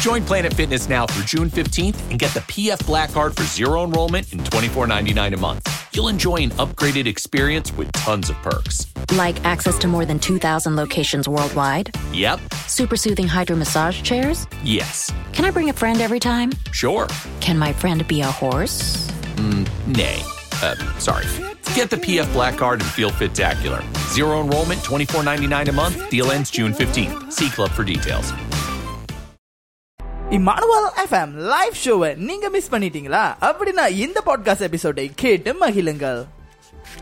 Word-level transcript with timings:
Join 0.00 0.24
Planet 0.24 0.54
Fitness 0.54 0.88
now 0.88 1.06
through 1.06 1.24
June 1.24 1.50
15th 1.50 2.10
and 2.10 2.18
get 2.18 2.32
the 2.32 2.40
PF 2.40 2.84
Black 2.86 3.12
Card 3.12 3.36
for 3.36 3.42
zero 3.42 3.84
enrollment 3.84 4.32
and 4.32 4.40
$24.99 4.40 5.34
a 5.34 5.36
month. 5.36 5.88
You'll 5.94 6.08
enjoy 6.08 6.36
an 6.36 6.50
upgraded 6.52 7.06
experience 7.06 7.70
with 7.76 7.92
tons 7.92 8.30
of 8.30 8.36
perks. 8.36 8.86
Like 9.12 9.44
access 9.44 9.78
to 9.80 9.88
more 9.88 10.06
than 10.06 10.18
2,000 10.18 10.74
locations 10.74 11.28
worldwide, 11.28 11.94
Yep. 12.14 12.40
super 12.66 12.96
soothing 12.96 13.28
hydro 13.28 13.56
massage 13.56 14.00
chairs. 14.00 14.46
Yes. 14.64 15.12
Can 15.34 15.44
I 15.44 15.50
bring 15.50 15.68
a 15.68 15.74
friend 15.74 16.00
every 16.00 16.18
time? 16.20 16.52
Sure. 16.72 17.06
Can 17.40 17.58
my 17.58 17.72
friend 17.72 18.06
be 18.08 18.22
a 18.22 18.26
horse? 18.30 19.06
Nay. 19.86 20.22
Uh, 20.62 20.76
sorry. 20.98 21.26
Get 21.74 21.90
the 21.90 21.96
PF 21.98 22.30
Black 22.32 22.56
Card 22.56 22.80
and 22.80 22.90
feel 22.90 23.10
fit-tacular. 23.10 23.82
Zero 24.14 24.40
enrollment, 24.40 24.80
$24.99 24.80 25.68
a 25.68 25.72
month. 25.72 26.08
Deal 26.10 26.30
ends 26.30 26.50
June 26.50 26.72
15th. 26.72 27.30
See 27.32 27.50
Club 27.50 27.70
for 27.70 27.84
details. 27.84 28.32
Emmanuel 30.30 30.90
FM 30.96 31.32
live 31.32 31.72
ஷோவை 31.84 32.16
நீங்க 32.16 32.48
miss 32.48 32.72
பண்ணிட்டீங்களா? 32.72 33.34
அப்படின்னா 33.40 33.88
இந்த 33.88 34.22
podcast 34.26 34.60
எபிசோடை 34.60 35.10
கேட்டு 35.14 35.52
மகிழுங்கள். 35.60 36.24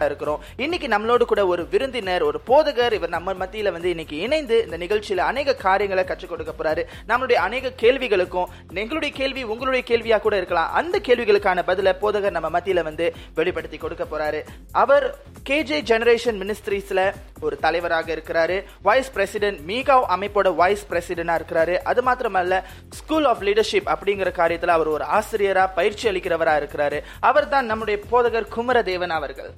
இருக்கிறோம். 0.05 0.43
இன்னைக்கு 0.57 0.89
நம்மளோடு 0.89 1.23
கூட 1.23 1.47
ஒரு 1.47 1.69
விருந்தினர் 1.69 2.23
ஒரு 2.23 2.41
போதகர் 2.47 2.93
இவர் 2.93 3.09
நம்ம 3.09 3.33
மத்தியில 3.33 3.73
வந்து 3.73 3.89
இன்னைக்கு 3.89 4.17
இணைந்து 4.17 4.65
இந்த 4.65 4.77
நிகழ்ச்சியில 4.77 5.17
அநேக 5.17 5.55
காரியங்களை 5.55 6.05
கற்றுக் 6.05 6.31
கொடுக்க 6.31 6.53
போறாரு. 6.53 7.11
நம்மளுடைய 7.11 7.33
அநேக 7.33 7.73
கேள்விகளுக்கும் 7.81 8.45
எங்களுடைய 8.75 9.15
கேள்வி 9.15 9.43
உங்களுடைய 9.43 9.85
கேள்வியா 9.89 10.21
கூட 10.21 10.37
இருக்கலாம். 10.37 10.73
அந்த 10.73 11.01
கேள்விகளுக்கான 11.09 11.63
பதில 11.67 11.93
போதகர் 12.03 12.31
நம்ம 12.31 12.59
மத்தியில 12.59 12.83
வந்து 12.83 13.15
வெளிப்படுத்தி 13.35 13.77
கொடுக்க 13.77 14.05
போறாரு. 14.05 14.45
அவர் 14.73 15.17
கேஜே 15.49 15.81
ஜெனரேஷன் 15.83 16.55
மினிஸ்ட்ரிஸ்ல 16.59 17.15
ஒரு 17.41 17.57
தலைவராக 17.57 18.15
இருக்கிறாரு. 18.15 18.65
வைஸ் 18.83 19.13
பிரசிடென்ட் 19.13 19.71
மீகாவ் 19.71 20.03
அமைப்போட 20.09 20.55
வைஸ் 20.55 20.87
பிரசிடென்டா 20.91 21.41
இருக்கிறாரு. 21.41 21.79
அது 21.79 22.03
மாத்திரமல்ல 22.03 22.63
ஸ்கூல் 22.91 23.25
ஆஃப் 23.25 23.43
லீடர்ஷிப் 23.43 23.87
அப்படிங்கிற 23.87 24.33
காரியத்துல 24.37 24.67
அவர் 24.67 24.87
ஒரு 24.87 25.05
ஆசிரியரா 25.05 25.71
பயிற்சி 25.75 26.09
அளிக்கிறவரா 26.09 26.55
இருக்கிறாரு. 26.61 27.03
அவர் 27.21 27.49
தான் 27.49 27.67
நம்முடைய 27.67 28.03
போதகர் 28.13 28.47
குமரதேவன் 28.57 29.09
அவர்கள். 29.09 29.51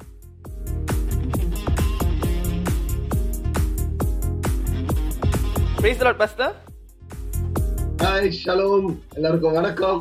ஹாய் 8.01 8.29
ஷலோம் 8.39 8.87
எல்லாருக்கும் 9.15 9.53
வணக்கம். 9.53 10.01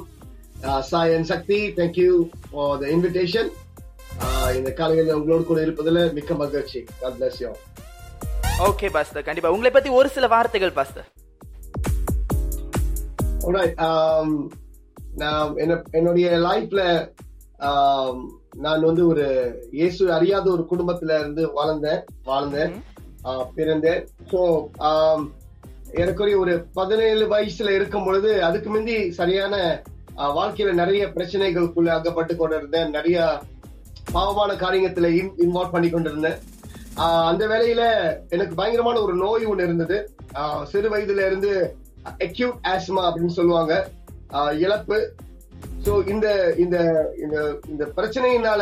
Sai 0.83 1.13
and 1.15 1.25
Shakti 1.25 1.59
thank you 1.77 2.11
for 2.45 2.79
the 2.79 2.85
invitation 2.87 3.49
இந்த 4.55 4.73
காலையில் 4.73 5.13
உங்களோடு 5.13 5.43
கூட 5.43 5.61
இருப்பதில் 5.61 6.13
மிக்க 6.13 6.33
மகிழ்ச்சி. 6.35 6.79
God 7.01 7.13
bless 7.19 7.37
you 7.41 7.47
all. 7.47 7.59
Okay 8.67 8.89
pastor 8.91 9.23
கண்டிப்பா. 9.23 9.51
உங்களை 9.51 9.71
பத்தி 9.71 9.89
ஒரு 9.91 10.09
சில 10.09 10.27
வார்த்தைகள் 10.27 10.73
பாஸ்டர் 10.73 11.07
Alright, 13.43 13.73
um, 13.81 14.29
நான் 15.15 15.57
என்ன- 15.57 15.83
என்னுடைய 15.91 16.29
லைஃப்ல 16.39 16.81
நான் 18.57 18.85
வந்து 18.85 19.07
ஒரு 19.07 19.25
இயேசு 19.71 20.13
அறியாத 20.13 20.51
ஒரு 20.51 20.65
குடும்பத்துல 20.71 21.19
இருந்து 21.19 21.45
வளர்ந்தேன் 21.53 22.01
வாழ்ந்தேன் 22.25 22.73
ஆஹ், 23.23 23.45
பிறந்தேன். 23.55 24.01
ஸோ 24.31 24.39
எனக்குரிய 26.01 26.37
ஒரு 26.37 26.53
பதினேழு 26.73 27.23
வயசுல 27.33 27.69
இருக்கும் 27.77 28.05
பொழுது 28.05 28.31
அதுக்கு 28.47 28.69
முந்தி 28.69 28.97
சரியான 29.19 29.55
வாழ்க்கையில 30.37 30.71
நிறைய 30.79 31.03
பிரச்சனைகளுக்குள்ள 31.15 31.89
அகப்பட்டு 31.95 32.33
கொண்டிருந்தேன். 32.35 32.89
நிறைய 32.97 33.17
பாவமான 34.15 34.51
காரியத்துல 34.63 35.09
இன்வால்வ் 35.43 35.75
பண்ணி 35.75 35.89
கொண்டிருந்தேன். 35.89 36.37
அந்த 37.29 37.43
வேலையில 37.47 37.81
எனக்கு 38.35 38.53
பயங்கரமான 38.55 39.01
ஒரு 39.05 39.13
நோய் 39.23 39.45
ஒண்ணு 39.51 39.67
இருந்தது. 39.67 39.97
சிறு 40.71 40.89
வயதுல 40.93 41.25
இருந்து 41.29 41.51
அக்யூட் 42.25 42.59
ஆஸ்மா 42.73 43.03
அப்படின்னு 43.09 43.37
சொல்லுவாங்க. 43.39 43.73
இழப்பு. 44.65 44.99
ஸோ 45.85 45.93
இந்த 46.13 46.27
இந்த 46.63 46.77
இந்த 47.23 47.37
இந்த 47.71 47.83
பிரச்சனையினால 47.97 48.61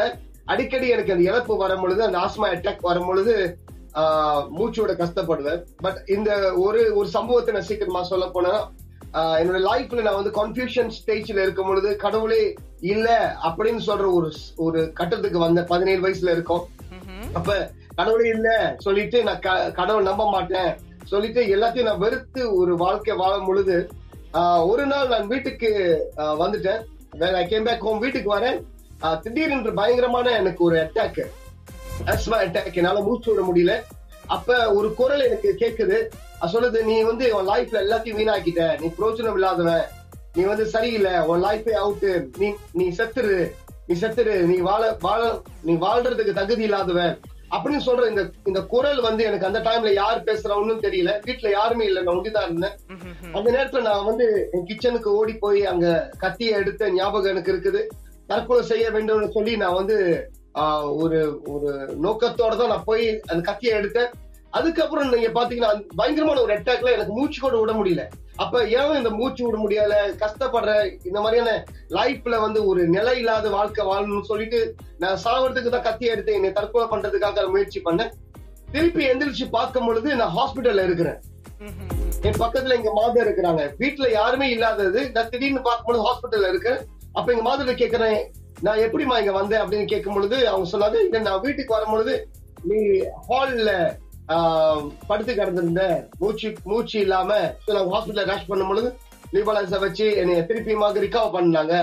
அடிக்கடி 0.53 0.87
எனக்கு 0.95 1.13
அந்த 1.13 1.25
இழப்பு 1.29 1.53
வரும் 1.57 1.81
பொழுது 1.81 2.01
அந்த 2.05 2.17
ஆஸ்மா 2.25 2.47
அட்டாக் 2.55 2.87
வரும் 2.89 3.05
பொழுது 3.05 3.33
மூச்சோட 4.57 4.91
கஷ்டப்படுவேன். 4.99 5.61
பட் 5.77 5.99
இந்த 6.07 6.29
ஒரு 6.63 6.81
ஒரு 6.95 7.07
சம்பவத்தை 7.09 7.53
நான் 7.53 7.69
சீக்கிரமா 7.69 8.01
சொல்ல 8.03 8.27
போனா 8.29 8.53
என்னோட 9.39 9.59
லைஃப்ல 9.65 10.03
நான் 10.03 10.17
வந்து 10.17 10.33
கன்ஃபியூஷன் 10.37 10.91
ஸ்டேஜ்ல 10.97 11.43
இருக்கும் 11.45 11.69
பொழுது 11.69 11.89
கடவுளே 11.95 12.41
இல்ல 12.87 13.07
அப்படின்னு 13.47 13.81
சொல்ற 13.85 14.07
ஒரு 14.17 14.29
ஒரு 14.57 14.79
கட்டத்துக்கு 14.93 15.39
வந்த 15.39 15.61
பதினேழு 15.63 16.01
வயசுல 16.05 16.35
இருக்கும். 16.35 16.63
அப்ப 17.33 17.51
கடவுளே 17.95 18.27
இல்ல 18.29 18.49
சொல்லிட்டு 18.79 19.19
நான் 19.23 19.41
கடவுள் 19.73 20.09
நம்ப 20.09 20.25
மாட்டேன். 20.29 20.69
சொல்லிட்டு 21.05 21.41
எல்லாத்தையும் 21.55 21.89
நான் 21.89 22.03
வெறுத்து 22.05 22.41
ஒரு 22.57 22.75
வாழ்க்கை 22.77 23.15
வாழும் 23.15 23.45
பொழுது 23.45 23.77
ஆஹ், 24.33 24.63
ஒரு 24.71 24.83
நாள் 24.85 25.07
நான் 25.07 25.27
வீட்டுக்கு 25.27 25.69
வந்துட்டேன். 26.41 26.81
ஐ 27.37 27.43
கேம் 27.47 27.63
பேக் 27.63 27.85
ஹோம் 27.85 28.01
வீட்டுக்கு 28.03 28.29
வரேன். 28.35 28.57
ஆஹ், 29.01 29.19
திடீரென்று 29.19 29.71
பயங்கரமான 29.73 30.33
எனக்கு 30.37 30.61
ஒரு 30.63 30.77
அட்டாக் 30.79 31.21
அஸ்மா 32.05 32.35
அட்டாக் 32.45 32.73
என்னால 32.73 32.99
மூச்சு 32.99 33.35
விட 33.35 33.47
முடியல. 33.47 33.83
அப்ப 34.27 34.73
ஒரு 34.73 34.93
குரல் 34.93 35.19
எனக்கு 35.19 35.55
கேக்குது. 35.59 36.09
சொல்லுது 36.51 36.83
நீ 36.83 37.01
வந்து 37.01 37.35
உன் 37.35 37.47
லைஃப்ல 37.47 37.75
எல்லாத்தையும் 37.75 38.19
வீணாக்கிட்ட. 38.19 38.79
நீ 38.79 38.87
பிரோஜனம் 38.87 39.33
இல்லாதவன். 39.33 39.83
நீ 40.33 40.43
வந்து 40.43 40.65
சரியில்லை. 40.65 41.19
உன் 41.19 41.43
லைஃபே 41.43 41.73
அவுட்டு 41.83 42.27
நீ 42.37 42.53
நீ 42.71 42.89
செத்துரு. 42.89 43.51
நீ 43.87 43.99
செத்துரு. 43.99 44.39
நீ 44.39 44.57
வாழ 44.57 44.97
வாழ 44.99 45.41
நீ 45.61 45.73
வாழ்றதுக்கு 45.73 46.33
தகுதி 46.33 46.63
இல்லாதவன். 46.63 47.19
அப்படின்னு 47.51 47.81
சொல்ற 47.85 48.09
இந்த 48.09 48.29
இந்த 48.43 48.61
குரல் 48.61 49.01
வந்து 49.01 49.23
எனக்கு 49.23 49.45
அந்த 49.45 49.59
டைம்ல 49.59 49.93
யார் 49.93 50.23
பேசுறவன்னு 50.23 50.83
தெரியல. 50.85 51.21
வீட்டுல 51.25 51.49
யாருமே 51.49 51.85
இல்ல. 51.85 52.01
நான் 52.01 52.15
ஒண்டிதான் 52.15 52.43
இருந்தேன். 52.43 52.75
அந்த 53.33 53.51
நேரத்துல 53.51 53.81
நான் 53.81 54.05
வந்து 54.05 54.49
என் 54.51 54.65
கிச்சனுக்கு 54.65 55.03
ஓடி 55.03 55.33
போய் 55.33 55.65
அங்க 55.65 56.09
கத்தியை 56.17 56.53
எடுத்த 56.53 56.91
ஞாபகம் 56.91 57.31
எனக்கு 57.31 57.53
இருக்குது. 57.53 57.87
தற்கொலை 58.27 58.65
செய்ய 58.65 58.91
வேண்டும்னு 58.91 59.31
சொல்லி 59.31 59.57
நான் 59.57 59.73
வந்து 59.73 60.29
ஒரு 61.01 61.19
ஒரு 61.53 61.69
நோக்கத்தோட 62.05 62.53
தான் 62.59 62.71
நான் 62.73 62.87
போய் 62.89 63.05
அந்த 63.29 63.41
கத்தியை 63.49 63.73
எடுத்தேன். 63.79 64.11
அதுக்கப்புறம் 64.57 65.09
நீங்க 65.13 65.29
பாத்தீங்கன்னா 65.37 65.71
பயங்கரமான 65.99 66.41
ஒரு 66.45 66.53
அட்டாக்ல 66.55 66.93
எனக்கு 66.95 67.15
மூச்சு 67.17 67.39
கூட 67.41 67.55
விட 67.61 67.73
முடியல. 67.79 68.03
அப்ப 68.43 68.61
ஏன் 68.77 68.97
இந்த 68.99 69.11
மூச்சு 69.19 69.41
விட 69.45 69.57
முடியல? 69.63 69.95
கஷ்டப்படுற 70.23 70.71
இந்த 71.09 71.19
மாதிரியான 71.23 71.51
லைஃப்ல 71.97 72.37
வந்து 72.45 72.59
ஒரு 72.71 72.81
நிலை 72.95 73.15
இல்லாத 73.21 73.49
வாழ்க்கை 73.57 73.85
வாழணும்னு 73.89 74.29
சொல்லிட்டு 74.31 74.59
நான் 75.03 75.21
சாவறதுக்கு 75.25 75.73
தான் 75.75 75.87
கத்தி 75.87 76.05
எடுத்து 76.13 76.37
என்னை 76.37 76.51
தற்கொலை 76.59 76.87
பண்றதுக்காக 76.93 77.45
முயற்சி 77.55 77.81
பண்ணேன். 77.87 78.13
திருப்பி 78.73 79.03
எந்திரிச்சு 79.11 79.47
பார்க்கும் 79.57 79.87
பொழுது 79.87 80.09
நான் 80.21 80.35
ஹாஸ்பிட்டல்ல 80.37 80.87
இருக்கிறேன். 80.87 81.19
என் 82.27 82.41
பக்கத்துல 82.43 82.77
எங்க 82.79 82.91
மாதம் 82.99 83.23
இருக்கிறாங்க. 83.25 83.63
வீட்டுல 83.81 84.07
யாருமே 84.19 84.47
இல்லாதது. 84.55 85.01
நான் 85.15 85.31
திடீர்னு 85.33 85.61
பார்க்கும்போது 85.69 86.05
ஹாஸ்பிட்டல்ல 86.07 86.51
இருக்கேன். 86.53 86.79
அப்ப 87.17 87.27
எங்க 87.33 87.45
மாதத்தை 87.49 87.75
கேக்குறேன் 87.75 88.17
நான் 88.57 88.83
எப்படிமா 88.85 89.15
இங்க 89.21 89.33
வந்தேன் 89.33 89.61
அப்படின்னு 89.63 89.91
கேட்கும் 89.91 90.15
பொழுது 90.15 90.37
அவங்க 90.47 90.67
சொன்னாங்க 90.71 90.97
"இல்ல, 91.03 91.19
நான் 91.21 91.43
வீட்டுக்கு 91.43 91.75
வரும் 91.75 91.93
பொழுது 91.93 92.13
நீ 92.65 92.79
ஹால்ல 93.27 93.71
படுத்து 95.09 95.33
கிடந்திருந்த 95.33 95.83
மூச்சு 96.21 96.47
மூச்சு 96.65 96.97
இல்லாம 96.99 97.29
ஹாஸ்பிட்டல்ல 97.91 98.25
ரஷ் 98.31 98.49
பண்ணும் 98.49 98.71
பொழுது 98.71 98.89
நியூபாலன்ஸ 99.33 99.77
வச்சு 99.79 100.05
என்னை 100.19 100.35
திருப்பியுமாக 100.49 101.03
ரிகவர் 101.05 101.35
பண்ணாங்க. 101.35 101.73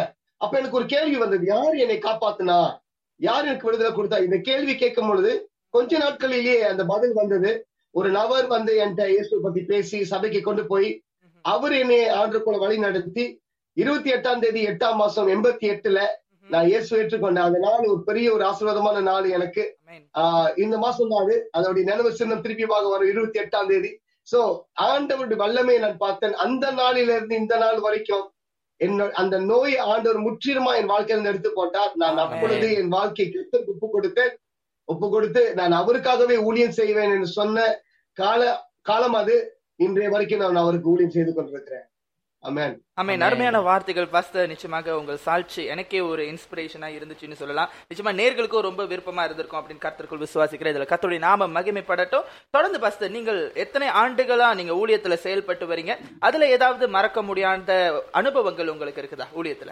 அப்ப 0.41 0.53
எனக்கு 0.59 0.79
ஒரு 0.81 0.87
கேள்வி 0.87 1.17
வந்தது 1.17 1.45
யார் 1.47 1.77
என்னை 1.77 1.97
காப்பாத்துனா? 2.01 2.59
யார் 3.21 3.47
எனக்கு 3.47 3.69
விடுதலை 3.69 3.93
கொடுத்தா? 3.93 4.19
இந்த 4.25 4.37
கேள்வி 4.41 4.75
கேட்கும் 4.75 5.09
பொழுது 5.09 5.33
கொஞ்ச 5.75 5.99
நாட்களிலேயே 5.99 6.57
அந்த 6.71 6.83
பதில் 6.87 7.15
வந்தது. 7.15 7.51
ஒரு 7.95 8.09
நபர் 8.11 8.47
வந்து 8.49 8.73
என்கிட்ட 8.83 9.05
இயேசு 9.11 9.41
பத்தி 9.43 9.61
பேசி 9.65 9.99
சபைக்கு 10.13 10.41
கொண்டு 10.43 10.63
போய் 10.67 10.89
அவர் 11.45 11.75
என்னை 11.75 11.99
ஆண்டுக்குள்ள 12.17 12.59
வழி 12.59 12.77
நடத்தி 12.79 13.25
இருபத்தி 13.77 14.11
எட்டாம் 14.15 14.43
தேதி 14.43 14.61
எட்டாம் 14.69 14.99
மாசம் 14.99 15.29
எண்பத்தி 15.29 15.67
எட்டுல 15.73 16.01
நான் 16.51 16.67
இயேசு 16.67 17.03
ஏற்றுக்கொண்டேன். 17.03 17.47
அந்த 17.49 17.59
நாள் 17.59 17.87
ஒரு 17.87 18.03
பெரிய 18.03 18.33
ஒரு 18.33 18.45
ஆசீர்வாதமான 18.45 19.01
நாள் 19.01 19.31
எனக்கு. 19.31 19.79
ஆஹ் 20.15 20.51
இந்த 20.57 20.79
மாசம் 20.79 21.09
தான் 21.09 21.23
அது. 21.25 21.51
அதோடைய 21.57 21.85
நினைவு 21.85 22.13
சின்னம் 22.13 22.41
திருப்பியமாக 22.41 22.91
வரும். 22.91 23.09
இருபத்தி 23.09 23.41
எட்டாம் 23.41 23.67
தேதி. 23.67 24.03
சோ 24.33 24.65
ஆண்டவருடைய 24.81 25.37
வல்லமையை 25.37 25.83
நான் 25.83 25.97
பார்த்தேன். 25.97 26.35
அந்த 26.35 26.73
நாளில 26.73 27.17
இருந்து 27.17 27.37
இந்த 27.37 27.57
நாள் 27.57 27.81
வரைக்கும் 27.81 28.33
என்னோட 28.81 29.11
அந்த 29.11 29.39
நோய் 29.39 29.77
ஆண்டவர் 29.77 30.25
முற்றிலுமா 30.27 30.77
என் 30.77 30.91
வாழ்க்கையில 30.91 31.25
எடுத்து 31.25 31.51
போட்டார் 31.53 31.93
நான் 31.95 32.17
அப்பொழுது 32.17 32.75
என் 32.75 32.89
வாழ்க்கை 32.89 33.27
கிறிஸ்துவுக்கு 33.27 33.75
ஒப்பு 33.75 33.89
கொடுத்தேன் 33.89 34.33
ஒப்பு 34.85 35.11
கொடுத்து 35.11 35.55
நான் 35.55 35.73
அவருக்காகவே 35.73 36.37
ஊழியம் 36.45 36.71
செய்வேன் 36.71 37.11
என்று 37.11 37.27
சொன்ன 37.27 37.83
கால 38.13 38.71
காலம் 38.83 39.13
அது. 39.13 39.37
இன்றைய 39.77 40.11
வரைக்கும் 40.11 40.39
நான் 40.39 40.57
அவருக்கு 40.57 40.91
ஊழியம் 40.91 41.11
செய்து 41.11 41.35
கொண்டிருக்கிறேன். 41.35 41.87
அமேன் 42.45 43.21
அருமையான 43.21 43.61
வார்த்தைகள் 43.61 44.07
பாஸ்டர் 44.07 44.49
நிச்சயமாக 44.49 44.99
உங்கள் 44.99 45.17
சாட்சி 45.17 45.65
எனக்கே 45.65 46.01
ஒரு 46.01 46.23
இன்ஸ்பிரேஷனா 46.25 46.91
இருந்துச்சுன்னு 46.91 47.33
சொல்லலாம். 47.33 47.71
நிச்சயமா 47.95 48.21
நேர்களுக்கும் 48.21 48.61
ரொம்ப 48.61 48.85
விருப்பமா 48.85 49.25
இருந்திருக்கும் 49.25 49.67
அப்படின்னு 49.67 49.83
கர்த்தருக்குள் 49.83 50.27
விசுவாசிக்கிறேன். 50.27 50.75
இதுல 50.75 50.95
கர்த்தருடைய 50.95 51.19
நாம 51.19 51.47
மகிமைப்படட்டும். 51.47 52.25
தொடர்ந்து 52.51 52.81
பாஸ்டர் 52.81 53.11
நீங்கள் 53.11 53.53
எத்தனை 53.55 53.89
ஆண்டுகளா 53.89 54.55
நீங்க 54.55 54.73
ஊழியத்துல 54.73 55.15
செயல்பட்டு 55.15 55.67
வரீங்க? 55.67 55.99
அதுல 56.21 56.49
ஏதாவது 56.49 56.89
மறக்க 56.89 57.23
முடியாத 57.23 58.03
அனுபவங்கள் 58.13 58.69
உங்களுக்கு 58.69 59.03
இருக்குதா 59.03 59.27
ஊழியத்துல? 59.37 59.71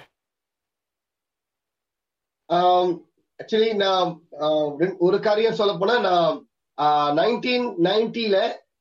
ஆக்சுவலி 3.43 3.75
நான் 3.75 4.21
ஆஹ் 4.41 4.75
ரெண்டு- 4.79 4.97
ஒரு 4.99 5.21
காரியம் 5.21 5.55
சொல்ல 5.55 5.77
போனா 5.79 5.99
நான் 5.99 7.17
நைன்டீன் 7.17 7.75
நைன்டில 7.83 8.37
ஆஹ் 8.37 8.51
தொ- 8.53 8.72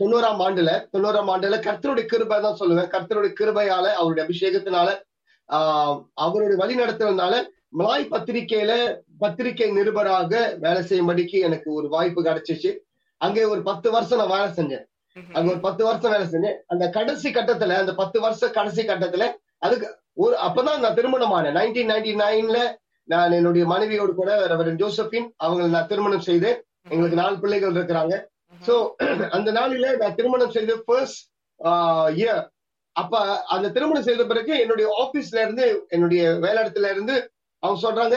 தொண்ணூறாம் 0.00 0.42
ஆண்டுல 0.46 0.72
தொண்ணூறாம் 0.92 1.30
ஆண்டுல 1.32 1.56
கர்த்தருடைய 1.66 2.04
கிருபை 2.12 2.38
தான் 2.40 2.58
சொல்லுவேன். 2.60 2.90
கர்த்தருடைய 2.94 3.32
கிருபையால 3.40 3.86
அவருடைய 4.00 4.22
அபிஷேகத்தினால 4.26 4.88
ஆஹ் 5.48 5.96
அவருடைய 6.24 6.58
வழி 6.62 6.74
நடத்துறதுனால 6.80 7.34
மலாய் 7.78 8.12
பத்திரிக்கையில 8.12 8.72
பத்திரிகை 9.22 9.68
நிருபராக 9.78 10.32
வேலை 10.64 10.82
செய்யும்படிக்கு 10.82 11.38
எனக்கு 11.46 11.68
ஒரு 11.78 11.88
வாய்ப்பு 11.88 12.20
கிடைச்சிச்சு. 12.22 12.70
அங்கே 13.20 13.42
ஒரு 13.44 13.62
பத்து 13.62 13.88
வருஷம் 13.90 14.20
நான் 14.20 14.32
வேலை 14.34 14.48
செஞ்சேன். 14.58 14.84
அங்க 15.36 15.48
ஒரு 15.50 15.60
பத்து 15.60 15.82
வருஷம் 15.84 16.12
வேலை 16.14 16.26
செஞ்சேன். 16.34 16.56
அந்த 16.66 16.84
கடைசி 16.96 17.28
கட்டத்துல 17.30 17.76
அந்த 17.82 17.94
பத்து 17.94 18.18
வருஷம் 18.20 18.54
கடைசி 18.58 18.82
கட்டத்துல 18.82 19.26
அதுக்கு 19.58 19.88
ஒரு 20.14 20.36
அப்பதான் 20.46 20.82
நான் 20.84 20.98
திருமணம் 20.98 21.34
ஆனேன். 21.36 21.56
நைன்டீன் 21.58 21.90
நைன்டி 21.92 22.12
நைன்ல 22.22 22.58
நான் 23.08 23.36
என்னுடைய 23.38 23.64
மனைவியோடு 23.66 24.12
கூட 24.14 24.30
ரெவரன் 24.52 24.80
ஜோசப்பின் 24.82 25.28
அவங்களை 25.44 25.68
நான் 25.76 25.90
திருமணம் 25.92 26.26
செய்து 26.28 26.50
எங்களுக்கு 26.88 27.22
நாலு 27.22 27.36
பிள்ளைகள் 27.38 27.76
இருக்கிறாங்க. 27.78 28.14
சோ 28.60 28.74
அந்த 29.36 29.50
நாளில 29.58 29.90
நான் 30.00 30.16
திருமணம் 30.18 30.54
செய்த 30.56 30.72
ஃபர்ஸ்ட் 30.86 31.20
இயர் 32.20 32.42
அப்ப 32.96 33.14
அந்த 33.54 33.66
திருமணம் 33.74 34.06
செய்த 34.08 34.22
பிறகு 34.26 34.52
என்னுடைய 34.62 34.86
ஆபீஸ்ல 35.02 35.38
இருந்து 35.44 35.66
என்னுடைய 35.88 36.22
வேலையிடத்துல 36.44 36.90
இருந்து 36.94 37.16
அவங்க 37.62 37.80
சொல்றாங்க 37.86 38.16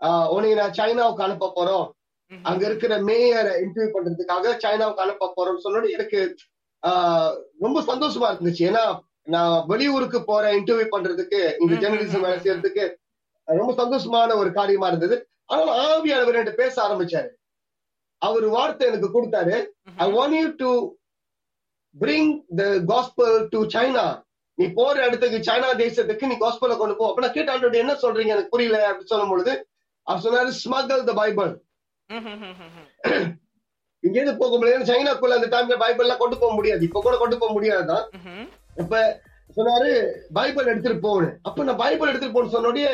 ஆஹ் 0.00 0.28
உன்னை 0.34 0.50
நான் 0.54 0.76
சைனாவுக்கு 0.78 1.26
அனுப்ப 1.26 1.52
போறோம். 1.56 1.86
அங்க 2.30 2.62
இருக்கிற 2.68 2.94
மேயரை 3.08 3.52
இன்டர்வியூ 3.64 3.90
பண்றதுக்காக 3.94 4.54
சைனாவுக்கு 4.64 5.04
அனுப்ப 5.06 5.30
போறோம்னு 5.36 5.64
சொன்னோட 5.66 5.86
எனக்கு 5.96 6.20
ஆஹ் 6.82 7.32
ரொம்ப 7.64 7.78
சந்தோஷமா 7.90 8.28
இருந்துச்சு. 8.32 8.62
ஏன்னா 8.70 8.84
நான் 9.34 9.56
வெளியூருக்கு 9.70 10.18
போறேன் 10.30 10.56
இன்டர்வியூ 10.58 10.88
பண்றதுக்கு 10.94 11.40
இந்த 11.62 11.74
ஜெர்னலிசம் 11.82 12.24
வேலை. 12.26 12.38
செய்யறதுக்கு 12.44 12.84
ரொம்ப 13.48 13.72
சந்தோஷமான 13.82 14.36
ஒரு 14.42 14.50
காரியமா 14.52 14.88
இருந்தது. 14.92 15.16
ஆனால் 15.46 15.72
ஆவியானவர் 15.84 16.36
என்கிட்ட 16.36 16.62
பேச 16.62 16.74
ஆரம்பிச்சாரு. 16.86 17.28
அவர் 18.22 18.46
வார்த்தை 18.54 18.86
எனக்கு 18.90 19.08
கொடுத்தாரு. 19.16 19.56
I 20.04 20.06
want 20.12 20.36
you 20.40 20.48
to 20.62 20.70
bring 21.94 22.30
the 22.56 22.64
gospel 22.92 23.36
to 23.52 23.60
China 23.74 24.06
நீ 24.58 24.66
போற 24.78 24.94
இடத்துக்கு 25.06 25.38
சைனா 25.48 25.68
தேசத்துக்கு 25.82 26.30
நீ 26.30 26.36
காஸ்பலை 26.40 26.76
கொண்டு 26.76 26.96
போ. 26.96 27.08
அப்ப 27.08 27.22
நான் 27.24 27.36
கேட்ட 27.36 27.82
என்ன 27.84 27.94
சொல்றீங்க? 28.04 28.34
எனக்கு 28.36 28.54
புரியல 28.54 28.78
அப்படின்னு 28.88 29.12
சொல்லும் 29.12 29.32
பொழுது 29.34 29.52
அவர் 30.06 30.24
சொன்னாரு 30.24 30.52
ஸ்மகல் 30.62 31.06
த 31.08 31.14
பைபிள் 31.20 31.52
இங்கேருந்து 34.02 34.40
போக 34.42 34.56
முடியாது 34.56 34.90
சைனாக்குள்ள 34.90 35.38
அந்த 35.38 35.48
டைம்ல 35.54 35.76
பைபிள் 35.84 36.04
எல்லாம் 36.06 36.22
கொண்டு 36.22 36.36
போக 36.42 36.52
முடியாது. 36.54 36.82
இப்ப 36.88 37.00
கூட 37.00 37.16
கொண்டு 37.16 37.38
போக 37.38 37.52
முடியாதுதான் 37.52 38.04
இப்ப 38.82 39.00
சொன்னாரு 39.56 39.90
பைபிள் 40.32 40.70
எடுத்துட்டு 40.72 41.04
போகணும் 41.06 41.36
அப்ப 41.42 41.64
நான் 41.68 41.82
பைபிள் 41.84 42.10
எடுத்துட்டு 42.10 42.36
போன்னு 42.36 42.54
சொன்னோடய 42.56 42.90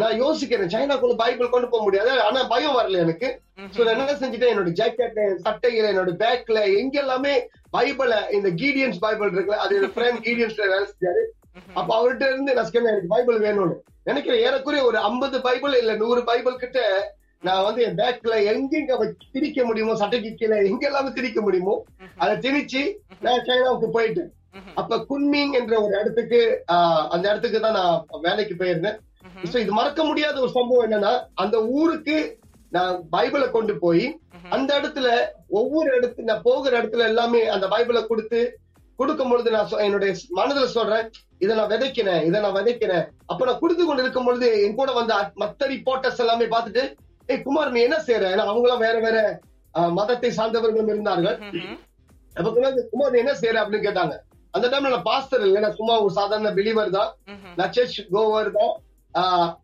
நான் 0.00 0.18
யோசிக்கிறேன். 0.22 0.72
சைனாக்குள்ள 0.74 1.14
பைபிள் 1.22 1.52
கொண்டு 1.52 1.68
போக 1.72 1.82
முடியாது. 1.86 2.12
ஆனா 2.26 2.40
பயம் 2.52 2.76
வரல 2.78 3.02
எனக்கு. 3.04 3.28
சோ 3.74 3.80
என்ன 3.94 4.12
செஞ்சுட்டேன்? 4.20 4.52
என்னோட 4.52 4.70
ஜாக்கெட் 4.80 5.18
சட்டையில 5.46 5.90
என்னோட 5.92 6.12
பேக்ல 6.22 6.60
எங்க 6.80 6.96
எல்லாமே 7.04 7.34
பைபிள 7.76 8.14
இந்த 8.38 8.50
கீடியன்ஸ் 8.62 8.98
பைபிள் 9.06 9.32
இருக்குல்ல 9.34 9.60
அது 9.64 9.76
என் 9.80 9.94
ஃப்ரெண்ட் 9.96 10.20
கீடியன்ஸ்ல 10.26 10.66
வேலை 10.72 10.86
செஞ்சாரு. 10.92 11.22
அப்ப 11.78 11.90
அவர்கிட்ட 11.98 12.24
இருந்து 12.32 12.56
நான் 12.56 12.68
சொன்னேன் 12.72 12.92
எனக்கு 12.94 13.14
பைபிள் 13.14 13.38
வேணும்னு. 13.46 13.76
நினைக்கிறேன் 14.10 14.42
ஏறக்குறைய 14.46 14.82
ஒரு 14.90 14.98
ஐம்பது 15.08 15.36
பைபிள் 15.46 15.74
இல்ல 15.80 15.94
நூறு 16.02 16.20
பைபிள் 16.30 16.62
கிட்ட 16.64 16.80
நான் 17.46 17.64
வந்து 17.66 17.80
என் 17.86 17.98
பேக்ல 17.98 18.36
எங்கெங்க 18.52 18.94
திணிக்க 19.34 19.64
முடியுமோ 19.66 19.92
சட்டைக்கு 20.00 20.30
கீழே 20.38 20.56
எங்க 20.70 20.84
எல்லாமே 20.90 21.10
திணிக்க 21.18 21.40
முடியுமோ 21.46 21.74
அதை 22.22 22.34
திணிச்சு 22.46 22.82
நான் 23.26 23.44
சைனாவுக்கு 23.48 23.88
போயிட்டேன். 23.96 24.30
அப்ப 24.80 24.96
குன்மிங் 25.10 25.52
என்ற 25.58 25.74
ஒரு 25.84 25.92
இடத்துக்கு 26.00 26.40
அந்த 27.14 27.24
இடத்துக்கு 27.30 27.58
தான் 27.66 27.78
நான் 27.80 28.24
வேலைக்கு 28.26 28.54
போயிருந்தேன். 28.62 28.98
So, 29.44 29.58
இது 29.58 29.72
மறக்க 29.72 30.04
முடியாத 30.04 30.36
ஒரு 30.40 30.50
சம்பவம் 30.50 30.86
என்னன்னா 30.86 31.12
அந்த 31.34 31.56
ஊருக்கு 31.74 32.16
நான் 32.72 32.94
பைபிளை 33.12 33.50
கொண்டு 33.50 33.78
போய் 33.78 34.04
அந்த 34.50 34.70
இடத்துல 34.78 35.08
ஒவ்வொரு 35.50 35.90
இடத்துல 35.92 36.24
நான் 36.24 36.42
போகிற 36.42 36.72
இடத்துல 36.80 37.04
எல்லாமே 37.04 37.40
அந்த 37.48 37.66
பைபிளை 37.66 38.06
கொடுத்து 38.06 38.40
கொடுக்கும் 38.98 39.30
பொழுது 39.30 39.50
நான் 39.50 39.68
சொ- 39.70 39.80
என்னுடைய 39.80 40.10
மனதுல 40.36 40.64
சொல்றேன் 40.70 41.04
இதை 41.38 41.52
நான் 41.56 41.70
விதைக்கிறேன் 41.70 42.22
இதை 42.24 42.38
நான் 42.40 42.56
விதைக்கிறேன். 42.56 43.02
அப்ப 43.26 43.44
நான் 43.44 43.58
கொடுத்து 43.58 43.82
கொண்டு 43.84 44.02
இருக்கும் 44.02 44.24
பொழுது 44.24 44.46
என் 44.62 44.74
கூட 44.74 44.92
வந்த 44.92 45.12
மத்த 45.36 45.68
ரிப்போர்ட்டர்ஸ் 45.68 46.18
எல்லாமே 46.18 46.46
பார்த்துட்டு 46.46 46.84
ஏய் 47.28 47.42
குமார் 47.42 47.70
நீ 47.70 47.80
என்ன 47.80 47.98
செய்யற 48.06 48.24
ஏன்னா 48.32 48.46
அவங்களாம் 48.48 48.84
வேற 48.84 48.96
வேற 49.00 49.18
மதத்தை 49.92 50.30
சார்ந்தவர்களும் 50.30 50.88
இருந்தார்கள். 50.88 51.36
அப்ப 52.36 52.48
குமார் 52.50 52.90
குமார் 52.90 53.10
நீ 53.10 53.18
என்ன 53.18 53.34
செய்யற 53.34 53.56
அப்படின்னு 53.60 53.86
கேட்டாங்க. 53.86 54.14
அந்த 54.54 54.66
டைம்ல 54.68 54.90
நான் 54.90 55.06
பாஸ்டர் 55.06 55.42
இல்லை 55.42 55.60
நான் 55.60 55.74
சும்மா 55.74 55.94
ஒரு 56.00 56.12
சாதாரண 56.12 56.50
பிலீவர் 56.52 56.90
தான். 56.90 57.10
நான் 57.56 57.72
சர்ச் 57.72 57.98
கோவர் 58.10 58.50
தான். 58.52 58.74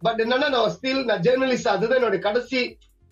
பட் 0.05 0.21
என்னன்னா 0.25 0.49
நான் 0.55 0.75
ஸ்டில் 0.77 1.03
நான் 1.11 1.25
ஜேர்னலிஸ்ட் 1.27 1.73
அதுதான் 1.75 1.99
என்னுடைய 2.01 2.23
கடைசி 2.29 2.61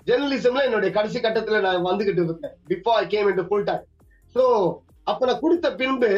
ஜேர்னலிசம்ல 0.06 0.64
என்னுடைய 0.68 0.90
கடைசி 0.94 1.18
கட்டத்துல 1.18 1.60
நான் 1.60 1.88
வந்துகிட்டு 1.88 2.22
இருந்தேன். 2.22 2.54
Before 2.70 2.96
I 3.02 3.06
came 3.06 3.28
into 3.32 3.44
full 3.48 3.66
time 3.68 3.84
so 4.34 4.44
அப்ப 5.10 5.26
நான் 5.26 5.42
கொடுத்த 5.44 5.68
பின்பு 5.80 6.10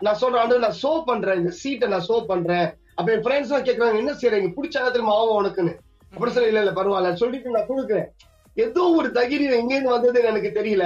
நான் 0.00 0.20
சொல்றேன் 0.22 0.64
நான் 0.66 0.78
ஷோ 0.82 0.92
பண்றேன். 1.10 1.38
இந்த 1.40 1.52
சீட்டை 1.60 1.88
நான் 1.88 2.06
ஷோ 2.08 2.16
பண்றேன். 2.32 2.66
அப்ப 2.98 3.12
என் 3.12 3.24
ஃப்ரெண்ட்ஸ் 3.24 3.50
எல்லாம் 3.50 3.66
கேக்குறாங்க 3.68 4.02
என்ன 4.02 4.12
செய்யறீங்க 4.12 4.50
பிடிச்சா 4.56 4.80
திரும்ப 4.94 5.12
ஆகும் 5.18 5.38
உனக்குன்னு. 5.40 5.74
அப்படி 6.12 6.32
சொல்ல 6.32 6.50
இல்ல 6.50 6.62
இல்ல 6.64 6.72
பரவாயில்ல. 6.78 7.12
சொல்லிட்டு 7.22 7.54
நான் 7.56 7.70
கொடுக்குறேன் 7.70 8.08
ஏதோ 8.64 8.82
ஒரு 8.98 9.08
தைரியம் 9.16 9.58
எங்கேருந்து 9.60 9.94
வந்ததுன்னு 9.94 10.30
எனக்கு 10.32 10.50
தெரியல. 10.58 10.84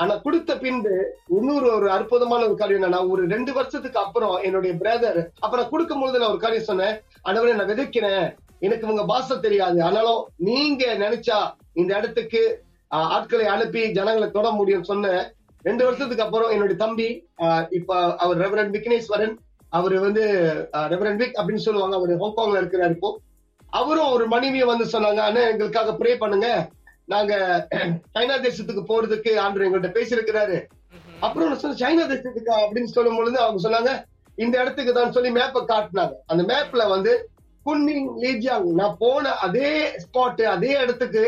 ஆனா 0.00 0.14
கொடுத்த 0.24 0.52
பின்பு 0.64 0.94
இன்னொரு 1.38 1.66
ஒரு 1.76 1.88
அற்புதமான 1.96 2.42
ஒரு 2.48 2.56
காரியம் 2.60 2.80
என்னன்னா 2.80 3.00
ஒரு 3.12 3.22
ரெண்டு 3.34 3.52
வருஷத்துக்கு 3.58 4.00
அப்புறம் 4.04 4.36
என்னுடைய 4.48 4.72
பிரதர் 4.82 5.20
அப்ப 5.42 5.52
நான் 5.58 5.72
கொடுக்கும் 5.72 6.02
பொழுது 6.02 6.20
நான் 6.22 6.32
ஒரு 6.34 6.42
காரியம் 6.44 6.70
சொன்னேன் 6.70 6.94
ஆண்டவரே 7.26 7.56
நான் 7.58 7.70
விதைக்கிறேன். 7.72 8.26
எனக்கு 8.66 8.90
உங்க 8.92 9.04
பாஷை 9.12 9.36
தெரியாது. 9.46 9.78
ஆனாலும் 9.88 10.20
நீங்க 10.48 10.84
நினைச்சா 11.04 11.38
இந்த 11.80 11.90
இடத்துக்கு 11.98 12.42
ஆட்களை 13.16 13.46
அனுப்பி 13.54 13.82
ஜனங்களை 13.98 14.28
தொட 14.30 14.48
முடியும் 14.58 14.88
சொன்ன 14.90 15.12
ரெண்டு 15.64 15.82
வருஷத்துக்கு 15.86 16.24
அப்புறம் 16.24 16.52
என்னுடைய 16.54 16.78
தம்பி 16.84 17.08
இப்ப 17.78 17.98
அவர் 18.24 18.40
ரெவரன் 18.44 18.72
விக்னேஸ்வரன் 18.76 19.34
அவரு 19.72 19.96
வந்து 20.06 20.24
ரெவரன் 20.92 21.20
விக் 21.20 21.38
அப்படின்னு 21.40 21.66
சொல்லுவாங்க 21.66 21.96
அவர் 21.98 22.12
ஹாங்காங்ல 22.22 22.60
இருக்கிறாரு 22.62 22.94
இப்போ. 22.96 23.10
அவரும் 23.78 24.12
ஒரு 24.16 24.24
மனைவியை 24.32 24.66
வந்து 24.70 24.84
சொன்னாங்க 24.92 25.20
அண்ணா 25.26 25.42
எங்களுக்காக 25.52 25.94
ப்ரே 26.00 26.12
பண்ணுங்க. 26.22 26.48
நாங்க 27.12 27.34
சைனா 28.14 28.36
தேசத்துக்கு 28.44 28.82
போறதுக்கு 28.90 29.32
ஆண்டு 29.44 29.64
எங்கள்கிட்ட 29.66 29.90
பேசியிருக்கிறாரு. 29.96 30.58
அப்புறம் 31.24 31.48
நான் 31.48 31.60
சொன்னேன் 31.62 31.82
சைனா 31.82 32.04
தேசத்துக்கா? 32.12 32.56
அப்படின்னு 32.64 32.90
சொல்லும் 32.96 33.18
பொழுது 33.18 33.38
அவங்க 33.44 33.60
சொன்னாங்க 33.66 33.92
இந்த 34.44 34.54
இடத்துக்கு 34.62 34.92
தான் 34.92 35.14
சொல்லி 35.16 35.30
மேப்பை 35.38 35.60
காட்டினாங்க. 35.72 36.14
அந்த 36.32 36.42
மேப்ல 36.52 36.84
வந்து 36.94 37.12
குன்மிங் 37.66 38.08
லீஜியாங். 38.22 38.68
நான் 38.80 38.96
போன 39.02 39.34
அதே 39.46 39.70
ஸ்பாட் 40.04 40.42
அதே 40.54 40.72
இடத்துக்கு 40.84 41.24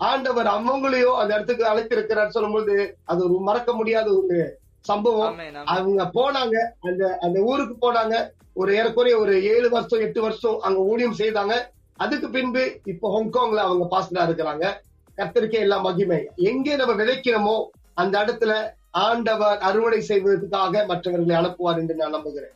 ஆண்டவர் 0.00 0.48
அவங்களையும் 0.54 1.18
அந்த 1.20 1.30
இடத்துக்கு 1.36 1.64
அழைத்திருக்கிறார் 1.70 2.34
சொல்லும்போது 2.36 2.74
அது 3.10 3.20
ஒரு 3.26 3.36
மறக்க 3.48 3.70
முடியாத 3.78 4.08
ஒரு 4.20 4.38
சம்பவம். 4.90 5.38
அவங்க 5.74 6.02
போனாங்க 6.18 6.56
அந்த 6.88 7.04
அந்த 7.26 7.38
ஊருக்கு 7.50 7.74
போனாங்க. 7.86 8.16
ஒரு 8.60 8.70
ஏறக்குறைய 8.78 9.16
ஒரு 9.22 9.34
ஏழு 9.54 9.68
வருஷம் 9.74 10.04
எட்டு 10.06 10.20
வருஷம் 10.26 10.60
அங்க 10.66 10.78
ஊழியம் 10.90 11.18
செய்தாங்க. 11.22 11.54
அதுக்கு 12.04 12.28
பின்பு 12.36 12.62
இப்போ 12.92 13.06
ஹாங்காங்ல 13.14 13.60
அவங்க 13.68 13.84
பாஸ்டரா 13.94 14.24
இருக்கிறாங்க. 14.28 14.66
கர்த்தருக்கே 15.18 15.60
எல்லாம் 15.66 15.86
மகிமை. 15.88 16.20
எங்கே 16.50 16.74
நம்ம 16.76 16.92
விதைக்கிறோமோ 17.02 17.56
அந்த 17.94 18.14
இடத்துல 18.24 18.52
ஆண்டவர் 18.90 19.58
அறுவடை 19.68 20.00
செய்வதற்காக 20.10 20.84
மற்றவர்களை 20.90 21.34
அனுப்புவார் 21.40 21.80
என்று 21.82 21.94
நான் 21.94 22.16
நம்புகிறேன். 22.16 22.54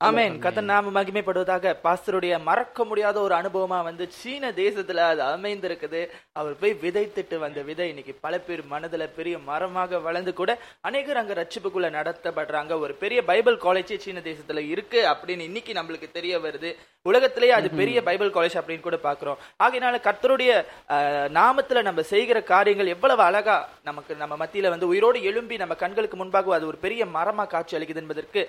ஆமேன். 0.00 0.34
கத்த 0.44 0.60
நாம 0.70 0.90
மகிமைப்படுவதாக 0.96 1.70
பாஸ்டருடைய 1.84 2.34
மறக்க 2.48 2.84
முடியாத 2.88 3.16
ஒரு 3.26 3.34
அனுபவமா 3.34 3.78
வந்து 3.86 4.04
சீன 4.16 4.50
தேசத்துல 4.58 5.04
அது 5.12 5.22
அமைந்திருக்குது. 5.28 6.00
அவர் 6.40 6.58
போய் 6.62 6.74
விதைத்துட்டு 6.82 7.36
வந்த 7.44 7.60
விதை 7.68 7.86
இன்னைக்கு 7.92 8.14
பல 8.24 8.38
பேர் 8.46 8.62
மனதுல 8.72 9.04
பெரிய 9.18 9.36
மரமாக 9.46 10.00
வளர்ந்து 10.06 10.32
கூட 10.40 10.56
அநேகர் 10.88 11.20
அங்க 11.20 11.36
ரட்சிப்புக்குள்ள 11.38 11.90
நடத்தப்படுறாங்க. 11.96 12.78
ஒரு 12.84 12.94
பெரிய 13.04 13.22
பைபிள் 13.30 13.56
காலேஜே 13.64 13.98
சீன 14.04 14.22
தேசத்துல 14.28 14.64
இருக்கு 14.74 15.00
அப்படின்னு 15.12 15.48
இன்னைக்கு 15.48 15.78
நம்மளுக்கு 15.78 16.10
தெரிய 16.18 16.34
வருது. 16.46 16.72
உலகத்திலேயே 17.10 17.54
அது 17.60 17.70
பெரிய 17.80 17.98
பைபிள் 18.02 18.34
காலேஜ் 18.36 18.58
அப்படின்னு 18.60 18.86
கூட 18.88 18.98
பாக்குறோம். 19.08 19.40
ஆகையினால 19.64 20.02
கர்த்தருடைய 20.08 20.52
நாமத்துல 21.38 21.82
நம்ம 21.88 22.06
செய்கிற 22.12 22.38
காரியங்கள் 22.52 22.92
எவ்வளவு 22.96 23.22
அழகா 23.28 23.56
நமக்கு 23.88 24.12
நம்ம 24.24 24.36
மத்தியில 24.44 24.74
வந்து 24.76 24.90
உயிரோடு 24.92 25.18
எழும்பி 25.32 25.62
நம்ம 25.64 25.74
கண்களுக்கு 25.86 26.16
முன்பாக 26.22 26.54
அது 26.58 26.70
ஒரு 26.72 26.80
பெரிய 26.86 27.02
மரமா 27.18 27.46
காட்சி 27.56 27.76
அளிக்குது 27.78 28.04
என்பதற்கு 28.04 28.42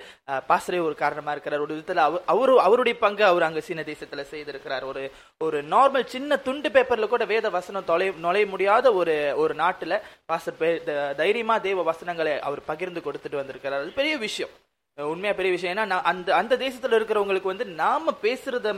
பாஸ்டரே 0.51 0.83
ஒரு 0.89 0.97
காரணமா 1.05 1.35
இருக்கிறார் 1.37 1.65
ஒரு 1.67 1.73
விதத்துல 1.77 2.05
அவரு 2.33 2.53
அவருடைய 2.67 2.97
பங்கு 3.05 3.25
அவர் 3.31 3.47
அங்க 3.49 3.63
சீன 3.69 3.85
தேசத்துல 3.91 4.25
செய்திருக்கிறார். 4.33 4.85
ஒரு 4.91 5.03
ஒரு 5.47 5.59
நார்மல் 5.73 6.11
சின்ன 6.15 6.41
துண்டு 6.47 6.69
பேப்பர்ல 6.75 7.07
கூட 7.15 7.25
வேத 7.33 7.49
வசனம் 7.57 7.89
தொலை 7.89 8.09
நுழைய 8.27 8.47
முடியாத 8.53 8.93
ஒரு 9.01 9.17
ஒரு 9.43 9.55
நாட்டுல 9.63 10.03
பாஸ்டர் 10.31 10.61
தைரியமா 11.23 11.57
தேவ 11.67 11.83
வசனங்களை 11.91 12.35
அவர் 12.49 12.69
பகிர்ந்து 12.71 13.05
கொடுத்துட்டு 13.07 13.41
வந்திருக்கிறார். 13.41 13.83
அது 13.83 13.99
பெரிய 13.99 14.15
விஷயம். 14.29 14.53
உண்மையா 14.97 15.31
பெரிய 15.39 15.51
விஷயம். 15.53 15.73
ஏன்னா 15.73 15.97
அந்த 16.11 16.29
அந்த 16.37 16.53
தேசத்துல 16.63 16.97
இருக்கிறவங்களுக்கு 16.97 17.51
வந்து 17.51 17.65
நாம 17.81 18.13
பேசுறத 18.23 18.71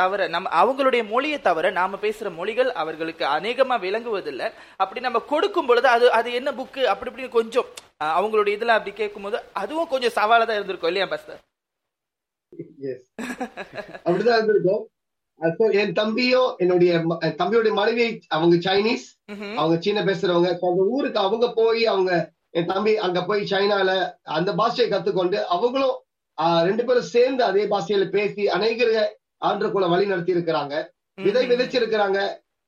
தவிர 0.00 0.26
நம்ம 0.34 0.50
அவங்களுடைய 0.62 1.02
மொழியை 1.12 1.38
தவிர 1.46 1.70
நாம 1.78 1.98
பேசுற 2.02 2.30
மொழிகள் 2.40 2.70
அவர்களுக்கு 2.82 3.24
அநேகமா 3.36 3.76
விளங்குவதில்லை. 3.86 4.48
அப்படி 4.82 5.00
நம்ம 5.06 5.22
கொடுக்கும் 5.32 5.68
பொழுது 5.70 5.88
அது 5.94 6.06
அது 6.18 6.28
என்ன 6.40 6.52
புக்கு 6.60 6.84
அப்படி 6.92 7.10
இப்படி 7.12 7.28
கொஞ்சம் 7.38 7.70
அவங்களுடைய 8.18 8.56
இதுல 8.58 8.76
அப்படி 8.78 8.94
கேட்கும்போது 9.00 9.40
அதுவும் 9.62 9.92
கொஞ்சம் 9.94 10.16
சவாலா 10.18 10.46
தான் 10.46 10.58
இருந்திருக்கும் 10.58 10.92
இல்லையா 10.92 11.08
பஸ்தர் 11.14 11.40
அப்படிதான் 14.06 14.36
இருந்திருக்கும். 14.36 14.82
என் 15.72 15.92
தம்பியும் 15.92 16.54
என்னுடைய 16.56 16.92
தம்பியோட 17.40 17.72
மனைவி 17.72 18.06
அவங்க 18.28 18.56
சைனீஸ். 18.56 19.06
அவங்க 19.56 19.76
சீன 19.80 20.04
பேசுறவங்க. 20.04 20.48
அந்த 20.68 20.82
ஊருக்கு 20.96 21.18
அவங்க 21.18 21.52
போய் 21.56 21.86
அவங்க 21.86 22.12
என் 22.50 22.66
தம்பி 22.66 22.96
அங்க 22.96 23.24
போய் 23.24 23.42
சைனால 23.50 23.90
அந்த 24.36 24.50
பாஷையை 24.52 24.86
கத்துக்கொண்டு 24.88 25.38
அவங்களும் 25.54 25.96
ரெண்டு 26.38 26.84
பேரும் 26.84 27.10
சேர்ந்து 27.14 27.42
அதே 27.44 27.64
பாஷையில 27.66 28.10
பேசி 28.10 28.48
அநேகர 28.48 28.90
ஆண்டுக்குள்ள 29.46 29.88
வழி 29.90 30.06
நடத்தி 30.06 30.34
இருக்கிறாங்க 30.34 30.74
விதை. 31.22 31.42
விதைச்சிருக்கிறாங்க. 31.50 32.18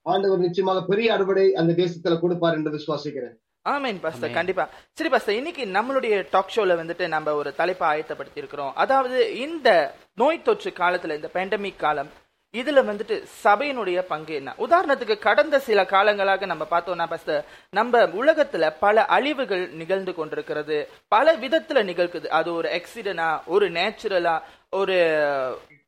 ஆண்டவர் 0.06 0.38
நிச்சயமாக 0.38 0.84
பெரிய 0.86 1.12
அறுவடை 1.12 1.54
அந்த 1.54 1.72
தேசத்துல 1.82 2.20
கொடுப்பார் 2.20 2.54
என்று 2.54 2.70
விசுவாசிக்கிறேன். 2.70 3.36
Amen 3.68 4.00
pastor. 4.00 4.30
கண்டிப்பா. 4.30 4.68
சரி 4.92 5.10
பாஸ்டர் 5.10 5.34
இன்னைக்கு 5.34 5.64
நம்மளுடைய 5.64 6.26
டாக் 6.30 6.52
ஷோல 6.56 6.74
வந்துட்டு 6.80 7.08
நம்ம 7.08 7.34
ஒரு 7.34 7.54
தலைப்பை 7.54 7.88
ஆயத்தப்படுத்தி 7.88 8.38
இருக்கிறோம் 8.38 8.72
அதாவது 8.74 9.36
இந்த 9.36 9.94
நோய் 10.14 10.42
தொற்று 10.42 10.70
காலத்துல 10.70 11.14
இந்த 11.14 11.30
பேண்டமிக் 11.34 11.76
காலம் 11.76 12.10
இதுல 12.56 12.82
வந்துட்டு 12.90 13.24
சபையினுடைய 13.44 14.00
பங்கு 14.00 14.34
என்ன? 14.34 14.54
உதாரணத்துக்கு 14.58 15.18
கடந்த 15.18 15.58
சில 15.58 15.82
காலங்களாக 15.82 16.46
நம்ம 16.46 16.66
பார்த்தோம்னா 16.70 17.06
பாஸ்டர் 17.06 17.44
நம்ம 17.70 18.02
உலகத்துல 18.06 18.74
பல 18.80 19.04
அழிவுகள் 19.04 19.68
நிகழ்ந்து 19.70 20.14
கொண்டிருக்கிறது. 20.14 20.88
பல 21.08 21.36
விதத்துல 21.36 21.82
நிகழ்க்குது. 21.90 22.26
அது 22.26 22.54
ஒரு 22.54 22.68
ஆக்சிடென்டா 22.68 23.40
ஒரு 23.46 23.70
நேச்சுரலா 23.70 24.42
ஒரு 24.70 24.94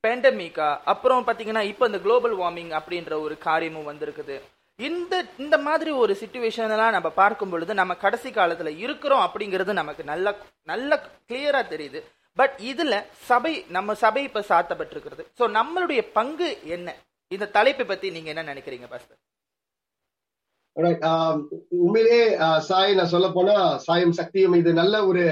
பேண்டமிக்கா 0.07 0.79
அப்புறம் 0.85 1.27
பாத்தீங்கன்னா 1.27 1.61
இப்ப 1.61 1.87
இந்த 1.87 1.99
குளோபல் 1.99 2.37
வார்மிங் 2.37 2.81
அப்படின்ற 2.81 3.21
ஒரு 3.21 3.39
காரியமும் 3.39 3.89
வந்திருக்குது. 3.89 4.41
இந்த 4.89 5.15
இந்த 5.43 5.57
மாதிரி 5.67 5.91
ஒரு 6.03 6.13
சுச்சுவேஷன் 6.21 6.73
எல்லாம் 6.75 6.95
நம்ம 6.97 7.09
பார்க்கும் 7.21 7.53
பொழுது 7.53 7.73
நம்ம 7.81 7.93
கடைசி 8.05 8.31
காலத்துல 8.39 8.71
இருக்கிறோம் 8.85 9.25
அப்படிங்கிறது 9.27 9.73
நமக்கு 9.81 10.03
நல்ல 10.13 10.29
நல்ல 10.71 10.91
கிளியரா 11.31 11.61
தெரியுது. 11.73 12.01
பட் 12.39 12.57
இதுல 12.71 12.95
சபை 13.29 13.53
நம்ம 13.77 13.95
சபை 14.05 14.23
இப்ப 14.29 14.45
சாத்தப்பட்டிருக்கிறது. 14.51 15.23
சோ 15.39 15.47
நம்மளுடைய 15.59 16.01
பங்கு 16.19 16.49
என்ன? 16.77 16.95
இந்த 17.33 17.51
தலைப்பை 17.57 17.85
பத்தி 17.87 18.07
நீங்க 18.17 18.31
என்ன 18.35 18.45
நினைக்கிறீங்க 18.53 18.89
பாஸ்டர் 18.93 19.21
um, 21.09 21.39
உண்மையிலே 21.85 22.21
uh, 22.45 22.59
சாய் 22.69 22.99
நான் 22.99 23.13
சொல்ல 23.15 23.29
போனா 23.37 23.57
சாயம் 23.87 24.19
சக்தியும் 24.19 24.59
இது 24.61 24.71
நல்ல 24.81 24.97
ஒரு 25.11 25.25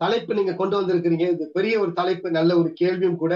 தலைப்பு 0.00 0.32
நீங்க 0.38 0.52
கொண்டு 0.60 0.78
வந்திருக்கிறீங்க. 0.78 1.26
இது 1.34 1.44
பெரிய 1.56 1.74
ஒரு 1.82 1.92
தலைப்பு 2.00 2.28
நல்ல 2.38 2.52
ஒரு 2.60 2.70
கேள்வியும் 2.80 3.20
கூட. 3.22 3.34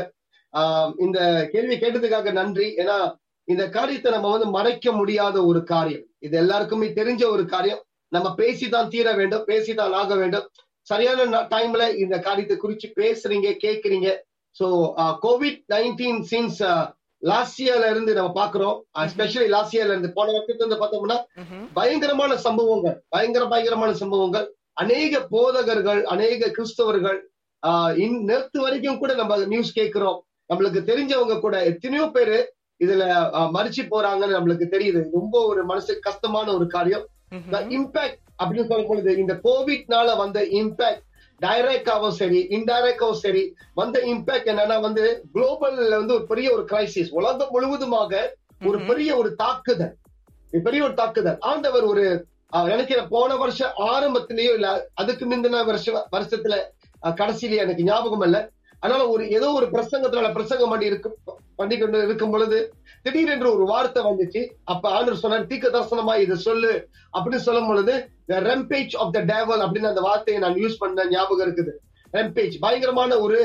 Um, 0.55 0.89
இந்த 1.07 1.19
கேள்வி 1.55 1.77
கேட்டதுக்காக 1.83 2.33
நன்றி. 2.41 2.69
ஏன்னா 2.83 2.99
இந்த 3.53 3.65
காரியத்தை 3.77 4.11
நம்ம 4.15 4.31
வந்து 4.35 4.49
மறைக்க 4.57 4.93
முடியாத 5.01 5.37
ஒரு 5.51 5.61
காரியம். 5.73 6.07
இது 6.27 6.35
எல்லாருக்குமே 6.43 6.89
தெரிஞ்ச 6.99 7.23
ஒரு 7.35 7.45
காரியம். 7.55 7.83
நம்ம 8.13 8.29
பேசிதான் 8.41 8.91
தீர 8.95 9.09
வேண்டும் 9.21 9.47
பேசிதான் 9.51 9.95
ஆக 10.03 10.13
வேண்டும். 10.21 10.47
சரியான 10.91 11.41
டைம்ல 11.55 11.83
இந்த 12.03 12.17
காரியத்தை 12.27 12.57
குறிச்சு 12.63 12.89
பேசுறீங்க 13.01 13.49
கேக்குறீங்க. 13.65 14.11
So 14.57 14.67
covid 15.25 15.59
nineteen 15.75 16.21
since 16.31 16.61
last 17.23 17.61
இயர்ல 17.63 17.87
இருந்து 17.93 18.13
நம்ம 18.19 18.31
பாக்குறோம். 18.41 18.77
எஸ்பெஷலி 19.05 19.49
லாஸ்ட் 19.55 19.75
இயர்ல 19.77 19.95
இருந்து 19.95 20.11
போன 20.19 20.33
வருஷத்துல 20.35 20.65
இருந்து 20.65 20.81
பார்த்தோம்னா 20.83 21.19
பயங்கரமான 21.79 22.33
சம்பவங்கள் 22.47 22.97
பயங்கர 23.15 23.45
பயங்கரமான 23.53 23.93
சம்பவங்கள். 24.03 24.47
அநேக 24.83 25.21
போதகர்கள் 25.35 26.01
அநேக 26.15 26.51
கிறிஸ்தவர்கள் 26.57 27.19
நேத்து 28.29 28.59
வரைக்கும் 28.65 29.01
கூட 29.03 29.13
நம்ம 29.21 29.37
நியூஸ் 29.53 29.73
கேட்கிறோம் 29.79 30.19
நம்மளுக்கு 30.51 30.81
தெரிஞ்சவங்க 30.91 31.37
கூட 31.47 31.57
எத்தனையோ 31.71 32.05
பேரு 32.17 32.39
இதுல 32.81 33.05
மறிச்சு 33.55 33.83
போறாங்கன்னு 33.91 34.37
நம்மளுக்கு 34.37 34.67
தெரியுது. 34.69 35.01
ரொம்ப 35.13 35.35
ஒரு 35.47 35.65
மனசுக்கு 35.65 36.03
கஷ்டமான 36.03 36.47
ஒரு 36.53 36.67
காரியம். 36.69 37.05
இம்பாக்ட் 37.77 38.19
அப்படின்னு 38.41 38.69
சொல்லும் 38.69 38.87
பொழுது 38.87 39.13
இந்த 39.19 39.35
கோவிட்னால 39.45 40.17
வந்த 40.17 40.39
இம்பாக்ட் 40.59 41.05
டைரக்டாவும் 41.41 42.17
சரி 42.17 42.41
இன்டைரக்டாவும் 42.51 43.21
சரி 43.21 43.43
வந்த 43.75 43.99
இம்பாக்ட் 44.09 44.51
என்னன்னா 44.53 44.77
வந்து 44.81 45.05
குளோபல்ல 45.35 45.97
வந்து 45.97 46.15
ஒரு 46.15 46.27
பெரிய 46.27 46.49
ஒரு 46.53 46.65
கிரைசிஸ் 46.65 47.13
உலகம் 47.13 47.53
முழுவதுமாக 47.53 48.13
ஒரு 48.65 48.79
பெரிய 48.87 49.11
ஒரு 49.17 49.31
தாக்குதல். 49.37 49.95
பெரிய 50.63 50.81
ஒரு 50.85 50.95
தாக்குதல். 50.95 51.39
ஆண்டவர் 51.43 51.85
ஒரு 51.85 52.05
ஆஹ், 52.53 52.67
நினைக்கிறேன் 52.67 53.09
போன 53.09 53.31
வருஷம் 53.37 53.73
ஆரம்பத்திலேயோ 53.89 54.53
இல்ல 54.55 54.69
அதுக்கு 54.95 55.25
முந்தின 55.27 55.65
வருஷ 55.65 55.87
வருஷத்துல 56.13 56.55
ஆஹ், 57.03 57.15
கடைசியிலேயே 57.15 57.65
எனக்கு 57.65 57.85
ஞாபகம் 57.85 58.23
இல்ல. 58.23 58.39
அதனால 58.83 59.03
ஒரு 59.15 59.25
ஏதோ 59.37 59.49
ஒரு 59.59 59.67
பிரசங்கத்தினால 59.75 60.29
பிரசங்கம் 60.37 60.73
பண்ணி 60.73 60.87
இருக்கு 60.91 61.11
பண்ணி 61.61 61.77
கொண்டு 61.79 61.99
இருக்கும் 62.07 62.33
பொழுது 62.35 62.59
திடீரென்று 63.05 63.49
ஒரு 63.55 63.65
வார்த்தை 63.73 64.01
வந்துச்சு. 64.09 64.41
அப்ப 64.73 64.85
ஆண்டர் 64.97 65.23
சொன்னார் 65.23 65.49
தீக்க 65.51 65.67
தரிசனமா 65.75 66.15
இதை 66.25 66.37
சொல்லு. 66.47 66.73
அப்படின்னு 67.17 67.47
சொல்லும் 67.49 67.69
பொழுது 67.71 67.95
த 68.31 68.41
ரெம்பேஜ் 68.51 68.95
ஆஃப் 69.03 69.13
த 69.17 69.21
டேவல் 69.33 69.65
அப்படின்னு 69.67 69.91
அந்த 69.93 70.05
வார்த்தையை 70.09 70.41
நான் 70.45 70.59
யூஸ் 70.63 70.81
பண்ண 70.83 71.07
ஞாபகம் 71.15 71.45
இருக்குது. 71.47 71.73
ரெம்பேஜ் 72.13 72.55
பயங்கரமான 72.65 73.13
ஒரு 73.25 73.39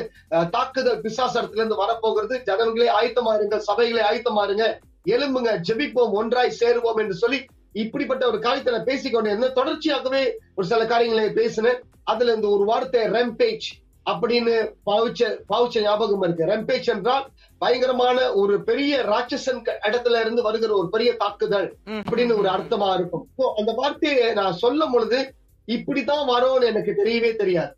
தாக்குதல் 0.55 1.01
பிசாசரத்துல 1.05 1.61
இருந்து 1.61 1.81
வரப்போகிறது. 1.83 2.35
ஜனங்களே 2.49 2.89
ஆயத்தமாருங்க 2.99 3.57
சபைகளை 3.69 4.03
சபைகளே 4.11 4.69
எலும்புங்க 5.15 5.53
ஜெபிப்போம் 5.67 6.13
ஒன்றாய் 6.19 6.57
சேருவோம் 6.61 6.99
என்று 7.03 7.15
சொல்லி 7.23 7.39
இப்படிப்பட்ட 7.83 8.23
ஒரு 8.31 8.39
காரியத்தை 8.39 8.73
நான் 8.73 8.89
பேசிக்கொண்டே 8.89 9.31
இருந்தேன். 9.31 9.57
தொடர்ச்சியாகவே 9.59 10.21
ஒரு 10.55 10.65
சில 10.71 10.85
காரியங்களை 10.91 11.25
பேசினேன். 11.41 11.79
அதுல 12.11 12.31
இருந்து 12.31 12.49
ஒரு 12.55 12.65
வார்த்தை 12.69 13.01
ரெம்பேஜ் 13.17 13.67
அப்படின்னு 14.09 14.73
பாவிச்ச 14.85 15.37
பாவிச்ச 15.49 15.81
ஞாபகம் 15.81 16.21
இருக்கு. 16.21 16.45
ரெம்பேஜ் 16.45 16.85
என்றால் 16.85 17.29
பயங்கரமான 17.57 18.33
ஒரு 18.33 18.63
பெரிய 18.63 19.03
ராட்சசன் 19.03 19.61
இடத்துல 19.87 20.19
இருந்து 20.19 20.41
வருகிற 20.41 20.75
ஒரு 20.75 20.89
பெரிய 20.89 21.13
தாக்குதல் 21.13 21.75
அப்படின்னு 21.87 22.37
ஒரு 22.37 22.49
அர்த்தமா 22.49 22.93
இருக்கும். 22.93 23.27
So, 23.37 23.53
அந்த 23.55 23.71
வார்த்தையை 23.71 24.33
நான் 24.33 24.53
சொல்லும் 24.53 24.91
பொழுது 24.91 25.35
இப்படித்தான் 25.65 26.29
வரும்னு 26.29 26.63
எனக்கு 26.63 26.95
தெரியவே 27.05 27.35
தெரியாது. 27.35 27.75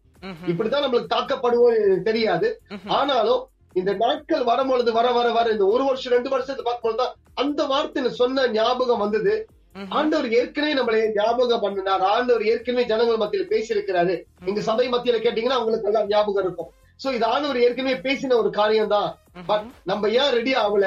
இப்படித்தான் 0.47 0.83
நம்மளுக்கு 0.83 1.13
தாக்கப்படுவோம் 1.15 2.01
தெரியாது. 2.01 2.61
ஆனாலும் 2.87 3.49
இந்த 3.73 3.93
நாட்கள் 3.93 4.43
வரும் 4.43 4.67
பொழுது 4.67 4.93
வர 4.93 5.11
வர 5.11 5.31
வர 5.31 5.49
இந்த 5.49 5.65
ஒரு 5.65 5.83
வருஷம் 5.83 6.13
ரெண்டு 6.13 6.29
வருஷத்தை 6.29 6.65
பார்க்கும்போது 6.65 7.03
தான் 7.03 7.15
அந்த 7.33 7.63
வார்த்தை 7.63 8.09
சொன்ன 8.09 8.47
ஞாபகம் 8.47 8.99
வந்தது. 8.99 9.47
ஆண்டவர் 9.89 10.31
ஏற்கனவே 10.31 10.73
நம்மளை 10.73 10.99
ஞாபகம் 11.13 11.59
பண்ணினார். 11.59 12.01
ஆண்டவர் 12.01 12.43
ஏற்கனவே 12.43 12.85
ஜனங்கள் 12.85 13.21
மத்தியில 13.23 13.45
பேசியிருக்கிறாரு. 13.53 14.15
எங்க 14.45 14.61
சபை 14.61 14.89
மத்தியில 14.89 15.17
கேட்டீங்கன்னா 15.25 15.57
அவங்களுக்கு 15.59 15.87
எல்லாம் 15.87 16.07
ஞாபகம் 16.07 16.43
இருக்கும். 16.43 16.69
சோ 17.03 17.13
இது 17.13 17.25
ஆண்டவர் 17.25 17.59
ஏற்கனவே 17.59 17.95
பேசின 17.97 18.35
ஒரு 18.35 18.49
காரியம் 18.49 18.87
தான் 18.87 19.09
பட் 19.47 19.65
நம்ம 19.83 20.09
ஏன் 20.09 20.31
ரெடி 20.31 20.53
ஆகல? 20.53 20.85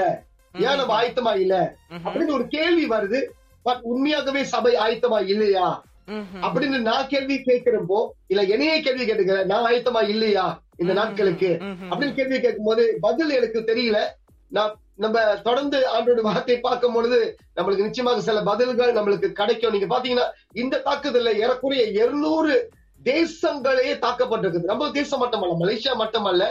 ஏன் 0.55 0.77
நம்ம 0.77 1.03
ஆயத்தமா 1.03 1.33
இல்ல? 1.37 1.77
அப்படின்னு 2.05 2.33
ஒரு 2.33 2.47
கேள்வி 2.47 2.87
வருது. 2.89 3.21
பட் 3.63 3.81
உண்மையாகவே 3.83 4.45
சபை 4.45 4.73
ஆயத்தமா 4.77 5.19
இல்லையா? 5.27 5.83
அப்படின்னு 6.43 6.79
நான் 6.81 7.07
கேள்வி 7.07 7.35
கேட்கிறப்போ 7.35 7.99
இல்ல 8.27 8.43
என்னையே 8.43 8.81
கேள்வி 8.81 9.05
கேட்டுக்கிறேன். 9.05 9.45
நான் 9.45 9.67
ஆயத்தமா 9.73 10.09
இல்லையா 10.09 10.47
இந்த 10.77 10.93
நாட்களுக்கு? 10.93 11.51
அப்படின்னு 11.91 12.15
கேள்வி 12.15 12.41
கேட்கும்போது 12.41 12.99
பதில் 13.01 13.31
எனக்கு 13.31 13.59
தெரியல. 13.61 13.99
நான் 14.49 14.73
நம்ம 15.03 15.19
தொடர்ந்து 15.47 15.79
ஆண்டோட 15.95 16.21
வார்த்தையை 16.29 16.59
பார்க்கும் 16.63 16.97
பொழுது 16.97 17.19
நம்மளுக்கு 17.57 17.87
நிச்சயமாக 17.87 18.25
சில 18.29 18.41
பதில்கள் 18.51 18.97
நம்மளுக்கு 18.97 19.29
கிடைக்கும். 19.41 19.75
நீங்க 19.75 19.89
பாத்தீங்கன்னா 19.95 20.27
இந்த 20.63 20.83
தாக்குதல்ல 20.89 21.33
ஏறக்குறைய 21.43 21.85
இருநூறு 22.03 22.55
தேசங்களே 23.05 23.89
தாக்கப்பட்டிருக்குது. 24.05 24.71
நம்ம 24.73 24.91
தேசம் 24.99 25.23
மட்டுமல்ல 25.25 25.57
மலேசியா 25.63 25.95
மட்டுமல்ல 26.03 26.45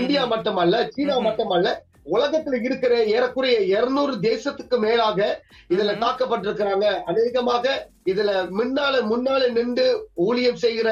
இந்தியா 0.00 0.24
மட்டுமல்ல 0.34 0.82
சீனா 0.94 1.18
மட்டுமல்ல 1.28 1.68
உலகத்துல 2.16 2.58
இருக்கிற 2.66 2.92
ஏறக்குறைய 3.14 3.56
இருநூறு 3.74 4.14
தேசத்துக்கு 4.28 4.76
மேலாக 4.84 5.18
இதுல. 5.74 5.94
தாக்கப்பட்டிருக்கிறாங்க. 6.04 6.86
அநேகமாக 7.10 7.64
இதுல 8.12 8.30
முன்னால 8.58 8.94
முன்னால 9.12 9.42
நின்று 9.56 9.86
ஊழியம் 10.26 10.60
செய்கிற 10.64 10.88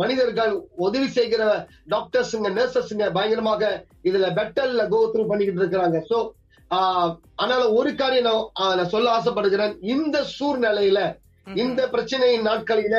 மனிதர்கள் 0.00 0.52
உதவி 0.86 1.08
செய்கிற 1.08 1.42
டாக்டர்ஸுங்க 1.90 2.48
நர்சஸ்ங்க 2.56 3.04
பயங்கரமாக 3.12 3.62
இதுல 4.04 4.26
பெட்டல்ல 4.38 4.82
கோ 4.88 5.00
த்ரூ 5.12 5.24
பண்ணிக்கிட்டு 5.28 5.62
இருக்கிறாங்க. 5.62 5.98
சோ 6.10 6.18
ஆனால 7.40 7.62
ஒரு 7.78 7.90
காரியம் 7.94 8.28
நான் 8.70 8.92
சொல்ல 8.94 9.08
ஆசைப்படுகிறேன். 9.10 9.74
இந்த 9.94 10.16
சூழ்நிலையில 10.36 11.00
இந்த 11.46 11.80
பிரச்சனையின் 11.94 12.46
நாட்களில 12.48 12.96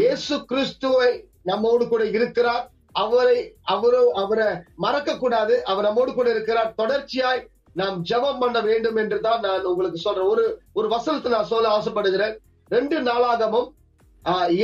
இயேசு 0.00 0.34
கிறிஸ்துவை 0.50 1.10
நம்மோடு 1.44 1.84
கூட 1.88 2.02
இருக்கிறார். 2.16 2.64
அவரை 2.94 3.38
அவரோ 3.74 4.02
அவரை 4.16 4.46
மறக்க 4.76 5.10
கூடாது 5.16 5.54
அவர் 5.64 5.86
நம்மோடு 5.88 6.12
கூட 6.14 6.28
இருக்கிறார். 6.30 6.70
தொடர்ச்சியாய் 6.80 7.42
நாம் 7.76 7.98
ஜெபம் 8.02 8.40
பண்ண 8.42 8.58
வேண்டும் 8.60 8.96
என்று 8.96 9.18
தான் 9.20 9.42
நான் 9.46 9.68
உங்களுக்கு 9.70 9.98
சொல்றேன். 9.98 10.30
ஒரு 10.32 10.44
ஒரு 10.74 10.88
வசனத்தை 10.88 11.30
நான் 11.32 11.52
சொல்ல 11.52 11.68
ஆசைப்படுகிறேன். 11.78 12.34
ரெண்டு 12.70 12.96
நாளாகமும் 13.00 13.68
ஆஹ், 13.68 13.78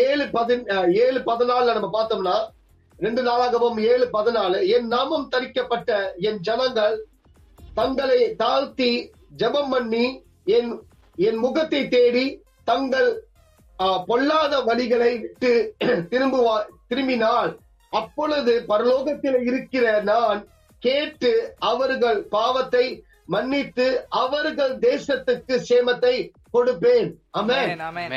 ஏழு 0.03 0.25
பதின் 0.33 0.65
ஏழு 1.03 1.19
பதினாலுல 1.27 1.75
நம்ம 1.75 1.91
பார்த்தோம்னா 1.93 2.37
ரெண்டு 2.99 3.23
நாளாகவும் 3.23 3.79
ஏழு 3.89 4.07
பதினாலு 4.13 4.59
என் 4.69 4.89
நாமம் 4.89 5.29
தரிக்கப்பட்ட 5.29 5.91
என் 6.21 6.41
ஜனங்கள் 6.41 6.97
தங்களை 7.75 8.21
தாழ்த்தி 8.37 8.91
ஜெபம் 9.37 9.71
பண்ணி 9.71 10.07
என் 10.49 10.71
என் 11.19 11.39
முகத்தை 11.39 11.81
தேடி 11.89 12.27
தங்கள் 12.65 13.11
பொல்லாத 14.09 14.55
வழிகளை 14.63 15.13
விட்டு 15.19 15.53
திரும்புவா 16.11 16.57
திரும்பினால் 16.89 17.51
அப்பொழுது 17.93 18.55
பரலோகத்தில் 18.69 19.41
இருக்கிற 19.43 19.87
நான் 20.03 20.41
கேட்டு 20.83 21.33
அவர்கள் 21.63 22.19
பாவத்தை 22.29 22.87
மன்னித்து 23.35 23.87
அவர்கள் 24.23 24.75
தேசத்துக்கு 24.89 25.55
சேமத்தை 25.71 26.15
கொடுப்பேன். 26.55 27.09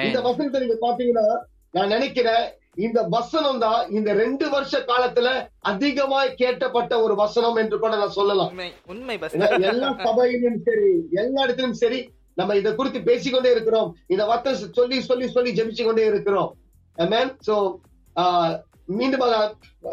இந்த 0.08 0.20
வசனத்தை 0.28 0.60
நீங்க 0.63 0.78
பாத்தீங்கன்னா 0.86 1.28
நான் 1.75 1.94
நினைக்கிறேன் 1.96 2.46
இந்த 2.86 3.00
வசனம் 3.16 3.60
தான் 3.63 3.82
இந்த 3.98 4.10
ரெண்டு 4.22 4.46
வருஷ 4.54 4.74
காலத்துல 4.92 5.30
அதிகமாய் 5.72 6.38
கேட்டப்பட்ட 6.42 6.94
ஒரு 7.06 7.16
வசனம் 7.24 7.58
என்று 7.62 7.78
கூட 7.82 7.94
நான் 8.01 8.18
சொல்லலாம். 8.20 8.51
உண்மை 8.94 9.16
எல்லா 9.72 9.89
சபையிலும் 10.08 10.62
சரி 10.68 10.92
எல்லா 11.22 11.42
இடத்திலும் 11.46 11.78
சரி 11.84 12.00
நம்ம 12.38 12.56
இதை 12.60 12.72
குறித்து 12.75 13.00
பேசிக்கொண்டே 13.10 13.51
இருக்கிறோம். 13.56 13.89
இந்த 14.13 14.24
வார்த்தை 14.30 14.54
சொல்லி 14.80 15.00
சொல்லி 15.10 15.28
சொல்லி 15.36 15.51
ஜெபிச்சு 15.60 15.86
கொண்டே 15.88 16.06
இருக்கிறோம் 16.13 16.51
மீண்டும் 18.98 19.24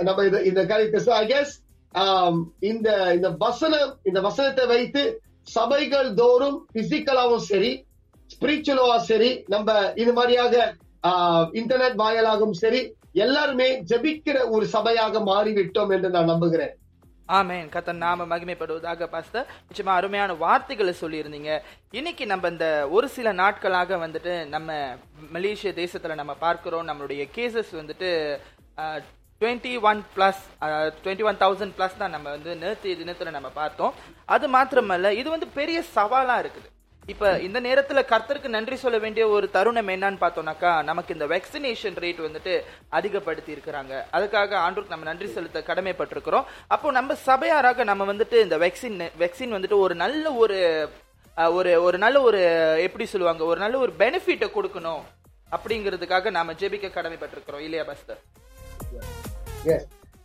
நம்ம 0.06 0.20
இது 0.28 0.38
இந்த 0.50 0.60
காரியத்தை 0.70 1.00
ஐ 1.22 1.24
கெஸ் 1.32 1.54
இந்த 2.70 2.88
இந்த 3.16 3.28
வசனம் 3.44 3.92
இந்த 4.08 4.20
வசனத்தை 4.28 4.64
வைத்து 4.74 5.02
சபைகள் 5.56 6.08
தோறும் 6.20 6.58
பிசிக்கலாவும் 6.74 7.46
சரி 7.50 7.72
ஸ்பிரிச்சுவலாவும் 8.32 9.06
சரி 9.10 9.30
நம்ம 9.54 9.74
இது 10.02 10.12
மாதிரியாக 10.12 10.54
இன்டர்நெட் 11.60 12.00
வாயிலாகவும் 12.02 12.56
சரி 12.62 12.80
எல்லாருமே 13.24 13.68
ஜபிக்கிற 13.90 14.38
ஒரு 14.54 14.64
சபையாக 14.74 15.20
மாறிவிட்டோம் 15.28 15.92
என்று 15.96 16.08
நான் 16.16 16.30
நம்புகிறேன். 16.32 16.72
ஆமேன். 17.38 17.66
கத்தன் 17.74 18.02
நாம 18.06 18.26
மகிமைப்படுவதாக 18.32 19.06
பாஸ்தர் 19.12 19.46
நிச்சயமா 19.68 19.92
அருமையான 19.98 20.34
வார்த்தைகளை 20.42 20.92
சொல்லியிருந்தீங்க. 21.02 21.52
இன்னைக்கு 21.98 22.24
நம்ம 22.32 22.48
இந்த 22.54 22.66
ஒரு 22.96 23.08
சில 23.16 23.32
நாட்களாக 23.42 23.96
வந்துட்டு 24.04 24.34
நம்ம 24.54 24.74
மலேசிய 25.36 25.72
தேசத்துல 25.82 26.16
நம்ம 26.20 26.34
பார்க்கிறோம் 26.44 26.88
நம்மளுடைய 26.90 27.24
கேசஸ் 27.36 27.72
வந்துட்டு 27.80 28.10
twenty 29.40 29.72
one 29.90 30.00
plus 30.14 30.42
twenty 31.02 31.26
one 31.30 31.38
thousand 31.42 31.74
plus 31.78 32.00
தான் 32.02 32.14
நம்ம 32.16 32.30
வந்து 32.36 32.52
நேற்று 32.62 32.96
தினத்தில் 33.02 33.36
நம்ம 33.36 33.48
பார்த்தோம். 33.60 33.92
அது 34.34 34.46
மாத்திரமல்ல 34.56 35.10
இது 35.20 35.28
வந்து 35.34 35.48
பெரிய 35.58 35.78
சவாலாக 35.96 36.42
இருக்குது. 36.44 36.68
இப்போ 37.12 37.28
இந்த 37.46 37.58
நேரத்தில் 37.66 38.08
கர்த்தருக்கு 38.12 38.48
நன்றி 38.54 38.76
சொல்ல 38.84 38.98
வேண்டிய 39.02 39.24
ஒரு 39.34 39.46
தருணம் 39.56 39.90
என்னன்னு 39.94 40.18
பார்த்தோம்னாக்கா 40.22 40.70
நமக்கு 40.88 41.14
இந்த 41.16 41.26
வேக்சினேஷன் 41.32 41.98
ரேட் 42.04 42.22
வந்துட்டு 42.26 42.54
அதிகப்படுத்தி 42.98 43.50
இருக்கிறாங்க. 43.56 43.92
அதுக்காக 44.16 44.56
ஆண்டுக்கு 44.62 44.94
நம்ம 44.94 45.08
நன்றி 45.10 45.28
செலுத்த 45.34 45.62
கடமைப்பட்டிருக்கிறோம். 45.68 46.48
அப்போ 46.76 46.90
நம்ம 46.98 47.16
சபையாராக 47.28 47.84
நம்ம 47.90 48.06
வந்துட்டு 48.12 48.38
இந்த 48.46 48.58
வேக்சின் 48.64 48.98
வேக்சின் 49.22 49.54
வந்துட்டு 49.56 49.78
ஒரு 49.84 49.96
நல்ல 50.04 50.32
ஒரு 50.44 50.58
ஒரு 51.58 51.72
ஒரு 51.86 51.96
நல்ல 52.04 52.16
ஒரு 52.30 52.40
எப்படி 52.86 53.06
சொல்லுவாங்க 53.12 53.44
ஒரு 53.52 53.60
நல்ல 53.64 53.78
ஒரு 53.84 53.94
பெனிஃபிட்டை 54.02 54.48
கொடுக்கணும் 54.56 55.04
அப்படிங்கிறதுக்காக 55.56 56.30
நாம 56.38 56.56
ஜெபிக்க 56.62 56.90
கடமைப்பட்டிருக்கிறோம். 56.98 57.64
இல்லையா 57.68 57.86
பஸ்தர் 57.90 58.22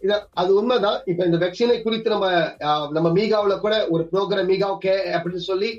இத 0.01 0.11
அது 0.33 0.51
உண்மைதான். 0.59 0.99
இப்ப 1.05 1.25
இந்த 1.25 1.37
வெக்சினை 1.37 1.77
குறித்து 1.81 2.09
நம்ம 2.13 2.27
நம்ம 2.95 3.07
மீகாவில 3.17 3.55
கூட 3.59 3.75
ஒரு 3.93 4.03
ப்ரோக்ராம் 4.11 4.49
மீகாவ் 4.51 4.77
கே 4.85 4.95
அப்படின்னு 5.15 5.43
சொல்லி 5.49 5.69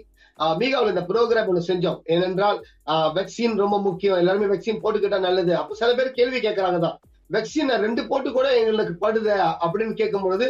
மீகாவில் 0.61 0.92
இந்த 0.92 1.04
ப்ரோக்ராம் 1.09 1.49
ஒண்ணு 1.50 1.69
செஞ்சோம். 1.69 1.99
ஏனென்றால் 2.14 2.59
வெக்சின் 3.16 3.57
ரொம்ப 3.62 3.76
முக்கியம். 3.81 4.21
எல்லாருமே 4.23 4.50
வெக்சின் 4.52 4.83
போட்டுக்கிட்டா 4.83 5.19
நல்லது. 5.26 5.52
அப்ப 5.57 5.76
சில 5.81 5.90
பேர் 5.95 6.16
கேள்வி 6.19 6.38
கேட்கறாங்க 6.38 6.78
தான். 6.78 6.97
வெக்சின் 7.31 7.73
ரெண்டு 7.85 8.02
போட்டு 8.11 8.31
கூட 8.33 8.47
எங்களுக்கு 8.61 8.95
படுது 9.04 9.33
அப்படின்னு 9.64 9.95
கேட்கும் 10.02 10.26
பொழுது 10.26 10.47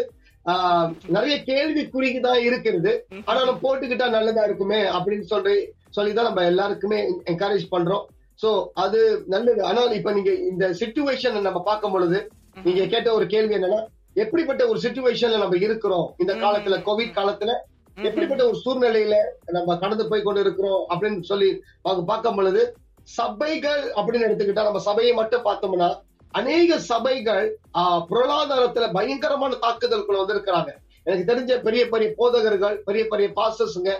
ஆஹ், 0.46 0.86
நிறைய 1.08 1.34
கேள்விக்குறிக்கு 1.48 2.20
தான் 2.20 2.40
இருக்கிறது. 2.46 2.92
ஆனாலும் 3.26 3.60
போட்டுக்கிட்டா 3.64 4.06
நல்லதா 4.14 4.44
இருக்குமே 4.48 4.80
அப்படின்னு 4.96 5.26
சொல்லி 5.32 5.56
சொல்லிதான் 5.96 6.28
நம்ம 6.28 6.44
எல்லாருக்குமே 6.50 6.98
என்கரேஜ் 7.32 7.66
பண்றோம். 7.74 8.04
சோ 8.40 8.48
அது 8.84 9.00
நல்லது. 9.26 9.60
ஆனால் 9.68 9.96
இப்ப 9.98 10.12
நீங்க 10.12 10.32
இந்த 10.50 10.66
சுச்சுவேஷன் 10.80 11.46
நம்ம 11.48 11.60
பார்க்கும் 11.68 11.94
பொழுது 11.96 12.18
நீங்க 12.56 12.86
கேட்ட 12.86 13.08
ஒரு 13.14 13.26
கேள்வி 13.26 13.54
என்னன்னா 13.54 13.80
எப்படிப்பட்ட 14.16 14.62
ஒரு 14.68 14.78
சுச்சுவேஷன்ல 14.80 15.38
நம்ம 15.38 15.58
இருக்கிறோம்? 15.58 16.14
இந்த 16.18 16.32
காலத்துல 16.36 16.78
கோவிட் 16.84 17.16
காலத்துல 17.16 17.52
எப்படிப்பட்ட 17.98 18.42
ஒரு 18.46 18.56
சூழ்நிலையில 18.62 19.14
நம்ம 19.50 19.76
கடந்து 19.76 20.08
போய் 20.08 20.22
கொண்டு 20.22 20.40
இருக்கிறோம் 20.40 20.82
அப்படின்னு 20.88 21.20
சொல்லி 21.22 21.48
அவங்க 21.82 22.02
பார்க்கும் 22.04 22.36
பொழுது 22.36 22.62
சபைகள் 23.08 23.82
அப்படின்னு 23.96 24.26
எடுத்துக்கிட்டா 24.26 24.64
நம்ம 24.64 24.78
சபையை 24.80 25.12
மட்டும் 25.12 25.44
பார்த்தோம்னா 25.44 25.88
அநேக 26.34 26.78
சபைகள் 26.84 27.46
ஆஹ், 27.78 28.02
பொருளாதாரத்துல 28.10 28.92
பயங்கரமான 28.92 29.56
தாக்குதலுக்குள்ள 29.56 30.20
வந்திருக்கிறாங்க. 30.20 30.70
எனக்கு 31.06 31.28
தெரிஞ்ச 31.30 31.62
பெரிய 31.62 31.88
பெரிய 31.88 32.08
போதகர்கள் 32.16 32.76
பெரிய 32.84 33.04
பெரிய 33.08 33.28
பாஸ்டர்ஸுங்க 33.36 33.90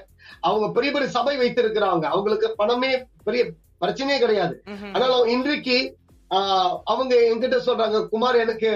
அவங்க 0.41 0.67
பெரிய 0.71 0.91
பெரிய 0.93 1.09
சபை 1.11 1.35
வைத்திருக்கிறாங்க. 1.39 2.05
அவங்களுக்கு 2.07 2.49
பணமே 2.57 2.93
பெரிய 3.25 3.43
பிரச்சனையே 3.83 4.19
கிடையாது. 4.19 4.55
ஆனாலும் 4.95 5.29
இன்றைக்கு 5.29 5.77
அவங்க 6.93 7.15
என்கிட்ட 7.29 7.59
சொல்றாங்க 7.69 7.99
குமார் 8.15 8.43
எனக்கு 8.47 8.73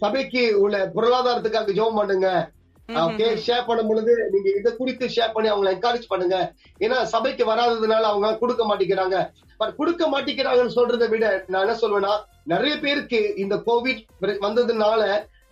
சபைக்கு 0.00 0.42
உள்ள 0.64 0.76
பொருளாதாரத்துக்காக 0.96 1.74
ஜெபம் 1.78 1.98
பண்ணுங்க. 2.00 2.28
ஓகே 3.04 3.26
ஷேர் 3.46 3.66
பண்ணும் 3.68 3.88
பொழுது 3.90 4.12
நீங்க 4.32 4.48
இதை 4.58 4.70
குறித்து 4.76 5.06
ஷேர் 5.14 5.32
பண்ணி 5.34 5.48
அவங்களை 5.52 5.70
என்கரேஜ் 5.74 6.10
பண்ணுங்க. 6.12 6.36
ஏன்னா 6.84 6.98
சபைக்கு 7.14 7.44
வராததுனால 7.50 8.06
அவங்க 8.10 8.28
கொடுக்க 8.42 8.62
மாட்டேங்கிறாங்க. 8.68 9.18
பட் 9.60 9.74
கொடுக்க 9.80 10.02
மாட்டேங்கிறாங்கன்னு 10.12 10.76
சொல்றதை 10.76 11.08
விட 11.14 11.26
நான் 11.52 11.64
என்ன 11.64 11.74
சொல்வேன்னா 11.82 12.12
நிறைய 12.52 12.74
பேருக்கு 12.84 13.20
இந்த 13.42 13.56
கோவிட் 13.66 14.02
வந்ததுனால 14.46 15.02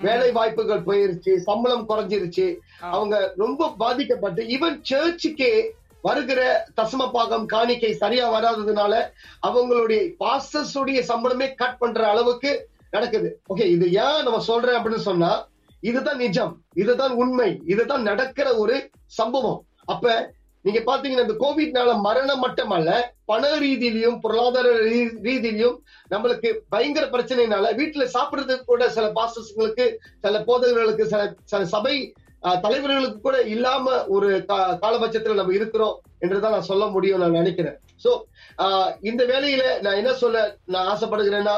வேலை 0.06 0.30
வாய்ப்புகள் 0.38 0.86
போயிருச்சு 0.88 1.32
சம்பளம் 1.48 1.86
குறைஞ்சிருச்சு. 1.90 2.46
அவங்க 2.94 3.16
ரொம்ப 3.42 3.70
பாதிக்கப்பட்டு 3.82 4.42
ஈவன் 4.56 4.78
சர்ச்சுக்கே 4.90 5.52
வருகிற 6.02 6.66
தசம 6.80 7.10
பாகம் 7.10 7.46
காணிக்கை 7.46 7.92
சரியா 7.92 8.32
வராததுனால 8.32 9.10
அவங்களுடைய 9.46 10.12
பாஸ்டர்ஸ் 10.18 10.78
உடைய 10.78 11.02
சம்பளமே 11.08 11.54
கட் 11.54 11.78
பண்ற 11.78 12.08
அளவுக்கு 12.08 12.68
நடக்குது. 12.90 13.40
ஓகே 13.54 13.64
இது 13.64 13.92
ஏன் 13.92 14.22
நம்ம 14.22 14.40
சொல்றேன் 14.40 14.74
அப்படின்னு 14.74 14.96
சொன்னா 14.96 15.48
இதுதான் 15.80 16.16
நிஜம். 16.16 16.60
இதுதான் 16.74 17.10
உண்மை. 17.10 17.60
இதுதான் 17.66 18.02
நடக்கிற 18.02 18.56
ஒரு 18.56 18.90
சம்பவம். 19.06 19.64
அப்ப 19.84 20.34
நீங்க 20.62 20.80
பாத்தீங்கன்னா 20.80 21.28
இந்த 21.28 21.34
கோவிட்னால 21.40 22.00
மரணம் 22.00 22.38
மட்டுமல்ல 22.38 23.14
பண 23.24 23.58
ரீதியிலையும் 23.58 24.20
பொருளாதார 24.20 24.74
ரீ- 24.78 25.18
ரீதியிலையும் 25.22 25.76
நம்மளுக்கு 26.10 26.58
பயங்கர 26.68 27.06
பிரச்சனைனால 27.06 27.74
வீட்டுல 27.74 28.08
சாப்பிடுறதுக்கு 28.14 28.64
கூட 28.64 28.90
சில 28.90 29.12
பாஸ்டர்ஸ்களுக்கு 29.12 29.98
சில 30.22 30.38
போதகர்களுக்கு 30.38 31.04
சில 31.04 31.34
சில 31.44 31.64
சபை 31.64 32.12
தலைவர்களுக்கு 32.64 33.18
கூட 33.20 33.36
இல்லாம 33.54 33.94
ஒரு 34.16 34.28
காலபட்சத்துல 34.82 35.38
நம்ம 35.38 35.54
இருக்கிறோம் 35.58 35.96
என்றுதான் 36.24 36.54
நான் 36.56 36.70
சொல்ல 36.70 36.84
முடியும் 36.94 37.22
நான் 37.22 37.38
நினைக்கிறேன். 37.40 37.76
சோ 38.04 38.10
இந்த 39.10 39.22
வேலையில 39.32 39.64
நான் 39.84 40.00
என்ன 40.02 40.12
சொல்ல 40.22 40.44
நான் 40.74 40.88
ஆசைப்படுகிறேன்னா 40.92 41.56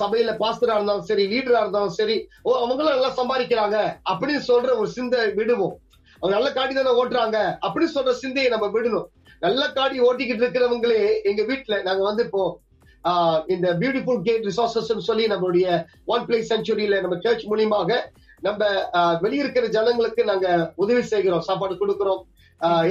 சபையில 0.00 0.32
பாஸ்டரா 0.42 0.74
இருந்தாலும் 0.78 1.06
சரி 1.10 1.22
லீடரா 1.32 1.60
இருந்தாலும் 1.64 1.96
சரி 2.00 2.16
ஓ 2.46 2.50
அவங்களும் 2.62 2.94
நல்லா 2.94 3.10
சம்பாதிக்கிறாங்க 3.20 3.78
அப்படின்னு 4.10 4.42
சொல்ற 4.50 4.70
ஒரு 4.80 4.90
சிந்தை 4.96 5.22
விடுவோம். 5.38 5.76
அவங்க 6.20 6.34
நல்ல 6.36 6.48
காட்டி 6.56 6.74
தானே 6.74 6.92
ஓட்டுறாங்க 7.00 7.38
அப்படின்னு 7.64 7.94
சொல்ற 7.96 8.12
சிந்தையை 8.22 8.48
நம்ம 8.54 8.66
விடணும். 8.76 9.08
நல்ல 9.46 9.62
காடி 9.76 9.96
ஓட்டிக்கிட்டு 10.08 10.44
இருக்கிறவங்களே 10.44 11.02
எங்க 11.30 11.42
வீட்டுல 11.50 11.76
நாங்க 11.86 12.02
வந்து 12.08 12.24
இப்போ 12.28 12.42
இந்த 13.54 13.66
பியூட்டிஃபுல் 13.80 14.18
கேட் 14.26 14.46
ரிசோர்சஸ் 14.48 15.08
சொல்லி 15.10 15.26
நம்மளுடைய 15.32 15.66
ஒன் 16.14 16.24
பிளேஸ் 16.26 16.50
செஞ்சுரியில 16.52 16.98
நம்ம 17.04 17.16
சர்ச் 17.26 17.44
மூலியமாக 17.50 17.96
நம்ம 18.40 18.66
வெளியிருக்கிற 19.22 19.68
ஜனங்களுக்கு 19.76 20.24
நாங்க 20.24 20.72
உதவி 20.76 21.02
செய்கிறோம் 21.02 21.46
சாப்பாடு 21.48 21.74
கொடுக்கிறோம். 21.74 22.22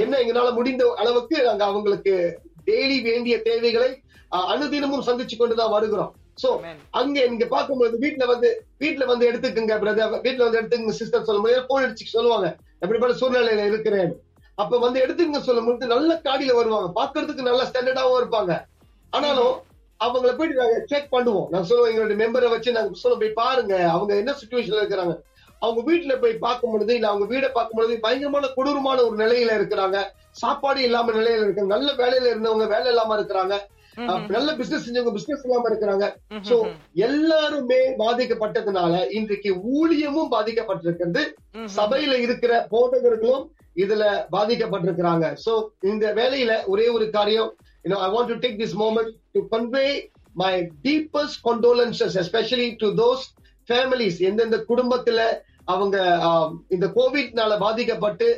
என்ன 0.00 0.14
எங்களால 0.18 0.52
முடிந்த 0.52 0.94
அளவுக்கு 0.96 1.42
நாங்க 1.42 1.64
அவங்களுக்கு 1.64 2.14
டெய்லி 2.66 3.02
வேண்டிய 3.02 3.42
தேவைகளை 3.42 3.90
அனுதினமும் 4.54 5.06
சந்திச்சு 5.06 5.36
கொண்டுதான் 5.38 5.70
வருகிறோம். 5.70 6.12
சோ. 6.42 6.48
அங்க 6.90 7.26
நீங்க 7.26 7.46
பார்க்கும்போது 7.46 7.98
வீட்டுல 7.98 8.26
வந்து 8.26 8.64
வீட்டுல 8.80 9.06
வந்து 9.06 9.24
எடுத்துக்கங்க 9.32 9.74
பிரதர் 9.82 10.14
வீட்டுல 10.26 10.44
வந்து 10.46 10.60
எடுத்துக்கங்க 10.60 10.98
சிஸ்டர் 11.00 11.24
சொல்லும்போது 11.24 11.64
போன் 11.68 11.84
அடிச்சு 11.84 12.12
சொல்லுவாங்க. 12.16 12.56
எப்படிப்பட்ட 12.78 13.14
சூழ்நிலையில 13.20 13.64
இருக்கிறேன் 13.66 14.12
அப்ப 14.54 14.78
வந்து 14.78 15.00
எடுத்துக்கங்க 15.06 15.40
சொல்லும்போது 15.40 15.86
நல்ல 15.86 16.20
காடியில 16.24 16.54
வருவாங்க. 16.54 16.88
பாக்குறதுக்கு 17.00 17.48
நல்ல 17.48 17.62
ஸ்டாண்டர்டாவும் 17.64 18.20
இருப்பாங்க. 18.22 18.52
ஆனாலும் 19.10 19.54
அவங்கள 20.00 20.30
போயிட்டு 20.36 20.60
நாங்க 20.60 20.76
செக் 20.86 21.12
பண்ணுவோம். 21.14 21.48
நாங்க 21.52 21.66
சொல்லுவோம் 21.70 21.90
எங்களுடைய 21.92 22.18
மெம்பரை 22.22 22.48
வச்சு 22.50 22.72
நாங்க 22.72 22.98
சொல்ல 23.02 23.18
போய் 23.18 23.38
பாருங்க. 23.40 23.74
அவங்க 23.94 24.12
என்ன 24.16 24.34
சுச்சுவேஷன்ல 24.40 24.82
இருக்கிறாங்க? 24.82 25.14
அவங்க 25.64 25.80
வீட்டுல 25.88 26.14
போய் 26.22 26.34
பார்க்கும் 26.44 26.72
பொழுது 26.72 26.92
இல்ல 26.98 27.08
அவங்க 27.10 27.26
வீடை 27.32 27.48
பார்க்கும் 27.56 27.78
பொழுது 27.78 27.94
பயங்கரமான 28.06 28.50
கொடூரமான 28.56 28.98
ஒரு 29.08 29.16
நிலையில 29.22 29.56
இருக்கிறாங்க. 29.58 29.98
சாப்பாடு 30.42 30.80
இல்லாம 30.86 31.12
நிலையில 31.18 31.46
இருக்காங்க 31.46 31.72
நல்ல 31.76 31.90
வேலையில 32.02 32.30
இருந்தவங்க 32.32 32.66
வேலை 32.74 32.88
இல்லாம 32.92 33.14
இருக்கிறாங்க. 33.18 33.56
நல்ல 34.34 34.50
பிசினஸ் 34.58 34.84
செஞ்சவங்க 34.86 35.12
பிசினஸ் 35.16 35.44
இல்லாம 35.46 35.68
இருக்கிறாங்க. 35.70 36.06
சோ 36.48 36.56
எல்லாருமே 37.06 37.80
பாதிக்கப்பட்டதுனால 38.02 39.00
இன்றைக்கு 39.18 39.50
ஊழியமும் 39.78 40.32
பாதிக்கப்பட்டிருக்கிறது. 40.36 41.24
சபையில 41.78 42.20
இருக்கிற 42.26 42.52
போதகர்களும் 42.74 43.44
இதுல 43.84 44.04
பாதிக்கப்பட்டிருக்கிறாங்க. 44.36 45.26
சோ 45.46 45.54
இந்த 45.92 46.06
வேலையில 46.20 46.54
ஒரே 46.74 46.88
ஒரு 46.98 47.08
காரியம் 47.18 47.50
you 47.84 47.90
know 47.90 47.98
i 48.06 48.08
want 48.14 48.26
to 48.30 48.34
take 48.42 48.56
this 48.62 48.72
moment 48.80 49.10
to 49.34 49.40
convey 49.52 49.90
my 50.40 50.54
deepest 50.86 51.36
condolences 51.46 52.12
especially 52.22 52.66
to 52.82 52.88
those 52.98 53.22
families 53.68 54.16
எந்தெந்த 54.28 54.56
குடும்பத்துல 54.70 55.20
அவங்க 55.64 55.96
இந்த 56.68 56.86
கோவிட்னால 56.86 57.58
பாதிக்கப்பட்டு 57.58 58.28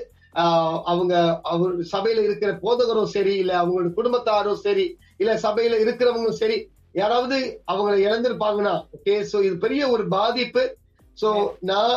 அவங்க 0.85 1.15
அவர் 1.43 1.75
சபையில 1.93 2.23
இருக்கிற 2.23 2.53
போதகரும் 2.63 3.05
சரி 3.07 3.35
இல்ல 3.37 3.63
அவங்களோட 3.63 3.93
குடும்பத்தாரும் 3.97 4.61
சரி 4.61 4.99
இல்ல 5.17 5.35
சபையில 5.35 5.81
இருக்கிறவங்களும் 5.85 6.41
சரி 6.43 6.59
யாராவது 6.93 7.37
அவங்களை 7.73 7.99
இழந்திருப்பாங்கன்னா 8.07 8.75
ஓகே 8.97 9.27
சோ 9.33 9.43
இது 9.43 9.57
பெரிய 9.57 9.89
ஒரு 9.89 10.09
பாதிப்பு. 10.09 10.77
சோ 11.23 11.29
நான் 11.61 11.95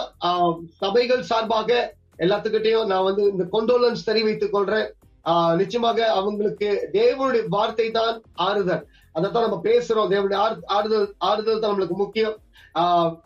சபைகள் 0.78 1.22
சார்பாக 1.22 1.96
எல்லாத்துக்கிட்டையும் 2.20 2.86
நான் 2.86 3.04
வந்து 3.04 3.24
இந்த 3.24 3.44
கொண்டோலன்ஸ் 3.52 4.04
தெரிவித்துக் 4.04 4.58
கொள்றேன். 4.58 4.88
ஆஹ், 5.26 5.56
நிச்சயமாக 5.56 6.12
அவங்களுக்கு 6.12 6.90
தேவனுடைய 6.94 7.44
வார்த்தை 7.48 7.92
தான் 7.92 8.22
ஆறுதல். 8.34 8.84
அதைத்தான் 9.12 9.44
நம்ம 9.44 9.62
பேசுறோம். 9.64 10.12
தேவனுடைய 10.12 10.40
ஆறு- 10.46 10.66
ஆறுதல் 10.66 11.14
ஆறுதல் 11.18 11.60
தான் 11.60 11.72
நம்மளுக்கு 11.72 11.98
முக்கியம். 11.98 12.36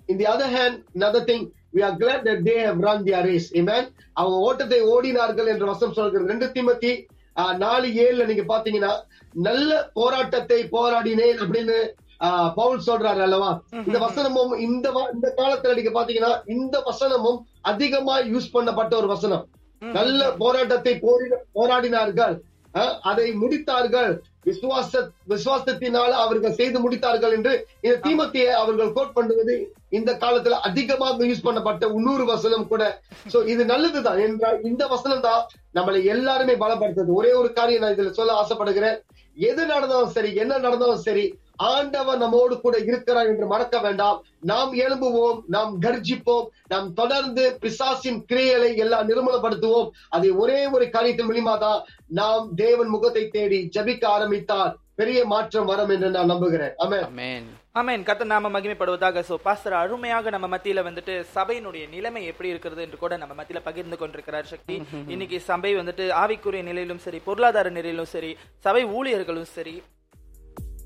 In 0.06 0.18
other 0.18 0.54
hand 0.58 0.84
nother 0.94 1.24
thing 1.24 1.48
we 1.74 1.78
are 1.78 1.96
glad 2.00 2.22
that 2.26 2.42
they 2.44 2.58
have 2.58 2.80
run 2.88 3.04
their 3.04 3.24
race. 3.24 3.54
Amen. 3.54 3.88
அவங்க 4.14 4.38
ஓட்டத்தை 4.38 4.84
ஓடினார்கள் 4.84 5.48
என்ற 5.48 5.66
வசனம் 5.66 5.94
சொல்கிறது. 5.94 6.28
ரெண்டு 6.28 6.46
தீமத்தி 6.46 7.06
நாலு 7.58 7.88
ஏழுல 7.88 8.26
நீங்க 8.26 8.58
பாத்தீங்கன்னா 8.58 8.92
நல்ல 9.34 9.90
போராட்டத்தை 9.94 10.64
போராடினேன் 10.64 11.40
அப்படின்னு 11.40 11.88
பவுல் 12.56 12.82
சொல்றாரு 12.88 13.22
அல்லவா? 13.22 13.62
இந்த 13.86 14.00
வசனமும் 14.00 14.60
இந்த 14.60 15.10
இந்த 15.14 15.34
காலத்துல 15.38 15.76
நீங்க 15.76 16.02
பாத்தீங்கன்னா 16.02 16.42
இந்த 16.46 16.84
வசனமும் 16.86 17.38
அதிகமா 17.62 18.20
யூஸ் 18.20 18.50
பண்ணப்பட்ட 18.54 18.96
ஒரு 18.96 19.08
வசனம். 19.08 19.48
நல்ல 19.80 20.32
போராட்டத்தை 20.32 21.00
போரிட- 21.00 21.44
போராடினார்கள். 21.56 22.40
அதை 23.10 23.28
முடித்தார்கள். 23.42 24.12
விசுவாச 24.48 25.02
விசுவாசத்தினால் 25.32 26.14
அவர்கள் 26.24 26.58
செய்து 26.60 26.78
முடித்தார்கள் 26.84 27.34
என்று 27.38 27.54
இந்த 27.86 27.96
தீமத்தியை 28.06 28.52
அவர்கள் 28.62 28.96
கோட் 28.98 29.16
பண்ணுவது 29.18 29.56
இந்த 29.98 30.12
காலத்துல 30.24 30.58
அதிகமாக 30.68 31.28
யூஸ் 31.30 31.46
பண்ணப்பட்ட 31.48 31.84
இன்னொரு 31.98 32.26
வசனம் 32.34 32.68
கூட. 32.72 32.84
சோ 33.34 33.38
இது 33.54 33.64
நல்லதுதான் 33.74 34.20
என்றால் 34.28 34.60
இந்த 34.70 34.84
வசனம் 34.96 35.26
தான் 35.28 35.44
நம்மளை 35.78 36.02
எல்லாருமே 36.16 36.56
பலப்படுத்துது. 36.64 37.18
ஒரே 37.20 37.32
ஒரு 37.42 37.52
காரியம் 37.60 37.84
நான் 37.86 37.96
இதுல 37.96 38.18
சொல்ல 38.20 38.40
ஆசைப்படுகிறேன். 38.42 38.98
எது 39.38 39.62
நடந்தாலும் 39.74 40.16
சரி 40.18 40.32
என்ன 40.44 40.54
நடந்தாலும் 40.66 41.06
சரி 41.08 41.26
ஆண்டவர் 41.68 42.22
நம்மோடு 42.24 42.56
கூட 42.62 42.76
இருக்கிறார் 42.90 43.30
என்று 43.32 43.46
மறக்க 43.54 43.78
வேண்டாம். 43.86 44.20
நாம் 44.52 44.72
எழும்புவோம் 44.84 45.40
நாம் 45.56 45.72
கர்ஜிப்போம் 45.86 46.48
நாம் 46.74 46.90
தொடர்ந்து 47.00 47.44
பிசாசின் 47.64 48.20
கிரியைகளை 48.32 48.72
எல்லாம் 48.84 49.08
நிர்மூலப்படுத்துவோம். 49.10 49.90
அதை 50.10 50.30
ஒரே 50.44 50.60
ஒரு 50.76 50.88
காரியத்தின் 50.90 51.30
மூலியமா 51.30 51.56
தான் 51.66 51.82
நாம் 52.20 52.46
தேவன் 52.64 52.94
முகத்தை 52.96 53.24
தேடி 53.38 53.62
ஜபிக்க 53.78 54.06
ஆரம்பித்தால் 54.16 54.76
பெரிய 55.02 55.20
மாற்றம் 55.34 55.70
வரும் 55.72 55.92
என்று 55.96 56.08
நான் 56.16 56.32
நம்புகிறேன். 56.34 56.74
ஆமென். 56.86 57.06
அமேன் 57.10 57.48
ஆமென். 57.80 58.02
கத்த 58.08 58.24
நாம 58.32 58.50
மகிமைப்படுவதாக. 58.56 59.22
சோ 59.28 59.36
பாஸ்டர் 59.46 59.76
அருமையாக 59.82 60.30
நம்ம 60.36 60.48
மத்தியில 60.54 60.84
வந்துட்டு 60.88 61.14
சபையினுடைய 61.36 61.84
நிலைமை 61.94 62.24
எப்படி 62.32 62.50
இருக்கிறது 62.54 62.82
என்று 62.86 62.98
கூட 63.04 63.18
நம்ம 63.22 63.36
மத்தியில 63.40 63.60
பகிர்ந்து 63.68 63.98
கொண்டிருக்கிறார் 64.02 64.52
சக்தி. 64.54 64.76
இன்னைக்கு 65.14 65.40
சபை 65.52 65.72
வந்துட்டு 65.80 66.08
ஆவிக்குரிய 66.24 66.64
நிலையிலும் 66.70 67.04
சரி 67.06 67.22
பொருளாதார 67.30 67.70
நிலையிலும் 67.78 68.12
சரி 68.16 68.32
சபை 68.66 68.84
ஊழியர்களும் 68.98 69.50
சரி 69.58 69.76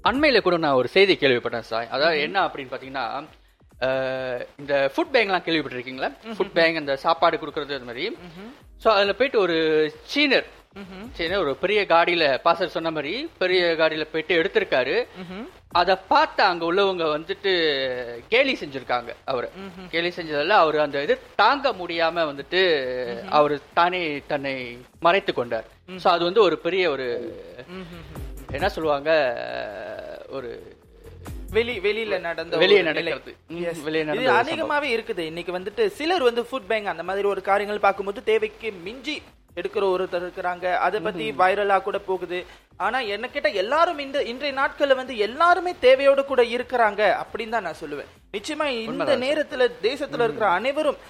அண்மையில 0.04 0.39
கூட 0.42 0.58
நான் 0.60 0.80
ஒரு 0.80 0.89
செய்தி 0.89 1.13
கேள்விப்பட்டேன் 1.18 1.68
சார் 1.68 1.92
அதாவது 1.92 2.18
என்ன 2.26 2.38
அப்படின்னு 2.46 2.74
பாத்தீங்கன்னா 2.74 3.06
அஹ், 3.82 4.42
இந்த 4.60 4.74
ஃபுட் 4.92 5.13
பேங்க்லாம் 5.13 5.46
கேள்விப்பட்டிருக்கீங்களா? 5.46 6.10
ஃபுட் 6.36 6.54
பேங்க் 6.56 6.82
அந்த 6.82 6.94
சாப்பாடு 7.02 7.36
கொடுக்கறது 7.38 7.78
அது 7.78 7.88
மாதிரி. 7.88 8.04
ஸோ 8.84 8.88
அதில் 8.94 9.18
போயிட்டு 9.18 9.39
ஒரு 9.39 9.56
சீனர் 10.12 10.48
சீனர் 11.18 11.42
ஒரு 11.42 11.54
பெரிய 11.58 11.80
காடியில 11.86 12.26
பாசர் 12.46 12.76
சொன்ன 12.76 12.92
மாதிரி 12.92 13.12
பெரிய 13.38 13.63
காடியில 13.76 14.06
போயிட்டு 14.08 14.38
எடுத்திருக்காரு. 14.39 14.96
அதை 15.74 15.96
பார்த்து 16.08 16.42
அங்க 16.44 16.63
உள்ளவங்க 16.66 17.04
வந்துட்டு 17.12 17.52
கேலி 18.30 18.54
செஞ்சிருக்காங்க 18.56 19.12
அவர். 19.26 19.48
கேலி 19.92 20.12
செஞ்சதால 20.12 20.58
அவர் 20.60 20.78
அந்த 20.80 21.04
இது 21.04 21.16
தாங்க 21.36 21.74
முடியாம 21.80 22.26
வந்துட்டு 22.32 22.62
அவர் 23.32 23.56
தானே 23.74 24.02
தன்னை 24.28 24.56
மறைத்து 25.02 25.34
கொண்டார். 25.34 25.68
ஸோ 25.98 26.10
அது 26.10 26.24
வந்து 26.24 26.42
ஒரு 26.42 26.58
பெரிய 26.60 26.84
ஒரு 26.92 27.08
என்ன 28.52 28.68
சொல்லுவாங்க 28.70 29.12
ஒரு 30.38 30.52
வெளி 31.56 31.74
வெளியில 31.86 32.19
நடந்த 32.19 32.58
வெளியே. 32.62 32.82
நடக்கிறது. 32.82 33.32
வெளியே 33.88 34.04
இது 34.22 34.32
அதிகமாவே 34.41 34.89
இருக்குது. 34.98 35.24
இன்னைக்கு 35.32 35.52
வந்துட்டு 35.58 35.84
சிலர் 36.00 36.26
வந்து 36.28 36.41
ஃபுட் 36.41 36.69
பேங்க் 36.72 36.91
அந்த 36.93 37.04
மாதிரி 37.10 37.28
ஒரு 37.34 37.41
காரியங்கள் 37.50 37.86
பார்க்கும்போது 37.86 38.24
தேவைக்கு 38.24 38.72
மிஞ்சி 38.88 39.15
எடுக்கிற 39.56 39.84
ஒருத்தர் 39.96 40.26
இருக்கிறாங்க. 40.28 40.65
அதை 40.88 41.00
பத்தி 41.08 41.26
வைரலா 41.41 41.78
கூட 41.82 42.00
போகுது. 42.10 42.39
ஆனா 42.79 42.99
என்ன 43.15 43.25
கேட்டா 43.27 43.49
எல்லாரும் 43.63 43.99
இந்த 43.99 44.19
இன்றைய 44.31 44.53
நாட்கள்ல 44.62 44.95
வந்து 44.95 45.15
எல்லாருமே 45.27 45.73
தேவையோடு 45.79 46.23
கூட 46.25 46.41
இருக்கிறாங்க 46.55 47.01
அப்படின்னு 47.23 47.55
தான் 47.55 47.67
நான் 47.69 47.81
சொல்லுவேன். 47.81 48.12
நிச்சயமா 48.36 48.67
இந்த 48.91 49.15
நேரத்துல 49.23 49.63
தேசத்துல 49.81 50.25
இருக்கிற 50.25 50.45
அனைவரும் 50.49 51.01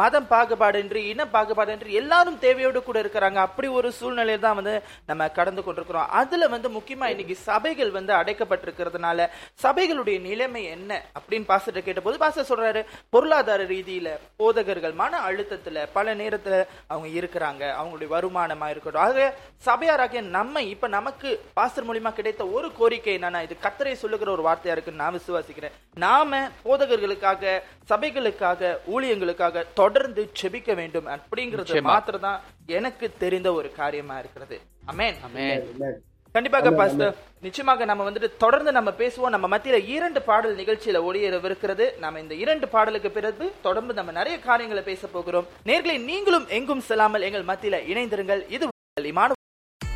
மதம் 0.00 0.28
பாகுபாடின்றி 0.32 1.00
இன 1.12 1.24
பாகுபாடின்றி 1.32 1.90
எல்லாரும் 2.00 2.38
தேவையோடு 2.44 2.80
கூட 2.82 2.98
இருக்கிறாங்க. 3.02 3.38
அப்படி 3.46 3.68
ஒரு 3.78 3.88
சூழ்நிலையில 3.98 4.44
தான் 4.44 4.58
வந்து 4.58 4.74
நம்ம 5.06 5.28
கடந்து 5.38 5.62
கொண்டிருக்கிறோம். 5.64 6.06
அதுல 6.20 6.48
வந்து 6.54 6.68
முக்கியமா 6.76 7.06
இன்னைக்கு 7.14 7.36
சபைகள் 7.48 7.90
வந்து 7.90 8.12
அடைக்கப்பட்டிருக்கிறதுனால 8.20 9.26
சபைகளுடைய 9.64 10.20
நிலைமை 10.28 10.62
என்ன 10.76 11.00
அப்படின்னு 11.18 11.50
பாஸ்டர் 11.50 11.86
கேட்டபோது 11.88 12.22
பாஸ்டர் 12.24 12.50
சொல்றாரு 12.52 12.82
பொருளாதார 13.16 13.66
ரீதியில 13.74 14.14
போதகர்கள் 14.36 14.94
மன 15.02 15.20
அழுத்தத்துல 15.28 15.86
பல 15.98 16.14
நேரத்துல 16.22 16.64
அவங்க 16.86 17.10
இருக்கிறாங்க. 17.20 17.62
அவங்களுடைய 17.80 18.10
வருமானமா 18.16 18.68
இருக்கட்டும். 18.74 19.04
ஆகவே 19.06 19.28
சபையாராகிய 19.68 20.22
நம்ம 20.38 20.62
இப்ப 20.74 20.91
நமக்கு 20.96 21.28
பாஸ்டர் 21.58 21.86
மூலியமா 21.88 22.12
கிடைத்த 22.18 22.42
ஒரு 22.56 22.68
கோரிக்கை 22.78 23.14
என்னன்னா 23.18 23.40
இது 23.46 23.56
கத்தரை 23.64 23.94
சொல்லுகிற 24.02 24.30
ஒரு 24.36 24.44
வார்த்தையா 24.48 24.74
இருக்குன்னு 24.74 25.02
நான் 25.02 25.18
விசுவாசிக்கிறேன். 25.18 25.74
நாம 26.04 26.40
போதகர்களுக்காக 26.68 27.58
சபைகளுக்காக 27.90 28.76
ஊழியங்களுக்காக 28.94 29.64
தொடர்ந்து 29.80 30.24
செபிக்க 30.42 30.74
வேண்டும் 30.80 31.10
அப்படிங்கிறது. 31.16 31.82
மாத்திரம் 31.92 32.26
தான் 32.28 32.40
எனக்கு 32.78 33.08
தெரிந்த 33.24 33.50
ஒரு 33.58 33.70
காரியமா 33.82 34.16
இருக்கிறது. 34.22 34.58
அமேன் 34.92 35.20
அமேன் 35.28 36.00
கண்டிப்பாக 36.34 36.70
பாஸ்டர் 36.78 37.16
நிச்சயமாக 37.46 37.86
நம்ம 37.88 38.02
வந்துட்டு 38.08 38.28
தொடர்ந்து 38.42 38.70
நம்ம 38.76 38.90
பேசுவோம். 39.00 39.32
நம்ம 39.34 39.46
மத்தியில 39.54 39.78
இரண்டு 39.94 40.20
பாடல் 40.28 40.54
நிகழ்ச்சியில 40.60 41.00
ஒளியரவிருக்கிறது 41.08 41.86
நம்ம 42.04 42.20
இந்த 42.24 42.34
இரண்டு 42.44 42.66
பாடலுக்கு 42.74 43.10
பிறகு 43.16 43.46
தொடர்ந்து 43.66 43.92
நம்ம 43.98 44.12
நிறைய 44.18 44.36
காரியங்களை 44.46 44.82
பேச 44.88 45.10
போகிறோம். 45.16 45.48
நேர்களை 45.70 45.96
நீங்களும் 46.10 46.46
எங்கும் 46.58 46.84
செல்லாமல் 46.88 47.26
எங்கள் 47.28 47.48
மத்தியில 47.50 47.80
இணைந்திருங்கள். 47.92 48.42
இது 48.56 48.70
இமானு 49.12 49.38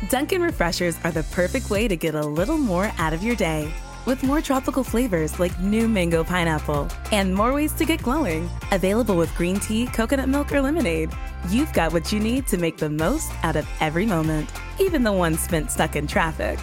Dunkin' 0.09 0.41
Refreshers 0.41 0.97
are 1.03 1.11
the 1.11 1.23
perfect 1.23 1.69
way 1.69 1.87
to 1.87 1.95
get 1.95 2.15
a 2.15 2.21
little 2.21 2.57
more 2.57 2.91
out 2.97 3.13
of 3.13 3.23
your 3.23 3.35
day. 3.35 3.71
With 4.05 4.23
more 4.23 4.41
tropical 4.41 4.83
flavors 4.83 5.39
like 5.39 5.59
new 5.59 5.87
mango 5.87 6.23
pineapple 6.23 6.87
and 7.11 7.35
more 7.35 7.53
ways 7.53 7.73
to 7.73 7.85
get 7.85 8.01
glowing. 8.01 8.49
Available 8.71 9.17
with 9.17 9.35
green 9.35 9.59
tea, 9.59 9.87
coconut 9.87 10.29
milk, 10.29 10.51
or 10.51 10.61
lemonade. 10.61 11.11
You've 11.49 11.73
got 11.73 11.93
what 11.93 12.11
you 12.11 12.19
need 12.19 12.47
to 12.47 12.57
make 12.57 12.77
the 12.77 12.89
most 12.89 13.31
out 13.43 13.55
of 13.55 13.67
every 13.79 14.05
moment, 14.05 14.49
even 14.79 15.03
the 15.03 15.11
ones 15.11 15.39
spent 15.39 15.71
stuck 15.71 15.95
in 15.95 16.07
traffic. 16.07 16.59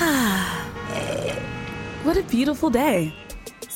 what 2.04 2.16
a 2.16 2.22
beautiful 2.22 2.70
day. 2.70 3.14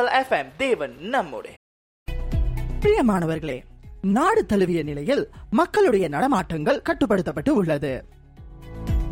FM 0.00 0.46
தேவன் 0.56 0.98
நம்முடைய 0.98 1.56
பிரியமானவர்களே 2.80 3.62
நாடு 4.02 4.46
தழுவிய 4.46 4.82
நிலையில் 4.82 5.30
மக்களுடைய 5.50 6.08
நடமாட்டங்கள் 6.08 6.82
கட்டுப்படுத்தப்பட்டு 6.82 7.48
உள்ளது. 7.50 8.04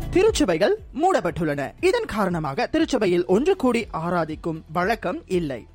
திருச்சபைகள் 0.09 0.79
மூடப்பட்டுள்ளன. 0.93 1.71
இதன் 1.81 2.05
காரணமாக 2.05 2.67
திருச்சபையில் 2.67 3.25
ஒன்று 3.25 3.55
கூடி 3.55 3.87
ஆராதிக்கும் 3.93 4.61
வழக்கம் 4.73 5.23
இல்லை. 5.27 5.67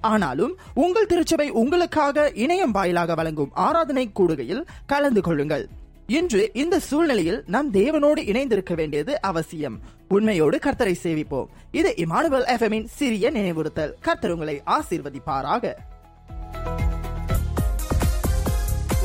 ஆனாலும் 0.00 0.56
உங்கள் 0.74 1.06
திருச்சபை 1.06 1.50
உங்களுக்காக 1.50 2.30
இணையம் 2.34 2.70
வாயிலாக 2.70 3.14
வழங்கும் 3.14 3.50
ஆராதனை 3.52 4.10
கூடுகையில் 4.14 4.66
கலந்து 4.86 5.20
கொள்ளுங்கள். 5.20 5.68
இன்று 6.06 6.50
இந்த 6.52 6.78
சூழ்நிலையில் 6.78 7.42
நாம் 7.46 7.72
தேவனோடு 7.72 8.18
இணைந்திருக்க 8.18 8.74
வேண்டியது 8.74 9.20
அவசியம். 9.20 9.80
உண்மையோடு 10.08 10.58
கர்த்தரை 10.64 10.94
சேவிப்போம். 11.02 11.46
இது 11.70 11.94
இமானுவல் 11.96 12.44
எஃப்எமின் 12.44 12.84
சிறிய 12.84 13.30
நினைவுறுத்தல். 13.30 13.94
கர்த்தர் 14.00 14.30
உங்களை 14.30 14.62
ஆசீர்வதிப்பாராக. 14.66 15.72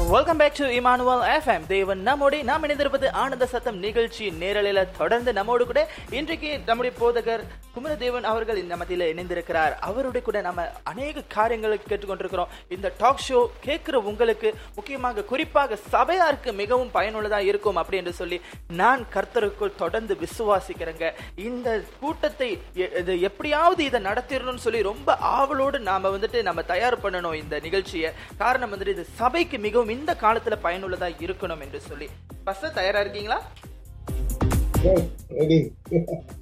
Welcome 0.09 0.37
back 0.37 0.55
to 0.55 0.65
Emmanuel 0.65 1.25
FM 1.25 1.65
தேவன் 1.67 2.01
நம்மோடு 2.01 2.43
நாம் 2.43 2.63
இணைந்திருப்பது 2.63 3.11
ஆனந்த 3.11 3.45
சத்தம் 3.45 3.77
நிகழ்ச்சி 3.77 4.29
நேரலையில 4.29 4.87
தொடர்ந்து 4.97 5.33
நம்மோடு 5.33 5.65
கூட 5.65 5.89
இன்றைக்கு 6.09 6.59
நம்முடைய 6.65 6.97
போதகர் 6.99 7.43
குமரதேவன் 7.75 8.21
அவர்கள் 8.21 8.57
இந்த 8.57 8.77
மத்தியில் 8.77 9.15
இணைந்திருக்கிறார். 9.15 9.75
அவருடைய 9.79 10.21
கூட 10.25 10.41
நம்ம 10.41 10.71
அநேக 10.83 11.21
காரியங்களை 11.27 11.79
கேட்டுக்கொண்டிருக்கிறோம். 11.87 12.47
இந்த 12.69 12.93
டாக் 12.97 13.21
ஷோ 13.29 13.47
கேட்கிற 13.59 13.99
உங்களுக்கு 13.99 14.55
முக்கியமாக 14.75 15.23
குறிப்பாக 15.23 15.75
சபையாருக்கு 15.75 16.53
மிகவும் 16.53 16.91
பயனுள்ளதாக 16.91 17.43
இருக்கும் 17.43 17.75
அப்படி 17.75 17.97
என்று 17.97 18.13
சொல்லி 18.13 18.41
நான் 18.67 19.05
கர்த்தருக்குள் 19.13 19.75
தொடர்ந்து 19.75 20.17
விசுவாசிக்கிறேங்க. 20.21 21.13
இந்த 21.35 21.83
கூட்டத்தை 21.99 22.61
எ- 22.75 22.91
இது 22.97 23.21
எப்படியாவது 23.21 23.83
இதை 23.83 24.01
நடத்திடணும்னு 24.01 24.55
சொல்லி 24.55 24.81
ரொம்ப 24.81 25.15
ஆவலோடு 25.15 25.79
நாம் 25.79 26.03
வந்துட்டு 26.03 26.41
நம்ம 26.41 26.61
தயார் 26.61 27.01
பண்ணணும் 27.01 27.33
இந்த 27.33 27.59
நிகழ்ச்சியை. 27.59 28.11
காரணம் 28.37 28.73
வந்துட்டு 28.73 28.87
இது 28.87 29.07
சபைக்கு 29.15 29.57
மிகவும் 29.57 29.97
இந்த 29.99 30.13
காலத்துல 30.21 30.57
பயனுள்ளதா 30.63 31.07
இருக்கணும் 31.27 31.63
என்று 31.65 31.81
சொல்லி. 31.81 32.09
பஸ் 32.43 32.73
தயாரா 32.73 32.99
இருக்கீங்களா? 32.99 33.39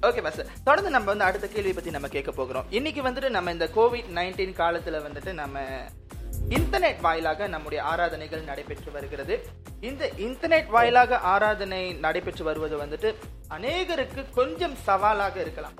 ஓகே 0.08 0.22
பஸ். 0.22 0.40
தொடர்ந்து 0.64 0.90
நம்ம 0.90 1.06
வந்து 1.12 1.24
அடுத்த 1.24 1.46
கேள்வி 1.46 1.72
பத்தி 1.72 1.90
நம்ம 1.90 2.08
கேட்க 2.08 2.32
போகிறோம். 2.32 2.66
இன்னைக்கு 2.70 3.02
வந்துட்டு 3.02 3.28
நம்ம 3.28 3.52
இந்த 3.52 3.68
கோவிட் 3.76 4.10
நைன்டீன் 4.18 4.54
காலத்துல 4.62 5.00
வந்துட்டு 5.06 5.32
நம்ம 5.32 5.60
இன்டர்நெட் 6.48 7.00
வாயிலாக 7.00 7.46
நம்முடைய 7.46 7.84
ஆராதனைகள் 7.84 8.44
நடைபெற்று 8.50 8.92
வருகிறது. 8.92 9.34
இந்த 9.80 10.04
இன்டர்நெட் 10.18 10.70
வாயிலாக 10.76 11.18
ஆராதனை 11.32 11.82
நடைபெற்று 12.06 12.44
வருவது 12.44 12.76
வந்துட்டு 12.84 13.10
அநேகருக்கு 13.50 14.24
கொஞ்சம் 14.34 14.76
சவாலாக 14.86 15.40
இருக்கலாம். 15.40 15.76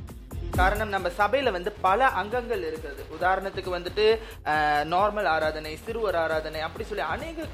காரணம் 0.61 0.95
நம்ம 0.95 1.09
சபையில 1.19 1.53
வந்து 1.57 1.71
பல 1.87 2.09
அங்கங்கள் 2.21 2.63
இருக்கிறது 2.69 3.03
உதாரணத்துக்கு 3.17 3.71
வந்துட்டு 3.77 4.07
நார்மல் 4.95 5.29
ஆராதனை 5.35 5.73
சிறுவர் 5.87 6.19
ஆராதனை 6.25 6.61
அப்படி 6.67 6.87
சொல்லி 6.91 7.05
அநேக 7.15 7.47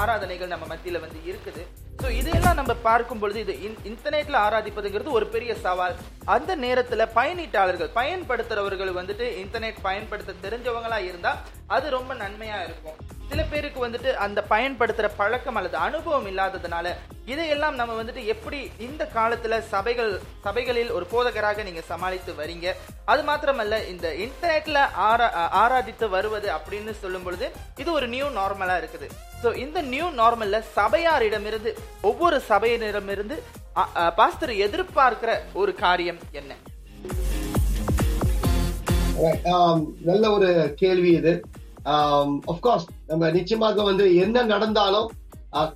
ஆராதனைகள் 0.00 0.52
நம்ம 0.52 0.66
மத்தியில 0.72 1.00
வந்து 1.04 1.20
இருக்குது. 1.30 1.62
ஸோ 1.98 2.08
இதையெல்லாம் 2.10 2.54
நம்ம 2.54 2.74
பார்க்கும் 2.82 3.18
பொழுது 3.18 3.40
இது 3.40 3.52
இன்- 3.60 3.78
இன்டர்நெட்ல 3.84 4.36
ஆராதிப்பதுங்கிறது 4.38 5.10
ஒரு 5.10 5.26
பெரிய 5.26 5.54
சவால். 5.56 5.94
அந்த 6.26 6.56
நேரத்துல 6.56 7.08
பயனீட்டாளர்கள் 7.14 7.94
பயன்படுத்துறவர்கள் 7.94 8.92
வந்துட்டு 8.92 9.26
இன்டர்நெட் 9.42 9.80
பயன்படுத்த 9.82 10.40
தெரிஞ்சவங்களா 10.42 10.98
இருந்தா 11.02 11.32
அது 11.66 11.90
ரொம்ப 11.90 12.14
நன்மையா 12.14 12.58
இருக்கும். 12.62 12.98
சில 13.30 13.42
பேருக்கு 13.42 13.86
வந்துட்டு 13.86 14.10
அந்த 14.16 14.40
பயன்படுத்துற 14.50 15.06
பழக்கம் 15.16 15.56
அல்லது 15.56 15.76
அனுபவம் 15.76 16.26
இல்லாததுனால 16.26 16.88
இதையெல்லாம் 17.26 17.74
நம்ம 17.74 17.92
வந்துட்டு 17.94 18.24
எப்படி 18.24 18.58
இந்த 18.78 19.08
காலத்துல 19.14 19.58
சபைகள் 19.70 20.10
சபைகளில் 20.44 20.90
ஒரு 20.90 21.06
போதகராக 21.06 21.62
நீங்க 21.62 21.82
சமாளித்து 21.82 22.32
வரீங்க? 22.32 22.66
அது 23.04 23.22
மாத்திரமல்ல 23.22 23.86
இந்த 23.86 24.06
இன்டர்நெட்ல 24.16 24.78
ஆரா 25.08 25.26
ஆராதித்து 25.56 26.08
வருவது 26.08 26.48
அப்படின்னு 26.50 26.94
சொல்லும் 27.00 27.22
பொழுது 27.22 27.48
இது 27.76 27.90
ஒரு 27.92 28.08
நியூ 28.08 28.28
நார்மலா 28.32 28.76
இருக்குது. 28.76 29.08
ஸோ 29.42 29.48
இந்த 29.56 29.78
நியூ 29.86 30.06
நார்மல்ல 30.14 30.62
சபையாரிடமிருந்து 30.76 31.70
ஒவ்வொரு 32.00 32.42
சபையினரிடமிருந்து 32.48 33.36
பாஸ்டர் 34.16 34.52
எதிர்பார்க்கிற 34.66 35.30
ஒரு 35.52 35.74
காரியம் 35.74 36.20
என்ன. 36.32 36.52
Um, 39.50 39.78
நல்ல 40.04 40.24
ஒரு 40.30 40.74
கேள்வி 40.76 41.10
இது. 41.10 41.32
கோர்ஸ் 42.64 42.86
நம்ம 43.06 43.30
நிச்சயமாக 43.30 43.82
வந்து 43.82 44.06
என்ன 44.16 44.42
நடந்தாலும் 44.42 45.08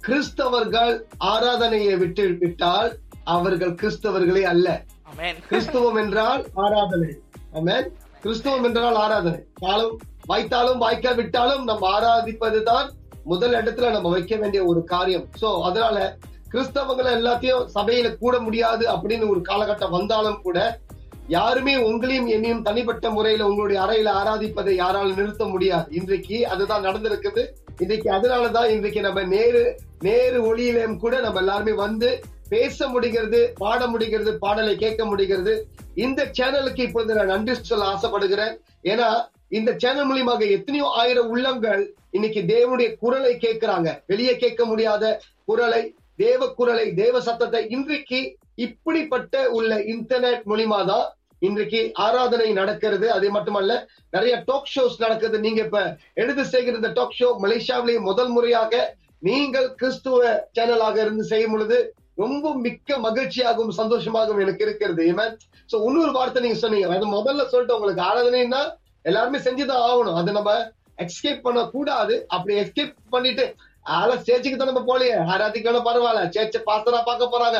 கிறிஸ்தவர்கள் 0.07 0.92
ஆராதனையை 1.33 1.94
விட்டு 1.99 2.25
விட்டால் 2.40 2.90
அவர்கள் 3.35 3.75
கிறிஸ்தவர்களே 3.83 4.42
அல்ல. 4.53 4.68
அமேன் 5.11 5.38
கிறிஸ்துவம் 5.51 5.99
என்றால் 6.03 6.42
ஆராதனை. 6.64 7.11
ஆமென் 7.53 7.88
கிறிஸ்துவம் 8.25 8.66
என்றால் 8.68 8.94
ஆராதனை. 8.94 9.40
காலம் 9.61 9.94
வாய்த்தாலும் 10.29 10.83
வாய்க்கா 10.85 11.12
விட்டாலும் 11.14 11.64
நம்ம 11.64 11.85
ஆராதிப்பதுதான் 11.99 12.88
முதல் 13.24 13.52
இடத்துல 13.52 13.90
நம்ம 13.90 14.09
வைக்க 14.09 14.37
வேண்டிய 14.37 14.64
ஒரு 14.64 14.85
காரியம். 14.85 15.26
சோ 15.40 15.62
அதனால 15.62 16.16
கிறிஸ்தவங்களை 16.52 17.11
எல்லாத்தையும் 17.18 17.66
சபையில 17.74 18.18
கூட 18.18 18.38
முடியாது 18.38 18.87
அப்படின்னு 18.92 19.26
ஒரு 19.28 19.40
காலகட்டம் 19.48 19.90
வந்தாலும் 19.90 20.40
கூட 20.42 20.80
யாருமே 21.28 21.74
உங்களையும் 21.76 22.26
என்னையும் 22.26 22.62
தனிப்பட்ட 22.62 23.11
முறையில 23.11 23.46
உங்களுடைய 23.48 23.83
அறையில 23.83 24.09
ஆராதிப்பதை 24.20 24.74
யாராலும் 24.74 25.16
நிறுத்த 25.16 25.44
முடியாது. 25.44 25.87
இன்றைக்கு 25.90 26.46
அதுதான் 26.46 26.87
நடந்திருக்குது. 26.87 27.44
இன்றைக்கு 27.78 28.11
அதனாலதான் 28.11 28.68
இன்றைக்கு 28.68 29.00
நம்ம 29.00 29.22
நேரு 29.22 29.80
நேரு 30.02 30.38
ஒளியிலும் 30.48 30.96
கூட 30.96 31.20
நம்ம 31.20 31.38
எல்லாருமே 31.38 31.72
வந்து 31.72 32.20
பேச 32.48 32.88
முடிகிறது 32.88 33.52
பாட 33.56 33.87
முடிகிறது 33.87 34.38
பாடலை 34.38 34.76
கேட்க 34.76 35.04
முடிகிறது. 35.04 35.68
இந்த 35.94 36.30
சேனலுக்கு 36.38 36.80
இப்பொழுது 36.87 37.14
நான் 37.14 37.26
நன்றி 37.26 37.54
சொல்ல 37.54 37.85
ஆசைப்படுகிறேன். 37.85 38.61
ஏன்னா 38.83 39.09
இந்த 39.48 39.74
சேனல் 39.76 40.09
மூலியமாக 40.11 40.50
எத்தனையோ 40.50 40.87
ஆயிரம் 40.87 41.28
உள்ளங்கள் 41.28 41.94
இன்னைக்கு 42.16 42.40
தேவனுடைய 42.53 42.88
குரலை 43.03 43.33
கேட்கிறாங்க. 43.44 43.88
வெளியே 44.11 44.35
கேட்க 44.42 44.62
முடியாத 44.70 45.05
குரலை 45.51 45.83
தேவ 46.23 46.49
குரலை 46.59 46.87
தேவ 47.03 47.16
சத்தத்தை 47.27 47.62
இன்றைக்கு 47.77 48.20
இப்படிப்பட்ட 48.66 49.35
உள்ள 49.59 49.73
இன்டர்நெட் 49.92 50.42
மூலியமா 50.51 50.81
தான் 50.92 51.07
இன்றைக்கு 51.49 51.81
ஆராதனை 52.07 52.49
நடக்கிறது. 52.59 53.07
அது 53.16 53.27
மட்டுமல்ல 53.37 53.75
நிறைய 54.14 54.35
டாக் 54.49 54.73
ஷோஸ் 54.73 54.96
நடக்குது. 55.05 55.37
நீங்க 55.44 55.61
இப்ப 55.66 55.81
எடுத்து 56.23 56.44
செய்கிற 56.55 56.81
இந்த 56.81 56.90
டாக் 56.99 57.16
ஷோ 57.20 57.29
மலேசியாவிலேயே 57.44 58.01
முதல் 58.09 58.33
முறையாக 58.35 58.83
நீங்கள் 59.29 59.68
கிறிஸ்துவ 59.81 60.20
சேனலாக 60.59 60.96
இருந்து 61.05 61.25
செய்யும் 61.31 61.55
பொழுது 61.55 61.79
ரொம்ப 62.23 62.53
மிக்க 62.66 62.99
மகிழ்ச்சியாகவும் 63.07 63.79
சந்தோஷமாகவும் 63.79 64.42
எனக்கு 64.44 64.64
இருக்கிறது. 64.66 65.03
ஏமேன் 65.11 65.35
சோ 65.70 65.77
இன்னொரு 65.88 66.12
வார்த்தை 66.18 66.42
நீங்க 66.44 66.59
சொன்னீங்க. 66.64 66.88
அது 66.96 67.09
முதல்ல 67.16 67.46
சொல்லிட்டு 67.53 67.77
உங்களுக்கு 67.79 68.05
ஆராதனைன்னா 68.09 68.62
எல்லாருமே 69.11 69.38
செஞ்சுதான் 69.46 69.85
ஆகணும். 69.88 70.18
அது 70.20 70.31
நம்ம 70.38 70.53
எஸ்கேப் 71.00 71.40
பண்ண 71.40 71.60
கூடாது. 71.66 72.24
அப்படி 72.28 72.60
எஸ்கேப் 72.60 72.94
பண்ணிட்டு 73.10 73.54
ஆள 73.82 74.14
சேர்ச்சுக்கு 74.14 74.56
தான் 74.56 74.72
நம்ம 74.72 74.82
போலையே 74.88 75.12
ஆராதிக்கணும் 75.32 75.86
பரவாயில்ல. 75.88 76.24
சேர்ச்ச 76.34 76.56
பாஸ்தரா 76.66 77.00
பார்க்க 77.04 77.34
போறாங்க. 77.34 77.58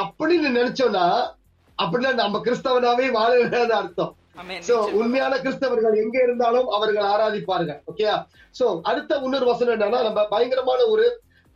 அப்படின்னு 0.00 0.50
நினைச்சோம்னா 0.58 1.06
அப்படின்னா 1.82 2.14
நம்ம 2.14 2.40
கிறிஸ்தவனாவே 2.44 3.06
வாழறது 3.18 3.68
அர்த்தம். 3.68 4.16
சோ 4.68 4.72
உண்மையான 4.72 5.36
கிறிஸ்தவர்கள் 5.36 5.96
எங்க 6.02 6.22
இருந்தாலும் 6.22 6.68
அவர்கள் 6.68 7.04
ஆராதிப்பார்கள். 7.04 7.80
ஓகேயா 7.92 8.26
சோ 8.60 8.80
அடுத்த 8.82 9.20
இன்னொரு 9.22 9.44
வசனம் 9.44 9.74
என்னன்னா 9.74 10.02
நம்ம 10.02 10.26
பயங்கரமான 10.26 10.84
ஒரு 10.84 11.06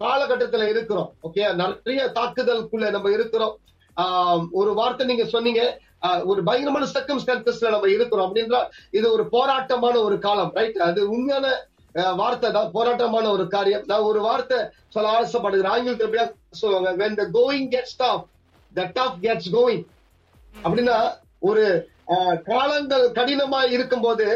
காலகட்டத்துல 0.01 0.68
இருக்கிறோம். 0.68 1.12
ஓகே 1.22 1.55
நிறைய 1.55 2.12
தாக்குதலுக்குள்ள 2.14 2.90
நம்ம 2.90 3.11
இருக்கிறோம். 3.11 3.59
ஆஹ் 3.96 4.46
ஒரு 4.53 4.75
வார்த்தை 4.75 5.07
நீங்க 5.07 5.25
சொன்னீங்க. 5.25 5.81
ஒரு 6.25 6.41
பயங்கரமான 6.43 6.87
சர்க்கம்ஸ்டன்சஸ்ல 6.87 7.71
நம்ம 7.71 7.89
இருக்கிறோம். 7.89 8.27
அப்படின்றா 8.27 8.61
இது 8.91 9.07
ஒரு 9.13 9.25
போராட்டமான 9.29 9.95
ஒரு 10.03 10.19
காலம் 10.19 10.53
ரைட் 10.55 10.79
அது 10.87 11.01
உண்மையான 11.11 11.47
வார்த்தை 12.15 12.49
தான். 12.53 12.71
போராட்டமான 12.73 13.27
ஒரு 13.31 13.49
காரியம். 13.49 13.85
நான் 13.87 14.09
ஒரு 14.11 14.21
வார்த்தை 14.21 14.59
சொல்ல 14.89 15.11
ஆசைப்படுகிறேன். 15.11 15.73
ஆங்கிலத்தில் 15.73 16.09
எப்படியா 16.09 16.27
சொல்லுவாங்க? 16.55 16.91
When 17.03 17.15
the 17.15 17.27
going 17.33 17.69
gets 17.71 17.93
tough 17.99 18.21
the 18.73 18.91
top 18.93 19.19
gets 19.23 19.51
going 19.53 19.85
அப்படின்னா 20.65 20.99
ஒரு 21.41 21.65
ஆஹ், 22.09 22.37
காலங்கள் 22.43 23.05
கடினமா 23.11 23.71
இருக்கும்போது 23.71 24.27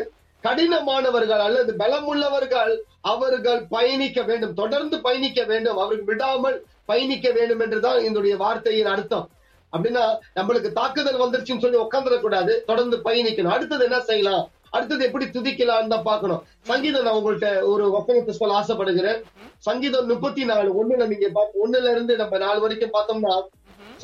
கடினமானவர்கள் 0.44 1.42
அல்லது 1.46 1.73
பலமுள்ளவர்கள் 1.79 2.73
அவர்கள் 3.05 3.61
பயணிக்க 3.66 4.23
வேண்டும். 4.23 4.55
தொடர்ந்து 4.55 5.01
பயணிக்க 5.01 5.40
வேண்டும். 5.44 5.79
அவர்கள் 5.79 6.05
விடாமல் 6.05 6.57
பயணிக்க 6.85 7.31
வேண்டும் 7.31 7.61
என்றுதான் 7.61 8.01
என்னுடைய 8.05 8.37
வார்த்தையின் 8.37 8.87
அர்த்தம். 8.87 9.27
அப்படின்னா 9.74 10.04
நம்மளுக்கு 10.38 10.70
தாக்குதல் 10.78 11.22
வந்துருச்சுன்னு 11.24 11.64
சொல்லி 11.64 11.78
உட்காந்துடக்கூடாது 11.85 12.54
தொடர்ந்து 12.70 12.96
பயணிக்கணும். 13.06 13.54
அடுத்தது 13.56 13.85
என்ன 13.88 14.00
செய்யலாம்? 14.11 14.44
அடுத்தது 14.76 15.02
எப்படி 15.09 15.26
துதிக்கலாம்னு 15.35 15.92
தான் 15.94 16.09
பார்க்கணும். 16.09 16.42
சங்கீதம் 16.70 17.06
நான் 17.06 17.18
உங்கள்ட்ட 17.20 17.48
ஒரு 17.72 17.85
வசனத்தை 17.96 18.35
சொல்ல 18.40 18.59
ஆசைப்படுகிறேன். 18.61 19.20
சங்கீதம் 19.68 20.09
முப்பத்தி 20.12 20.44
நாலு 20.50 20.68
ஒண்ணுல 20.80 21.06
நீங்க 21.12 21.28
ஒண்ணுல 21.64 21.90
இருந்து 21.94 22.14
நம்ம 22.22 22.38
நாலு 22.44 22.61
வரைக்கும் 22.64 22.94
பார்த்தோம்னா 22.96 23.35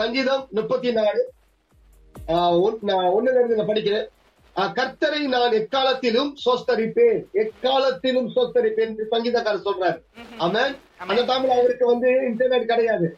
சங்கீதம் 0.01 0.43
முப்பத்தி 0.59 0.93
நாலு 0.99 1.23
ஒண்ணுல 3.17 3.37
இருந்து 3.41 3.59
நான் 3.59 3.71
படிக்கிறேன். 3.73 4.07
கர்த்தரை 4.77 5.23
நான் 5.33 5.55
எக்காலத்திலும் 5.59 6.31
சோஸ்தரிப்பேன். 6.45 7.19
எக்காலத்திலும் 7.43 8.29
சோஸ்தரிப்பேன் 8.35 8.95
சங்கீதக்காரர் 9.15 9.67
சொல்றாரு. 9.69 9.99
அவன் 10.45 10.75
அந்த 11.11 11.21
டைம்ல 11.31 11.57
அவருக்கு 11.59 11.87
வந்து 11.93 12.11
இன்டர்நெட் 12.31 12.71
கிடையாது. 12.73 13.09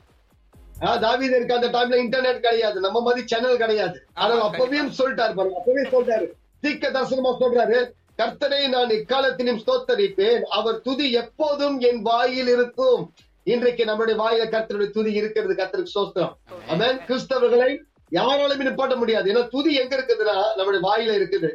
தாவீதருக்கு 1.05 1.57
அந்த 1.59 1.69
டைம்ல 1.77 1.97
இன்டர்நெட் 2.05 2.45
கிடையாது. 2.47 2.79
நம்ம 2.87 2.99
மாதிரி 3.07 3.23
சேனல் 3.31 3.63
கிடையாது. 3.63 3.97
ஆனால் 4.23 4.43
அப்பவே 4.49 4.81
சொல்லிட்டாரு 4.99 5.35
பாருங்க 5.39 5.59
அப்பவே 5.61 5.85
சொல்றாரு 5.95 6.27
தீக்க 6.63 6.85
தரிசனமா 6.97 7.33
சொல்றாரு 7.43 7.79
கர்த்தரை 8.21 8.61
நான் 8.75 8.95
இக்காலத்திலும் 8.99 9.61
ஸ்தோத்தரிப்பேன். 9.63 10.45
அவர் 10.59 10.79
துதி 10.87 11.09
எப்போதும் 11.23 11.77
என் 11.89 12.01
வாயில் 12.09 12.51
இருக்கும். 12.55 13.03
இன்றைக்கு 13.53 13.83
நம்மளுடைய 13.91 14.17
வாயில 14.23 14.47
கர்த்தருடைய 14.55 14.91
துதி 14.97 15.13
இருக்கிறது 15.21 15.55
கர்த்தருக்கு 15.61 15.97
சோஸ்திரம் 15.99 16.35
அவன் 16.73 16.99
கிறிஸ்தவர்களை 17.09 17.71
யாராலுமே 18.19 18.67
நிப்பாட்ட 18.69 18.97
முடியாது. 19.03 19.27
ஏன்னா 19.33 19.45
துதி 19.55 19.73
எங்க 19.83 19.93
இருக்குதுன்னா 19.97 20.37
நம்மளுடைய 20.59 20.83
வாயில 20.89 21.15
இருக்குது. 21.21 21.49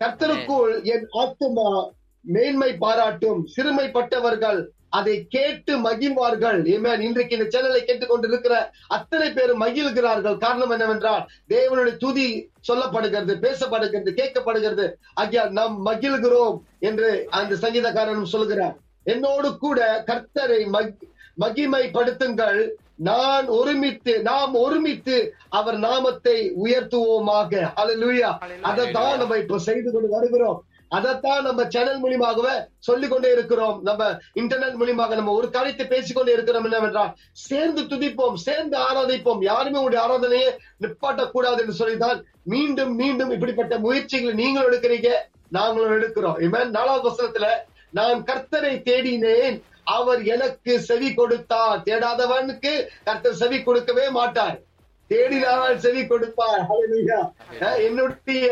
கர்த்தருக்குள் 0.00 0.74
என் 0.94 1.06
ஆத்துமா 1.22 1.68
மேன்மை 2.24 2.70
பாராட்டும் 2.82 3.40
சிறுமைப்பட்டவர்கள் 3.54 4.60
அதை 4.88 5.26
கேட்டு 5.28 5.78
மகிழ்வார்கள். 5.78 6.62
Amen. 6.62 7.00
இன்றைக்கு 7.00 7.36
இந்த 7.36 7.58
சேனலை 7.58 7.84
கேட்டுக்கொண்டு 7.84 8.28
இருக்கிற 8.28 8.70
அத்தனை 8.88 9.32
பேர் 9.32 9.58
மகிழ்கிறார்கள். 9.58 10.38
காரணம் 10.38 10.70
என்னவென்றால் 10.70 11.26
தேவனுடைய 11.48 11.96
துதி 11.96 12.50
சொல்லப்படுகிறது 12.72 13.34
பேசப்படுகிறது 13.42 14.10
கேட்கப்படுகிறது. 14.10 14.92
ஆகியா 15.20 15.50
நாம் 15.50 15.86
மகிழ்கிறோம் 15.86 16.58
என்று 16.78 17.26
அந்த 17.30 17.54
சங்கீதக்காரனும் 17.54 18.24
சொல்கிறார். 18.24 18.76
என்னோடு 19.04 19.58
கூட 19.58 20.04
கர்த்தரை 20.06 20.68
மகி- 20.72 20.96
மகிமைப்படுத்துங்கள். 21.40 22.68
நான் 22.96 23.46
ஒருமித்து 23.46 24.22
நாம் 24.22 24.54
ஒருமித்து 24.54 25.34
அவர் 25.48 25.78
நாமத்தை 25.78 26.52
உயர்த்துவோமாக. 26.62 27.72
ஹalleluya 27.76 28.38
அதைத்தான் 28.60 29.18
நம்ம 29.18 29.36
இப்ப 29.36 29.58
செய்து 29.58 29.92
கொண்டு 29.92 30.08
வருகிறோம். 30.08 30.64
அதைத்தான் 30.96 31.46
நம்ம 31.46 31.60
சேனல் 31.74 32.02
மூலியமாகவே 32.02 32.54
சொல்லிக் 32.88 33.10
கொண்டே 33.10 33.30
இருக்கிறோம். 33.36 33.78
நம்ம 33.88 34.02
இன்டர்நெட் 34.40 34.78
மூலியமாக 34.80 35.16
நம்ம 35.20 35.32
ஒரு 35.38 35.48
காரியத்தை 35.56 35.86
பேசிக்கொண்டே 35.86 36.32
இருக்கிறோம் 36.36 36.66
என்னவென்றால் 36.68 37.12
சேர்ந்து 37.46 37.82
துதிப்போம் 37.92 38.38
சேர்ந்து 38.46 38.76
ஆராதிப்போம். 38.88 39.42
யாருமே 39.50 39.80
உடைய 39.86 40.02
ஆராதனையை 40.04 40.50
நிப்பாட்டக்கூடாது 40.84 41.62
என்று 41.64 41.76
சொல்லிதான் 41.80 42.20
மீண்டும் 42.54 42.94
மீண்டும் 43.02 43.34
இப்படிப்பட்ட 43.36 43.76
முயற்சிகளை 43.86 44.34
நீங்களும் 44.42 44.70
எடுக்கிறீங்க 44.70 45.10
நாங்களும் 45.58 45.96
எடுக்கிறோம். 45.98 46.38
இவன் 46.48 46.70
நாலாவது 46.78 47.08
வசனத்துல 47.08 47.48
நான் 47.98 48.24
கர்த்தரை 48.30 48.74
தேடினேன் 48.88 49.58
அவர் 49.98 50.22
எனக்கு 50.34 50.72
செவி 50.88 51.10
கொடுத்தார். 51.14 51.78
தேடாதவனுக்கு 51.86 52.72
கர்த்தர் 53.06 53.38
செவி 53.42 53.58
கொடுக்கவே 53.62 54.06
மாட்டார். 54.16 54.58
தேடினால் 55.10 55.78
செவி 55.84 56.02
கொடுப்பார். 56.06 56.64
என்னுடைய 57.86 58.48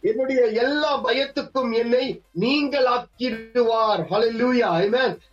என்னுடைய 0.00 0.42
எல்லா 0.64 1.04
பயத்துக்கும் 1.04 1.72
என்னை 1.76 2.04
நீங்கள் 2.32 2.86
ஆக்கிடுவார். 2.96 4.02
ஹalleluya 4.10 4.68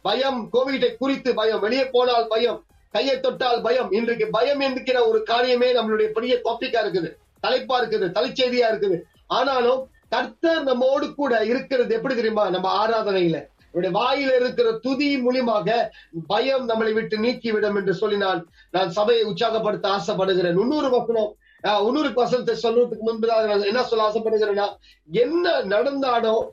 பயம் 0.02 0.50
கோவிடை 0.54 0.90
குறித்து 0.98 1.34
பயம் 1.34 1.60
வெளியே 1.60 1.86
போனால் 1.86 2.28
பயம் 2.28 2.64
கையை 2.92 3.20
தொட்டால் 3.20 3.62
பயம் 3.62 3.92
இன்றைக்கு 3.92 4.28
பயம் 4.32 4.60
என்கிற 4.60 4.98
ஒரு 5.08 5.20
காரியமே 5.30 5.70
நம்மளுடைய 5.78 6.08
பெரிய 6.18 6.34
டாபிக்கா 6.44 6.80
இருக்குது. 6.86 7.10
தலைப்பா 7.46 7.76
இருக்குது 7.82 8.08
தலைச்செய்தியா 8.18 8.68
இருக்குது. 8.72 8.98
ஆனாலும் 9.28 9.82
கர்த்தர் 10.10 10.64
நம்மோடு 10.64 11.14
கூட 11.14 11.34
இருக்கிறது 11.46 11.96
எப்படி 11.96 12.16
தெரியுமா? 12.16 12.50
நம்ம 12.50 12.68
ஆராதனையில. 12.82 13.40
நம்முடைய 13.72 13.92
வாயில 13.98 14.36
இருக்கிற 14.42 14.72
துதி 14.86 15.10
மூலியமாக 15.18 15.90
பயம் 16.28 16.70
நம்மளை 16.70 16.94
விட்டு 16.94 17.18
நீக்கிவிடும் 17.18 17.76
என்று 17.76 17.94
சொல்லி 17.94 18.18
நான் 18.18 18.42
நான் 18.72 18.90
சபையை 18.90 19.24
உற்சாகப்படுத்த 19.24 19.88
ஆசைப்படுகிறேன். 19.88 20.58
இன்னொரு 20.58 20.90
வசனம். 20.90 21.36
ஆஹ், 21.68 21.82
இன்னொரு 21.86 22.10
வசனத்தை 22.18 22.56
சொல்றதுக்கு 22.64 23.08
முன்பதாக 23.08 23.48
நான் 23.52 23.70
என்ன 23.72 23.84
சொல்ல 23.86 24.08
ஆசைப்படுகிறேன்னா 24.10 24.68
என்ன 25.10 25.46
நடந்தாலும் 25.74 26.44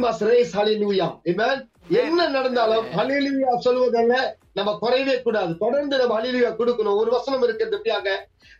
must 0.00 0.22
raise 0.22 0.50
hallelujah 0.54 1.10
amen? 1.24 1.58
என்ன 2.00 2.20
நடந்தாலும் 2.32 2.88
ஹalleluya 2.96 3.52
சொல்வதல்ல 3.66 4.14
நம்ம 4.58 4.70
குறையவே 4.80 5.14
கூடாது. 5.18 5.52
தொடர்ந்து 5.60 5.94
நம்ம 6.00 6.14
ஹalleluya 6.16 6.50
கொடுக்கணும். 6.58 6.98
ஒரு 7.02 7.10
வசனம் 7.10 7.44
இருக்கிறது 7.46 7.76
எப்படியாக 7.78 8.08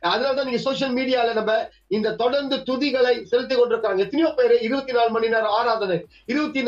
அதனாலதான் 0.03 0.47
நீங்க 0.49 0.61
சோசியல் 0.65 0.95
மீடியால 0.97 1.33
நம்ம 1.39 1.53
இந்த 1.91 2.15
தொடர்ந்து 2.15 2.57
துதிகளை 2.67 3.15
செலுத்தி 3.25 3.55
கொண்டிருக்காங்க 3.55 4.05
எத்தனையோ 4.05 4.31
பேர் 4.37 4.55
இருபத்தி 4.67 4.93
நாலு 4.93 5.11
மணி 5.11 5.29
நேரம் 5.29 5.57
ஆராதனை 5.59 5.97
இருபத்தி 6.33 6.61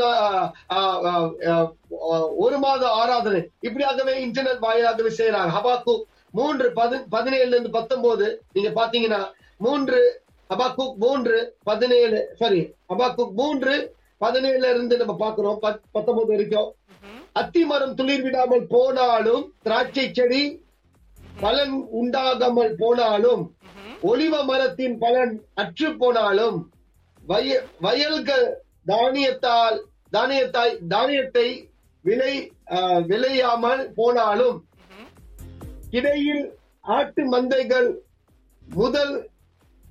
ஒரு 2.41 2.57
மாத 2.59 2.83
ஆராதனை 3.01 3.41
இப்படியாகவே 3.67 4.15
இன்டர்நெட் 4.25 4.65
வாயிலாகவே 4.67 5.13
செய்யறாங்க 5.19 5.53
ஹபாக்கு 5.57 5.95
மூன்று 6.35 6.73
பதி 6.73 6.97
பதினேழுல 7.11 7.49
இருந்து 7.49 7.71
பத்தொன்பது 7.71 8.27
நீங்க 8.53 8.71
பாத்தீங்கன்னா 8.71 9.21
மூன்று 9.61 10.01
அபாக்குக் 10.51 10.95
மூன்று 10.97 11.37
பதினேழு 11.63 12.35
சாரி 12.39 12.61
அபாக்குக் 12.89 13.33
மூன்று 13.33 13.75
பதினேழுல 14.21 14.71
இருந்து 14.71 14.97
நம்ம 14.97 15.17
பாக்குறோம் 15.21 15.59
பத்- 15.63 15.83
பத்தொன்பது 15.93 16.27
வரைக்கும். 16.27 16.71
அத்தி 17.33 17.65
மரம் 17.65 17.95
துளிர் 17.95 18.23
விடாமல் 18.23 18.67
போனாலும் 18.67 19.53
திராட்சை 19.63 20.13
செடி 20.13 20.43
பலன் 21.41 21.75
உண்டாகாமல் 21.93 22.75
போனாலும் 22.79 23.43
ஒளிவ 24.03 24.45
மரத்தின் 24.45 24.99
பலன் 24.99 25.33
அற்று 25.55 25.97
போனாலும் 25.97 26.59
வய 27.23 27.49
வயல்கள் 27.81 28.47
தானியத்தால் 28.87 29.79
தானியத்தாய் 30.13 30.75
தானியத்தை 30.89 31.49
விலை 32.05 32.35
விளையாமல் 33.07 33.93
போனாலும் 33.95 34.57
இடையில் 35.91 36.59
ஆட்டு 36.81 37.23
மந்தைகள் 37.33 37.91
முதல் 38.67 39.29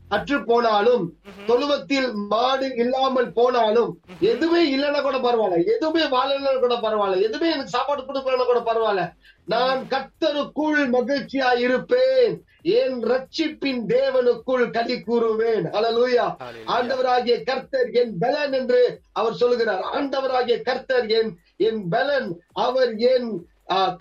அற்று 0.07 0.45
போனாலும் 0.45 1.17
தொழுவத்தில் 1.45 2.13
மாடு 2.13 2.75
இல்லாமல் 2.75 3.31
போனாலும் 3.31 4.01
எதுவுமே 4.19 4.61
இல்லைன்னா 4.75 5.01
கூட 5.01 5.17
பரவாயில்ல. 5.17 5.65
எதுவுமே 5.65 6.03
வாழலைன்னா 6.03 6.59
கூட 6.59 6.75
பரவாயில்ல. 6.75 7.21
எதுவுமே 7.21 7.51
எனக்கு 7.51 7.69
சாப்பாடு 7.69 8.01
கொடுக்கலன்னா 8.01 8.45
கூட 8.45 8.59
பரவாயில்ல. 8.59 9.13
நான் 9.45 9.87
கர்த்தருக்குள் 9.87 10.89
மகிழ்ச்சியா 10.89 11.57
இருப்பேன். 11.57 12.43
என் 12.61 13.03
ரட்சிப்பின் 13.03 13.85
தேவனுக்குள் 13.87 14.69
களி 14.69 14.95
கூறுவேன். 14.99 15.65
ஹalleluya 15.75 16.25
ஆண்டவராகிய 16.67 17.43
கர்த்தர் 17.43 17.91
என் 17.91 18.17
பலன் 18.17 18.53
என்று 18.53 19.01
அவர் 19.11 19.33
சொல்லுகிறார். 19.33 19.81
ஆண்டவராகிய 19.93 20.61
கர்த்தர் 20.61 21.07
என் 21.07 21.39
என் 21.57 21.89
பலன். 21.89 22.39
அவர் 22.53 22.97
என் 22.97 23.47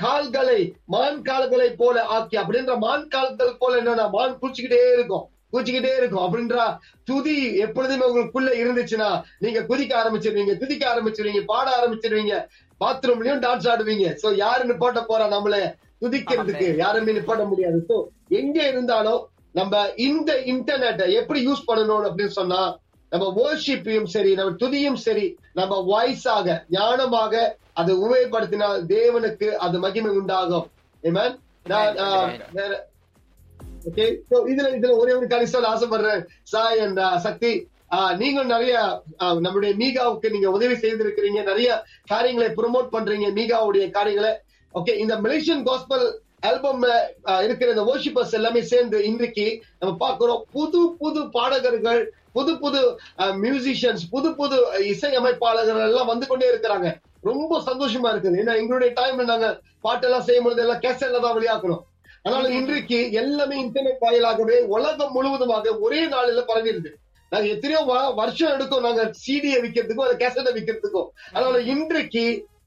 கால்களை 0.03 0.61
மான் 0.95 1.19
கால்களை 1.29 1.71
போல 1.81 2.05
ஆக்கி 2.17 2.37
அப்படின்ற 2.43 2.75
மான் 2.85 3.09
கால்கள் 3.15 3.59
போல 3.63 3.81
என்னன்னா 3.81 4.07
மான் 4.17 4.39
குச்சிக்கிட்டே 4.43 4.81
இருக்கும். 4.97 5.25
குச்சிக்கிட்டே 5.55 5.93
இருக்கும். 5.99 6.25
அப்படின்ற 6.27 6.57
துதி 7.11 7.37
எப்பொழுதுமே 7.65 8.07
உங்களுக்குள்ள 8.09 8.51
இருந்துச்சுன்னா 8.63 9.11
நீங்க 9.45 9.61
குதிக்க 9.71 9.95
ஆரம்பிச்சிருவீங்க 10.03 10.55
துதிக்க 10.63 10.85
ஆரம்பிச்சிருவீங்க 10.93 11.43
பாட 11.53 11.67
ஆரம்பிச்சிருவீங்க 11.79 12.35
பாத்ரூம்லயும் 12.81 13.43
டான்ஸ் 13.45 13.69
ஆடுவீங்க. 13.73 14.09
சோ 14.23 14.31
யாரு 14.45 14.65
நிப்பாட்ட 14.71 15.01
போறா 15.11 15.27
நம்மள 15.35 15.57
துதிக்கிறதுக்கு? 16.03 16.69
யாருமே 16.85 17.15
நிப்பாட்ட 17.19 17.45
முடியாது. 17.53 17.79
சோ 17.91 17.97
எங்க 18.41 18.59
இருந்தாலும் 18.73 19.23
நம்ம 19.59 19.81
இந்த 20.09 20.31
இன்டர்நெட்டை 20.53 21.07
எப்படி 21.21 21.41
யூஸ் 21.49 21.69
பண்ணணும் 21.71 22.07
அப்படின்னு 22.09 22.35
சொன்னா 22.41 22.61
நம்ம 23.11 23.27
வேர்ஷிப்பையும் 23.37 24.05
சரி 24.05 24.35
நம்ம 24.35 24.51
துதியும் 24.51 25.01
சரி 25.07 25.39
நம்ம 25.53 25.75
வாய்ஸாக 25.89 26.65
ஞானமாக 26.71 27.53
அதை 27.73 27.95
உபயோகப்படுத்தினால் 27.97 28.81
தேவனுக்கு 28.89 29.49
அது 29.51 29.79
மகிமை 29.79 30.11
உண்டாகும். 30.11 30.71
இதுல 33.93 34.69
இதுல 34.75 34.97
ஒரே 34.97 35.13
ஒரு 35.13 35.27
ஆசைப்படுறேன். 35.27 36.27
சாய் 36.43 36.81
அண்ட் 36.81 37.01
சக்தி 37.19 37.69
ஆஹ் 37.91 38.17
நீங்க 38.17 38.43
நிறைய 38.43 39.03
நம்முடைய 39.17 39.75
மீகாவுக்கு 39.75 40.31
நீங்க 40.31 40.51
உதவி 40.51 40.75
செய்திருக்கிறீங்க. 40.75 41.43
நிறைய 41.43 41.83
காரியங்களை 42.07 42.55
ப்ரோமோட் 42.55 42.95
பண்றீங்க 42.95 43.29
மீகாவுடைய 43.39 43.91
காரியங்களை. 43.91 44.33
ஓகே 44.75 44.97
இந்த 44.97 45.17
மலேசியன் 45.21 45.63
காஸ்பல் 45.63 46.21
ஆல்பம்ல 46.43 46.89
இருக்கிற 47.47 47.69
இந்த 47.75 47.85
வர்ஷிப்பர்ஸ் 47.91 48.35
எல்லாமே 48.39 48.61
சேர்ந்து 48.73 48.99
இன்றைக்கு 49.11 49.47
நம்ம 49.81 49.93
பார்க்கிறோம். 50.05 50.43
புது 50.57 50.81
புது 51.01 51.21
பாடகர்கள் 51.37 52.03
புது 52.37 52.53
புது 52.63 52.81
மியூசிஷியன்ஸ் 53.45 54.05
புது 54.15 54.29
புது 54.41 54.57
இசையமைப்பாளர்கள் 54.93 55.87
எல்லாம் 55.89 56.11
வந்து 56.13 56.27
கொண்டே 56.31 56.49
இருக்கிறாங்க. 56.53 56.89
ரொம்ப 57.29 57.53
சந்தோஷமா 57.69 58.09
இருக்குது. 58.13 58.39
ஏன்னா 58.43 58.55
எங்களுடைய 58.61 58.91
டைம்ல 58.99 59.25
நாங்க 59.33 59.49
பாட்டெல்லாம் 59.87 60.27
செய்யும் 60.29 60.47
பொழுது 60.47 60.63
எல்லாம் 60.65 60.83
கேசட்ல 60.85 61.23
தான் 61.25 61.37
வெளியாக்கணும் 61.39 61.83
அதனால 62.25 62.49
இன்றைக்கு 62.59 62.99
எல்லாமே 63.23 63.57
இன்டர்நெட் 63.65 64.05
வாயிலாகவே 64.05 64.57
உலகம் 64.77 65.15
முழுவதுமாக 65.17 65.75
ஒரே 65.87 66.01
நாளில 66.15 66.43
பரவிடுது 66.51 66.91
நாங்க 67.33 67.47
எத்தனையோ 67.55 67.81
வருஷம் 68.21 68.53
எடுக்கும் 68.55 68.87
நாங்க 68.87 69.03
சிடியை 69.25 69.59
விற்கிறதுக்கும் 69.65 70.07
அந்த 70.07 70.19
கேசட்டை 70.23 70.53
விற்கிறதுக்கும் 70.57 71.09
அதனால 71.35 71.59
இன்றைக்கு 71.75 72.25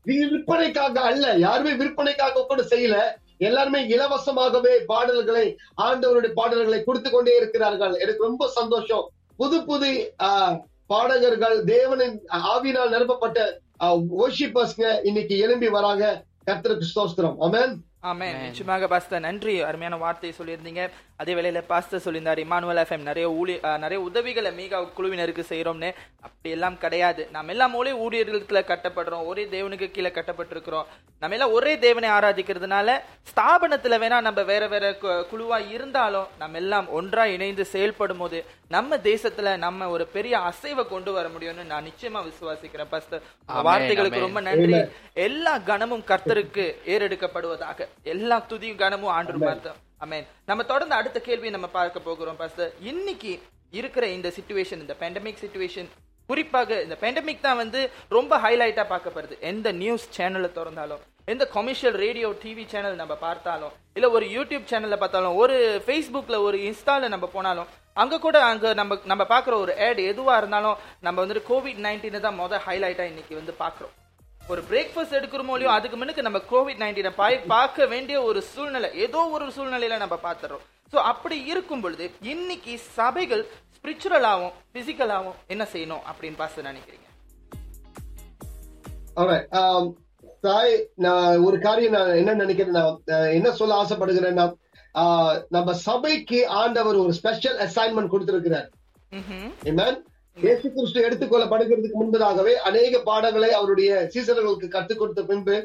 விற்பனைக்காக 0.09 0.99
அல்ல 1.09 1.25
யாருமே 1.45 1.73
விற்பனைக்காக 1.81 2.45
கூட 2.51 2.61
செய்யல. 2.73 2.97
எல்லாருமே 3.41 3.79
இலவசமாகவே 3.87 4.73
பாடல்களை 4.85 5.45
ஆண்டவருடைய 5.81 6.33
பாடல்களை 6.33 6.83
கொடுத்து 6.83 7.09
கொண்டே 7.09 7.37
இருக்கிறார்கள். 7.37 7.95
எனக்கு 7.95 8.23
ரொம்ப 8.23 8.47
சந்தோஷம். 8.49 9.05
புது 9.39 9.65
புது 9.65 9.89
ஆஹ், 10.23 10.55
பாடகர்கள் 10.87 11.57
தேவனின் 11.65 12.17
ஆவினால் 12.51 12.93
நிரப்பப்பட்ட 12.95 13.39
ஓஷிப்பர்ஸ்ங்க 14.23 14.87
இன்னைக்கு 15.03 15.35
எழும்பி 15.37 15.69
வராங்க. 15.69 16.03
கர்த்தருக்கு 16.49 16.91
ஸ்தோத்திரம். 16.91 17.37
அமேன் 17.39 17.73
ஆமென். 18.01 18.41
நிச்சயமாக 18.41 18.87
பாஸ்டர் 18.87 19.19
நன்றி. 19.19 19.61
அருமையான 19.61 19.97
வார்த்தையை 19.97 20.39
சொல்லியிருந்தீங்க. 20.39 20.89
அதே 21.17 21.33
வேளையில 21.33 21.63
பாஸ்டர் 21.67 22.01
சொல்லியிருந்தார் 22.05 22.39
இமானுவல் 22.39 22.85
எஃப்எம் 22.85 23.01
நிறைய 23.01 23.31
ஊழி 23.31 23.59
நிறைய 23.61 23.99
உதவிகளை 23.99 24.51
மீகா 24.57 24.87
குழுவினருக்கு 24.97 25.43
செய்யறோம்னு. 25.49 25.93
அப்படி 26.21 26.53
எல்லாம் 26.53 26.77
கிடையாது. 26.77 27.27
நம்ம 27.31 27.51
எல்லாம் 27.51 27.75
ஒரே 27.75 27.91
ஊழியர்களுக்குள்ள 27.91 28.61
கட்டப்படுறோம். 28.61 29.25
ஒரே 29.25 29.45
தேவனுக்கு 29.45 29.91
கீழே 29.91 30.09
கட்டப்பட்டிருக்கிறோம். 30.09 30.85
நம்ம 31.19 31.35
எல்லாம் 31.35 31.51
ஒரே 31.51 31.79
தேவனை 31.79 32.09
ஆராதிக்கிறதுனால 32.09 32.99
ஸ்தாபனத்துல 33.35 33.97
வேணா 33.97 34.21
நம்ம 34.21 34.43
வேற 34.43 34.67
வேற 34.67 34.91
கு- 34.91 35.25
குழுவா 35.35 35.69
இருந்தாலும் 35.69 36.27
நம்ம 36.37 36.57
எல்லாம் 36.57 36.89
ஒன்றா 36.89 37.25
இணைந்து 37.25 37.65
செயல்படும் 37.65 38.17
போது 38.17 38.45
நம்ம 38.67 38.97
தேசத்துல 38.97 39.57
நம்ம 39.57 39.89
ஒரு 39.89 40.07
பெரிய 40.07 40.37
அசைவை 40.37 40.87
கொண்டு 40.87 41.11
வர 41.11 41.29
முடியும்னு 41.29 41.65
நான் 41.65 41.85
நிச்சயமா 41.85 42.23
விசுவாசிக்கிறேன் 42.25 43.21
ஆமென், 43.45 43.81
வார்த்தைகளுக்கு. 43.81 44.19
ரொம்ப 44.19 44.39
நன்றி. 44.41 44.73
எல்லா 45.13 45.57
கணமும் 45.57 46.03
கர்த்தருக்கு 46.07 46.75
ஏறெடுக்கப்படுவதாக. 46.85 47.87
எல்லா 48.05 48.37
துதியும் 48.49 48.75
கணமும் 48.75 49.13
ஆண்டு 49.13 49.39
பார்த்தோம் 49.45 49.79
அமேன் 50.01 50.27
நம்ம 50.45 50.63
தொடர்ந்து 50.63 50.95
அடுத்த 50.95 51.19
கேள்வியை 51.19 51.51
நம்ம 51.51 51.67
பார்க்க 51.71 51.99
போகிறோம் 51.99 52.35
பாஸ்டர் 52.35 52.71
இன்னைக்கு 52.83 53.33
இருக்கிற 53.71 54.05
இந்த 54.09 54.29
சிச்சுவேஷன் 54.37 54.81
இந்த 54.81 54.95
பேண்டமிக் 54.99 55.41
சிச்சுவேஷன் 55.41 55.89
குறிப்பாக 56.29 56.81
இந்த 56.81 56.95
பேண்டமிக் 57.01 57.41
தான் 57.41 57.57
வந்து 57.57 57.79
ரொம்ப 58.09 58.33
ஹைலைட்டா 58.39 58.83
பார்க்கப்படுது. 58.85 59.35
எந்த 59.41 59.71
நியூஸ் 59.71 60.05
சேனலை 60.17 60.49
திறந்தாலும் 60.51 61.01
எந்த 61.27 61.43
கமர்ஷியல் 61.47 61.97
ரேடியோ 61.97 62.27
டிவி 62.43 62.65
சேனல் 62.67 62.95
நம்ம 62.95 63.15
பார்த்தாலும் 63.17 63.73
இல்ல 63.93 64.09
ஒரு 64.09 64.25
யூடியூப் 64.27 64.69
சேனல்ல 64.71 64.97
பார்த்தாலும் 64.97 65.35
ஒரு 65.35 65.55
ஃபேஸ்புக்ல 65.85 66.39
ஒரு 66.43 66.57
இன்ஸ்டால 66.67 67.09
நம்ம 67.09 67.27
போனாலும் 67.27 67.69
அங்க 67.95 68.19
கூட 68.19 68.37
அங்க 68.43 68.73
நம்ம 68.73 68.97
நம்ம 69.03 69.23
பாக்குற 69.25 69.55
ஒரு 69.57 69.73
ஆட் 69.87 70.01
எதுவா 70.11 70.37
இருந்தாலும் 70.37 70.77
நம்ம 71.01 71.17
வந்துட்டு 71.23 71.49
கோவிட் 71.49 71.83
நைன்டீன் 71.85 72.19
தான் 72.19 72.39
மொதல் 72.39 72.63
ஹைலைட்டா 72.67 73.03
இன்னைக்கு 73.03 73.35
வந்து 73.35 73.55
பாக்குறோம் 73.59 73.95
ஒரு 74.49 74.61
பிரேக்ஃபாஸ்ட் 74.69 75.17
எடுக்கிறோமோ 75.17 75.55
இல்லையோ 75.55 75.71
அதுக்கு 75.77 75.97
முன்னுக்கு 75.97 76.25
நம்ம 76.27 76.39
கோவிட் 76.51 76.81
நைன்டீனை 76.83 77.11
பார்க்க 77.47 77.85
வேண்டிய 77.85 78.23
ஒரு 78.23 78.41
சூழ்நிலை 78.41 78.89
ஏதோ 79.05 79.19
ஒரு 79.35 79.45
சூழ்நிலையில 79.57 79.97
நம்ம 79.97 80.15
பார்த்துறோம். 80.23 80.63
ஸோ 80.93 80.95
அப்படி 80.95 81.45
இருக்கும் 81.45 81.81
பொழுது 81.81 82.11
இன்னைக்கு 82.21 82.73
சபைகள் 82.97 83.43
ஸ்பிரிச்சுவலாகவும் 83.75 84.55
பிசிக்கலாகவும் 84.73 85.37
என்ன 85.47 85.63
செய்யணும் 85.73 86.03
அப்படின்னு 86.09 86.35
பார்த்து 86.35 86.69
நினைக்கிறீங்க? 86.71 87.07
Um, 89.61 89.95
தாய் 90.41 90.89
நான் 90.95 91.41
ஒரு 91.43 91.59
காரியம் 91.59 91.95
நான் 91.97 92.19
என்ன 92.21 92.33
நினைக்கிறேன்னா 92.33 92.97
நான் 93.05 93.33
என்ன 93.37 93.51
சொல்ல 93.51 93.83
ஆசைப்படுகிறேன்னா 93.83 94.45
நம்ம 95.47 95.73
சபைக்கு 95.73 96.47
ஆண்டவர் 96.47 96.95
ஒரு 96.95 97.13
ஸ்பெஷல் 97.13 97.57
அசைன்மெண்ட் 97.67 98.13
கொடுத்திருக்கிறார். 98.13 98.69
Amen. 99.71 99.93
இயேசு 100.37 100.65
கிறிஸ்து 100.69 100.99
எடுத்துக்கொள்ளப்படுகிறதுக்கு 101.01 101.97
முன்பதாகவே 101.97 102.53
அநேக 102.63 102.99
பாடங்களை 103.01 103.49
அவருடைய 103.51 103.91
சீசர்களுக்கு 104.13 104.67
கற்றுக் 104.67 104.99
கொடுத்த 104.99 105.21
பின்பு 105.23 105.55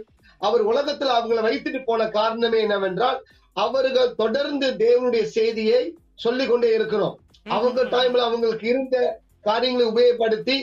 அவர் 0.41 0.63
உலகத்தில் 0.63 1.13
அவங்களை 1.15 1.43
வைத்துட்டு 1.45 1.81
போன 1.85 2.09
காரணமே 2.11 2.59
என்னவென்றால் 2.61 3.19
அவர்கள் 3.57 4.11
தொடர்ந்து 4.15 4.69
தேவனுடைய 4.81 5.25
செய்தியை 5.37 5.81
சொல்லிக் 6.17 6.51
கொண்டே 6.51 6.71
இருக்கிறோம் 6.75 7.15
அவங்க 7.47 7.81
டைம்ல 7.93 8.27
அவங்களுக்கு 8.27 8.67
இருந்த 8.69 8.97
காரியங்களை 9.45 9.87
உபயோகப்படுத்தி 9.89 10.57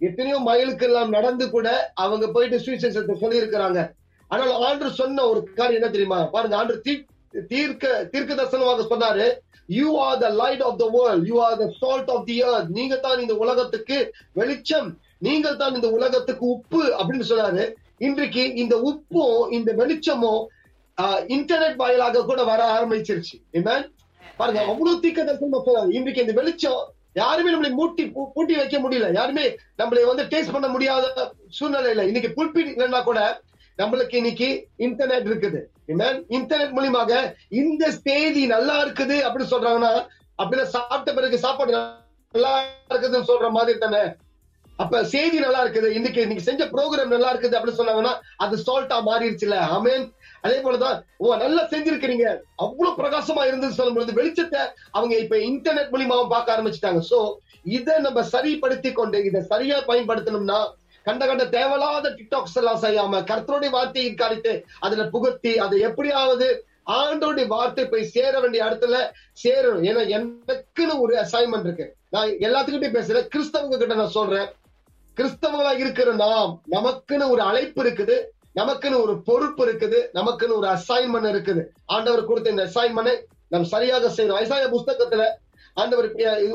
எத்தனையோ 0.00 0.38
மைலுக்கு 0.42 0.86
எல்லாம் 0.86 1.10
நடந்து 1.10 1.44
கூட 1.50 1.68
அவங்க 1.96 2.26
போயிட்டு 2.32 2.58
சுவிசேஷத்தை 2.58 3.14
சொல்லி 3.16 3.42
இருக்கிறாங்க 3.42 3.80
ஆனால் 4.30 4.52
ஆண்டு 4.62 4.90
சொன்ன 4.94 5.24
ஒரு 5.24 5.40
காரியம் 5.54 5.80
என்ன 5.80 5.90
தெரியுமா? 5.90 6.18
பாருங்க 6.26 6.56
ஆண்டு 6.56 6.74
தீ- 6.80 7.02
தீர்க்க 7.52 7.86
தீர்க்க 8.12 8.38
தரிசனமாக 8.40 8.86
சொன்னாரு 8.92 9.26
you 9.78 9.88
are 10.06 10.18
the 10.24 10.28
light 10.42 10.62
of 10.68 10.78
the 10.82 10.86
world 10.96 11.24
you 11.30 11.36
are 11.46 11.56
the 11.62 11.66
salt 11.80 12.10
of 12.14 12.26
the 12.30 12.36
earth 12.50 12.70
நீங்க 12.78 12.96
தான் 13.06 13.22
இந்த 13.24 13.34
உலகத்துக்கு 13.44 13.98
வெளிச்சம். 14.40 14.88
நீங்கள் 15.26 15.60
தான் 15.62 15.76
இந்த 15.78 15.88
உலகத்துக்கு 15.96 16.44
உப்பு 16.54 16.82
அப்படின்னு 16.98 17.28
சொன்னாரு. 17.32 17.64
இன்றைக்கு 18.06 18.44
இந்த 18.62 18.74
உப்பும் 18.90 19.42
இந்த 19.58 19.70
வெளிச்சமும் 19.80 20.42
இன்டர்நெட் 21.36 21.80
வாயிலாக 21.82 22.24
கூட 22.30 22.40
வர 22.50 22.60
ஆரம்பிச்சிருச்சு. 22.76 23.36
பாருங்க 24.38 24.60
அவ்வளவு 24.70 25.00
தீக்க 25.02 25.20
தரிசனம் 25.24 25.66
சொன்னாரு. 25.68 25.90
இன்றைக்கு 25.98 26.24
இந்த 26.24 26.34
வெளிச்சம் 26.40 26.82
யாருமே 27.20 27.52
நம்மளை 27.52 27.70
மூட்டி 27.80 28.04
பூட்டி 28.34 28.54
வைக்க 28.60 28.78
முடியல. 28.84 29.06
யாருமே 29.18 29.44
நம்மளை 29.80 30.02
வந்து 30.08 30.24
டேஸ்ட் 30.32 30.54
பண்ண 30.54 30.68
முடியாத 30.72 31.04
சூழ்நிலையில. 31.58 32.04
இன்னைக்கு 32.10 32.30
புல்பீட் 32.38 32.72
இல்லைன்னா 32.72 33.00
கூட 33.08 33.20
நம்மளுக்கு 33.80 34.14
இன்னைக்கு 34.20 34.48
இன்டர்நெட் 34.86 35.26
இருக்குது. 35.30 35.58
Amen? 35.92 36.14
இன்டர்நெட் 36.36 36.76
மூலியமாக 36.76 37.12
இந்த 37.62 37.84
செய்தி 38.04 38.42
நல்லா 38.52 38.76
இருக்குது 38.84 39.16
அப்படின்னு 39.26 39.52
சொல்றாங்கன்னா 39.54 39.90
அப்படின்னா 40.40 40.64
சாப்பிட்ட 40.76 41.10
பிறகு 41.16 41.36
சாப்பாடு 41.44 41.72
நல்லா 41.74 42.52
இருக்குதுன்னு 42.92 43.28
சொல்ற 43.32 43.48
மாதிரி 43.56 43.78
தானே? 43.82 44.04
அப்ப 44.82 45.02
செய்தி 45.12 45.38
நல்லா 45.44 45.60
இருக்குது. 45.64 45.88
இன்னைக்கு 45.98 46.20
இன்னைக்கு 46.24 46.46
செஞ்ச 46.48 46.62
ப்ரோக்ராம் 46.72 47.12
நல்லா 47.14 47.28
இருக்குது 47.32 47.56
அப்படின்னு 47.58 47.80
சொன்னாங்கன்னா 47.80 48.14
அது 48.44 48.56
சால்ட்டா 48.66 48.96
மாறிடுச்சுல 49.08 49.58
அமேன் 49.76 50.06
அதே 50.46 50.58
போலதான் 50.64 50.96
ஓ 51.22 51.36
நல்லா 51.44 51.62
செஞ்சிருக்கிறீங்க. 51.74 52.26
அவ்வளவு 52.64 52.98
பிரகாசமா 53.00 53.44
இருந்து 53.50 53.70
சொல்லும் 53.78 53.96
பொழுது 53.98 54.18
வெளிச்சத்தை 54.18 54.62
அவங்க 54.96 55.14
இப்ப 55.24 55.38
இன்டர்நெட் 55.50 55.92
மூலியமாவும் 55.94 56.32
பார்க்க 56.34 56.56
ஆரம்பிச்சிட்டாங்க. 56.56 57.02
சோ 57.12 57.20
இதை 57.78 57.94
நம்ம 58.06 58.22
சரிப்படுத்தி 58.34 58.92
கொண்டு 58.98 59.20
இதை 59.28 59.42
சரியா 59.52 59.78
பயன்படுத்தணும்னா 59.92 60.58
கண்ட 61.06 61.22
கண்ட 61.30 61.44
தேவையில்லாத 61.56 62.10
டிக்டாக்ஸ் 62.18 62.56
எல்லாம் 62.60 62.80
செய்யாம 62.84 63.20
கர்த்தருடைய 63.30 63.70
வார்த்தையை 63.76 64.12
காரித்து 64.22 64.52
அதுல 64.86 65.04
புகுத்தி 65.14 65.52
அதை 65.64 65.78
எப்படியாவது 65.88 66.48
ஆண்டோடைய 66.98 67.46
வார்த்தை 67.52 67.84
போய் 67.92 68.10
சேர 68.14 68.32
வேண்டிய 68.42 68.64
இடத்துல 68.66 68.96
சேரணும். 69.42 69.84
ஏன்னா 69.90 70.02
எனக்குன்னு 70.16 70.94
ஒரு 71.04 71.14
அசைன்மெண்ட் 71.22 71.66
இருக்கு. 71.68 71.86
நான் 72.14 72.32
எல்லாத்துக்கிட்டையும் 72.46 72.96
பேசுறேன். 72.98 73.28
கிறிஸ்தவங்க 73.34 73.78
கிட்ட 73.80 73.96
நான் 74.00 74.16
சொல்றேன். 74.18 74.48
கிறிஸ்தவங்களா 75.18 75.72
இருக்கிற 75.82 76.08
நாம் 76.24 76.52
நமக்குன்னு 76.76 77.30
ஒரு 77.34 77.42
அழைப்பு 77.50 77.80
இருக்குது. 77.84 78.16
நமக்குன்னு 78.60 79.02
ஒரு 79.04 79.14
பொறுப்பு 79.28 79.62
இருக்குது. 79.66 80.00
நமக்குன்னு 80.18 80.58
ஒரு 80.60 80.68
அசைன்மெண்ட் 80.76 81.30
இருக்குது. 81.34 81.64
ஆண்டவர் 81.94 82.28
கொடுத்த 82.30 82.54
இந்த 82.54 82.66
அசைன்மெண்ட் 82.70 83.24
நம்ம 83.54 83.70
சரியாக 83.74 84.10
செய்யணும். 84.16 84.38
ஐசாய 84.42 84.68
புஸ்தகத்துல 84.76 85.24
ஆண்டவர் 85.82 86.08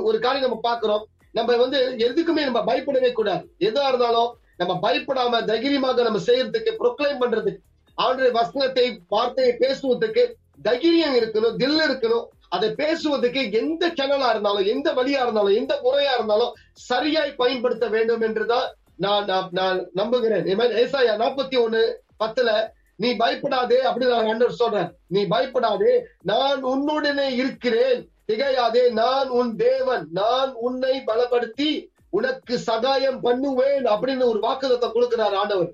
ஒரு 0.10 0.20
காரியம் 0.28 0.48
நம்ம 0.48 0.62
பாக்குறோம் 0.70 1.04
நம்ம 1.38 1.58
வந்து 1.64 1.80
எதுக்குமே 2.06 2.46
நம்ம 2.48 2.62
பயப்படவே 2.70 3.12
கூடாது. 3.18 3.44
எதா 3.68 3.84
இருந்தாலும் 3.92 4.32
நம்ம 4.66 4.92
பயப்படாம 4.92 5.46
தைரியமாக 5.46 6.04
நம்ம 6.04 6.20
செய்யறதுக்கு 6.26 6.74
ப்ரொக்ளைம் 6.80 7.18
பண்றதுக்கு 7.20 7.56
ஆண்டு 7.96 8.32
வசனத்தை 8.32 9.00
வார்த்தையை 9.08 9.56
பேசுவதற்கு 9.56 10.36
தைரியம் 10.62 11.16
இருக்கணும் 11.16 11.56
தில் 11.56 11.80
இருக்கணும். 11.80 12.26
அதை 12.50 12.72
பேசுவதற்கு 12.72 13.52
எந்த 13.52 13.88
சேனலா 13.88 14.30
இருந்தாலும் 14.30 14.66
எந்த 14.66 14.94
வழியா 14.94 15.08
இருந்தாலும் 15.08 15.56
எந்த 15.56 15.80
முறையா 15.84 16.14
இருந்தாலும் 16.14 16.54
சரியாய் 16.74 17.36
பயன்படுத்த 17.36 17.88
வேண்டும் 17.88 18.22
என்றுதான் 18.22 18.74
நான் 18.98 19.26
நான்- 19.28 19.86
நம்புகிறேன். 19.94 20.44
ஏசாயா 20.58 21.16
நாற்பத்தி 21.16 21.58
ஒண்ணு 21.58 21.94
பத்துல 22.24 22.68
நீ 22.96 23.16
பயப்படாதே 23.16 23.84
அப்படின்னு 23.84 24.10
நான் 24.10 24.28
ஆண்டவர் 24.28 24.54
சொல்றேன் 24.54 24.96
நீ 25.08 25.26
பயப்படாதே 25.26 26.06
நான் 26.22 26.66
உன்னுடனே 26.66 27.30
இருக்கிறேன். 27.30 28.10
திகையாதே 28.28 28.92
நான் 28.92 29.28
உன் 29.28 29.56
தேவன். 29.56 30.08
நான் 30.12 30.54
உன்னை 30.54 31.04
பலப்படுத்தி 31.08 31.91
உனக்கு 32.18 32.56
சகாயம் 32.70 33.20
பண்ணுவேன் 33.26 33.86
அப்படின்னு 33.94 34.26
ஒரு 34.32 34.40
வாக்குதத்தை 34.48 34.88
கொடுக்கிறார் 34.96 35.36
ஆண்டவர். 35.42 35.70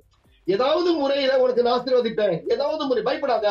ஏதாவது 0.56 0.90
முறையில 1.02 1.38
உனக்கு 1.44 1.64
நான் 1.66 1.78
ஆசீர்வதிப்பேன். 1.78 2.36
ஏதாவது 2.54 2.84
முறை 2.90 3.04
பயப்படாத. 3.08 3.48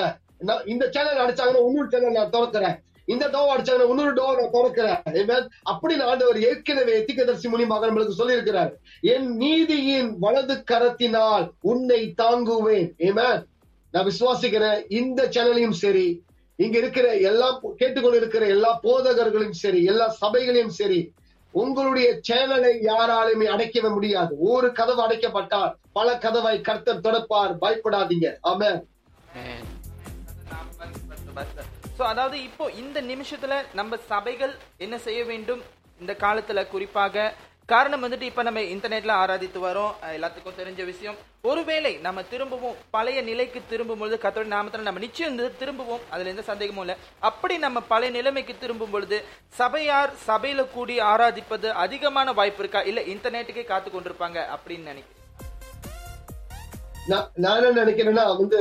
இந்த 0.73 0.85
சேனல் 0.95 1.23
அடிச்சாங்கன்னா 1.25 1.65
இன்னொரு 1.69 1.89
சேனல் 1.95 2.19
நான் 2.19 2.35
திறக்கிறேன். 2.37 2.77
இந்த 3.15 3.25
டோவ் 3.35 3.51
அடிச்சாங்கன்னா 3.53 3.89
இன்னொரு 3.93 4.13
டோ 4.13 4.27
நான் 4.39 4.55
திறக்கிறேன். 4.57 4.99
அப்படி 5.05 5.35
அப்படின்னு 5.71 6.07
ஆண்டவர் 6.11 6.39
ஏற்கனவே 6.49 6.95
எத்திகதர்சி 7.01 7.47
மூலியமாக 7.53 7.89
நம்மளுக்கு 7.89 8.21
சொல்லியிருக்கிறார். 8.21 8.71
என் 9.15 9.29
நீதியின் 9.43 10.11
வலது 10.25 10.57
கரத்தினால் 10.71 11.47
உன்னை 11.73 12.01
தாங்குவேன். 12.23 12.89
Amen. 13.09 13.37
நான் 13.95 14.09
விசுவாசிக்கிறேன். 14.11 14.79
இந்த 15.01 15.21
சேனலையும் 15.35 15.79
சரி 15.85 16.07
இங்க 16.59 16.77
இருக்கிற 16.79 17.07
எல்லா 17.31 17.49
கேட்டுக்கொண்டு 17.81 18.19
இருக்கிற 18.21 18.45
எல்லா 18.47 18.71
போதகர்களையும் 18.83 19.61
சரி 19.65 19.81
எல்லா 19.85 20.07
சபைகளையும் 20.21 20.75
சரி 20.81 21.01
உங்களுடைய 21.63 22.09
சேனலை 22.29 22.73
யாராலுமே 22.91 23.47
அடைக்கவே 23.55 23.91
முடியாது. 23.97 24.33
ஒரு 24.53 24.69
கதவு 24.79 25.01
அடைக்கப்பட்டால் 25.07 25.73
பல 25.99 26.09
கதவை 26.25 26.57
கர்த்தர் 26.69 27.05
தொடப்பார். 27.07 27.55
பயப்படாதீங்க. 27.65 28.29
ஆமென். 28.53 28.81
சோ 31.99 32.03
அதாவது 32.13 32.37
இப்போ 32.49 32.65
இந்த 32.83 32.99
நிமிஷத்துல 33.11 33.55
நம்ம 33.79 33.97
சபைகள் 34.13 34.55
என்ன 34.85 34.97
செய்ய 35.07 35.21
வேண்டும்? 35.31 35.63
இந்த 36.01 36.13
காலத்துல 36.25 36.63
குறிப்பாக 36.73 37.27
காரணம் 37.69 38.03
வந்துட்டு 38.05 38.23
இப்ப 38.23 38.43
நம்ம 38.43 38.61
இன்டர்நெட்ல 38.61 39.13
ஆராதித்து 39.13 39.59
வரோம். 39.61 39.95
எல்லாத்துக்கும் 40.13 40.59
தெரிஞ்ச 40.59 40.85
விஷயம். 40.85 41.17
ஒருவேளை 41.43 41.97
நம்ம 41.97 42.23
திரும்பவும் 42.23 42.77
பழைய 42.91 43.23
நிலைக்கு 43.23 43.61
திரும்பும் 43.69 43.99
பொழுது 43.99 44.19
கத்தோட 44.23 44.47
நாமத்துல 44.47 44.81
நம்ம 44.81 45.01
நிச்சயம் 45.01 45.35
வந்து 45.35 45.57
திரும்புவோம். 45.61 46.05
அதுல 46.11 46.29
எந்த 46.29 46.43
சந்தேகமும் 46.43 46.81
இல்லை. 46.81 46.97
அப்படி 47.21 47.59
நம்ம 47.59 47.81
பழைய 47.83 48.13
நிலைமைக்கு 48.13 48.59
திரும்பும் 48.59 48.91
பொழுது 48.91 49.19
சபையார் 49.55 50.13
சபையில 50.27 50.71
கூடி 50.71 51.01
ஆராதிப்பது 51.03 51.69
அதிகமான 51.77 52.33
வாய்ப்பு 52.33 52.59
இருக்கா? 52.59 52.83
இல்ல 52.83 53.01
இன்டர்நெட்டுக்கே 53.07 53.65
காத்து 53.65 53.91
கொண்டிருப்பாங்க 53.91 54.39
அப்படின்னு 54.57 54.91
நினைக்கிறேன் 54.91 55.15
நான் 57.37 57.63
என்ன 57.63 57.85
நினைக்கிறேன்னா 57.85 58.37
வந்து 58.39 58.61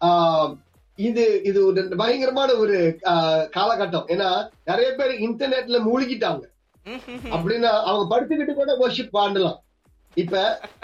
ஆஹ், 0.00 0.50
இது 0.98 1.42
இது 1.42 1.66
ஒரு 1.66 1.96
பயங்கரமான 1.96 2.52
ஒரு 2.54 2.76
ஆஹ், 3.04 3.44
காலகட்டம். 3.56 4.08
ஏன்னா 4.08 4.28
நிறைய 4.64 4.92
பேர் 4.92 5.20
இன்டர்நெட்ல 5.20 5.78
மூழ்கிட்டாங்க. 5.86 6.44
அப்படின்னா 7.34 7.70
அவங்க 7.88 8.04
படுத்துக்கிட்டு 8.12 8.54
கூட 8.58 8.72
worship 8.82 9.08
பாடலாம். 9.16 9.58
இப்ப 10.16 10.34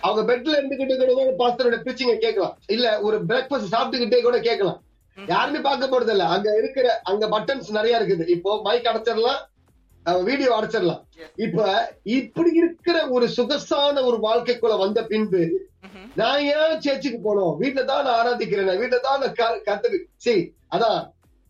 அவங்க 0.07 0.23
பெட்ல 0.31 0.57
இருந்துகிட்டு 0.59 0.97
கூட 1.11 1.35
பாஸ்டரோட 1.43 1.77
பிரீச்சிங்க 1.85 2.15
கேட்கலாம். 2.25 2.57
இல்ல 2.75 2.87
ஒரு 3.07 3.19
பிரேக்ஃபாஸ்ட் 3.29 3.73
சாப்பிட்டுக்கிட்டே 3.75 4.21
கூட 4.27 4.39
கேட்கலாம். 4.49 4.81
யாருமே 5.17 5.61
பார்க்க 5.69 5.93
போறது 5.93 6.13
இல்ல 6.15 6.27
அங்க 6.35 6.49
இருக்கிற 6.61 6.87
அங்க 7.11 7.25
பட்டன்ஸ் 7.35 7.71
நிறைய 7.79 7.99
இருக்குது. 8.01 8.27
இப்போ 8.37 8.51
மைக் 8.67 8.91
அடைச்சிடலாம். 8.91 9.41
வீடியோ 10.29 10.51
அடைச்சிடலாம். 10.59 11.03
இப்ப 11.45 11.67
இப்படி 12.19 12.51
இருக்கிற 12.61 12.97
ஒரு 13.17 13.27
சுகசான 13.37 14.05
ஒரு 14.09 14.19
வாழ்க்கைக்குள்ள 14.29 14.77
வந்த 14.85 15.01
பின்பு 15.11 15.43
நான் 16.21 16.41
ஏன் 16.55 16.81
சேர்ச்சுக்கு 16.85 17.19
போனோம்? 17.27 17.53
வீட்டுல 17.63 17.85
தான் 17.91 18.05
நான் 18.07 18.19
ஆராதிக்கிறேன். 18.21 18.81
வீட்டுல 18.83 19.01
தான் 19.07 19.21
நான் 19.23 19.37
கத்துக்கு 19.69 19.99
சரி 20.25 20.43
அதான். 20.77 21.01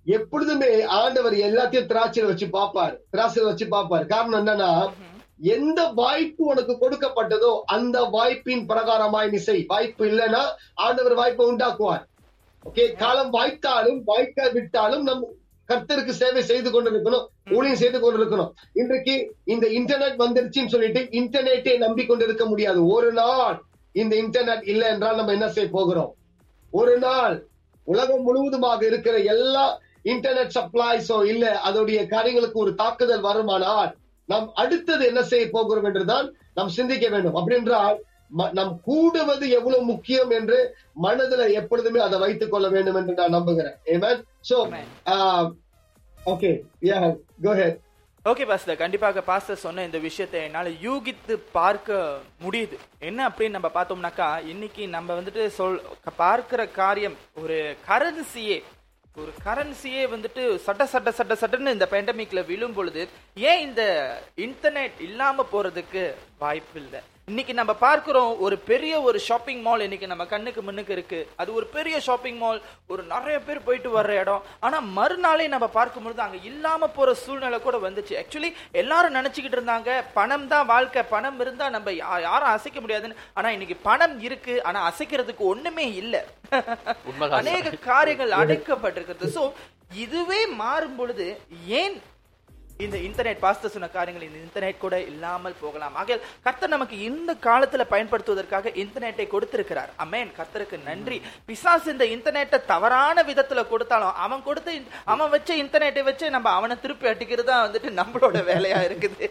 எப்பொழுதுமே 0.06 0.70
ஆண்டவர் 1.00 1.34
எல்லாத்தையும் 1.48 1.90
திராட்சையில 1.90 2.30
வச்சு 2.30 2.46
பார்ப்பார் 2.58 2.94
திராட்சையில 3.12 3.50
வச்சு 3.50 3.66
பார்ப்பார் 3.74 4.04
காரணம் 4.12 4.38
என்னன்னா 4.40 4.70
எந்த 5.56 5.80
வாய்ப்பு 6.00 6.42
உனக்கு 6.52 6.74
கொடுக்கப்பட்டதோ 6.80 7.52
அந்த 7.76 7.98
வாய்ப்பின் 8.16 8.64
பிரகாரமாய் 8.70 9.30
நிசை 9.34 9.58
வாய்ப்பு 9.72 10.04
இல்லைன்னா 10.10 10.42
ஆண்டவர் 10.86 11.14
வாய்ப்பை 11.20 11.46
உண்டாக்குவார். 11.52 12.02
ஓகே 12.64 12.84
காலம் 13.02 13.32
வாய்த்தாலும் 13.36 14.00
வாய்க்க 14.10 14.48
விட்டாலும் 14.56 15.06
நம் 15.08 15.24
கர்த்தருக்கு 15.68 16.12
சேவை 16.20 16.42
செய்து 16.50 16.70
கொண்டிருக்கணும். 16.70 17.26
ஊழியம் 17.56 17.80
செய்து 17.82 17.98
கொண்டிருக்கணும். 18.00 18.50
இன்றைக்கு 18.80 19.14
இந்த 19.44 19.66
இன்டர்நெட் 19.78 20.18
வந்துருச்சுன்னு 20.24 20.72
சொல்லிட்டு 20.74 21.02
இன்டர்நெட்டை 21.20 21.76
நம்பி 21.84 22.04
கொண்டிருக்க 22.06 22.44
முடியாது. 22.46 22.80
ஒரு 22.96 23.12
நாள் 23.20 23.56
இந்த 23.94 24.14
இன்டர்நெட் 24.24 24.66
இல்லை 24.72 24.88
என்றால் 24.94 25.18
நம்ம 25.20 25.32
என்ன 25.32 25.48
செய்ய 25.56 25.68
போகிறோம்? 25.70 26.12
ஒரு 26.72 26.98
நாள் 27.06 27.34
உலகம் 27.86 28.26
முழுவதுமாக 28.26 28.80
இருக்கிற 28.90 29.16
எல்லா 29.34 29.64
இன்டர்நெட் 30.04 30.54
சப்ளைஸோ 30.54 31.24
இல்ல 31.24 31.60
அதோடைய 31.64 32.06
காரியங்களுக்கு 32.06 32.58
ஒரு 32.60 32.74
தாக்குதல் 32.74 33.24
வருமானால் 33.24 33.92
நாம் 34.26 34.52
அடுத்தது 34.54 35.06
என்ன 35.06 35.22
செய்ய 35.22 35.50
போகிறோம் 35.50 35.84
என்றுதான் 35.84 36.34
நாம் 36.54 36.68
சிந்திக்க 36.68 37.08
வேண்டும். 37.08 37.36
அப்படின்றால் 37.36 37.98
நம் 38.52 38.80
கூடுவது 38.84 39.48
எவ்வளவு 39.48 39.82
முக்கியம் 39.82 40.30
என்று 40.30 40.76
மனதுல 41.02 41.52
எப்பொழுதுமே 41.52 42.00
அதை 42.00 42.18
வைத்துக் 42.18 42.50
கொள்ள 42.50 42.68
வேண்டும் 42.68 42.94
என்று 42.94 43.14
நான் 43.14 43.30
நம்புகிறேன். 43.30 44.24
So, 44.40 44.68
uh, 45.06 45.52
okay, 46.26 46.62
yeah, 46.80 47.16
go 47.42 47.50
ahead. 47.54 47.74
Okay 48.24 48.46
pastor 48.46 48.76
கண்டிப்பாக 48.76 49.20
பாஸ்டர் 49.20 49.56
சொன்ன 49.56 49.84
இந்த 49.84 49.98
விஷயத்தை 49.98 50.42
என்னால் 50.42 50.70
யூகித்து 50.82 51.38
பார்க்க 51.52 52.18
முடியுது. 52.44 52.76
என்ன 52.98 53.28
அப்படின்னு 53.28 53.50
நம்ம 53.50 53.70
பார்த்தோம்னாக்கா 53.74 54.46
இன்னைக்கு 54.46 54.88
நம்ம 54.88 55.20
வந்துட்டு 55.20 55.46
சொல் 55.46 55.80
பார்க்கிற 56.16 56.66
காரியம் 56.66 57.16
ஒரு 57.42 57.76
கரன்சியே 57.88 58.62
ஒரு 59.16 59.32
கரன்சியே 59.44 60.02
வந்துட்டு 60.12 60.42
சட்ட 60.56 60.82
சட்ட 60.86 61.10
சட்ட 61.12 61.34
சட்டன்னு 61.34 61.72
இந்த 61.72 61.86
பேண்டமிக்ல 61.90 62.40
விழும் 62.46 62.72
பொழுது 62.72 63.02
ஏன் 63.42 63.60
இந்த 63.60 63.82
இன்டர்நெட் 64.38 65.00
இல்லாம 65.00 65.44
போறதுக்கு 65.52 66.02
வாய்ப்பு 66.38 66.78
இல்லை 66.82 67.00
இன்னைக்கு 67.30 67.54
நம்ம 67.58 67.72
பார்க்கிறோம் 67.82 68.30
ஒரு 68.44 68.56
பெரிய 68.70 68.94
ஒரு 69.08 69.18
ஷாப்பிங் 69.26 69.60
மால் 69.66 69.84
இன்னைக்கு 69.84 70.06
நம்ம 70.12 70.24
கண்ணுக்கு 70.32 70.60
முன்னுக்கு 70.66 70.92
இருக்கு. 70.96 71.18
அது 71.40 71.50
ஒரு 71.58 71.66
பெரிய 71.76 71.96
ஷாப்பிங் 72.06 72.38
மால் 72.40 72.58
ஒரு 72.92 73.02
நிறைய 73.12 73.36
பேர் 73.46 73.60
போயிட்டு 73.66 73.90
வர்ற 73.96 74.14
இடம். 74.22 74.42
ஆனா 74.64 74.78
மறுநாளே 74.96 75.46
நம்ம 75.54 75.66
பார்க்கும் 75.76 76.04
பொழுது 76.06 76.22
அங்க 76.26 76.38
இல்லாம 76.50 76.88
போற 76.96 77.14
சூழ்நிலை 77.22 77.58
கூட 77.66 77.78
வந்துச்சு. 77.86 78.16
ஆக்சுவலி 78.22 78.50
எல்லாரும் 78.82 79.16
நினைச்சுக்கிட்டு 79.18 79.58
இருந்தாங்க 79.58 79.90
பணம் 80.18 80.48
தான் 80.52 80.68
வாழ்க்கை 80.72 81.04
பணம் 81.14 81.40
இருந்தா 81.44 81.68
நம்ம 81.76 81.92
யாரும் 82.00 82.52
அசைக்க 82.56 82.80
முடியாதுன்னு. 82.80 83.20
ஆனா 83.38 83.50
இன்னைக்கு 83.56 83.78
பணம் 83.88 84.16
இருக்கு 84.28 84.56
ஆனா 84.70 84.80
அசைக்கிறதுக்கு 84.90 85.44
ஒண்ணுமே 85.54 85.88
இல்ல. 86.02 86.24
அநேக 87.40 87.76
காரியங்கள் 87.90 88.38
அடைக்கப்பட்டிருக்கிறது. 88.42 89.34
சோ 89.38 89.44
இதுவே 90.06 90.42
மாறும் 90.62 90.98
பொழுது 90.98 91.28
ஏன் 91.82 91.96
இந்த 92.84 92.98
இன்டர்நெட் 93.06 93.42
பாஸ்டர் 93.44 93.72
சொன்ன 93.74 93.88
காரியங்கள் 93.96 94.28
இந்த 94.28 94.40
இன்டர்நெட் 94.44 94.82
கூட 94.84 94.96
இல்லாமல் 95.12 95.56
போகலாம். 95.60 95.94
ஆகையால் 96.00 96.24
கர்த்தர் 96.46 96.74
நமக்கு 96.74 96.96
இந்த 97.08 97.30
காலத்துல 97.46 97.82
பயன்படுத்துவதற்காக 97.90 98.72
இன்டர்நெட்டை 98.82 99.26
கொடுத்திருக்கிறார். 99.34 99.90
அமேன் 100.04 100.30
கர்த்தருக்கு 100.38 100.76
நன்றி. 100.82 101.18
பிசாசு 101.46 101.90
இந்த 101.94 102.04
இன்டர்நெட்டை 102.04 102.58
தவறான 102.72 103.22
விதத்துல 103.30 103.68
கொடுத்தாலும் 103.68 104.14
அவன் 104.26 104.42
கொடுத்த 104.42 104.78
அவன் 105.04 105.32
வச்ச 105.34 105.50
இன்டர்நெட்டை 105.62 106.02
வச்சு 106.02 106.30
நம்ம 106.36 106.50
அவனை 106.58 106.76
திருப்பி 106.80 107.06
அடிக்கிறது 107.12 107.48
தான் 107.50 107.64
வந்துட்டு 107.66 107.90
நம்மளோட 108.00 108.38
வேலையா 108.50 108.80
இருக்குது. 108.88 109.20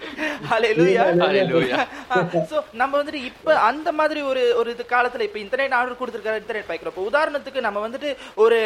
நம்ம 2.81 2.93
வந்துட்டு 3.03 3.21
இப்ப 3.31 3.55
அந்த 3.69 3.89
மாதிரி 3.91 4.21
ஒரு 4.21 4.43
ஒரு 4.55 4.69
இது 4.71 4.85
காலத்துல 4.89 5.27
இப்ப 5.27 5.39
இன்டர்நெட் 5.39 5.77
ஆர்டர் 5.79 5.99
கொடுத்துருக்காரு 6.01 6.41
இன்டர்நெட் 6.41 6.69
பாய்க்கிறோம் 6.69 6.93
இப்ப 6.93 7.07
உதாரணத்துக்கு 7.11 7.59
நம்ம 7.59 7.87
வந்துட்டு 7.87 8.09
ஒரு 8.35 8.59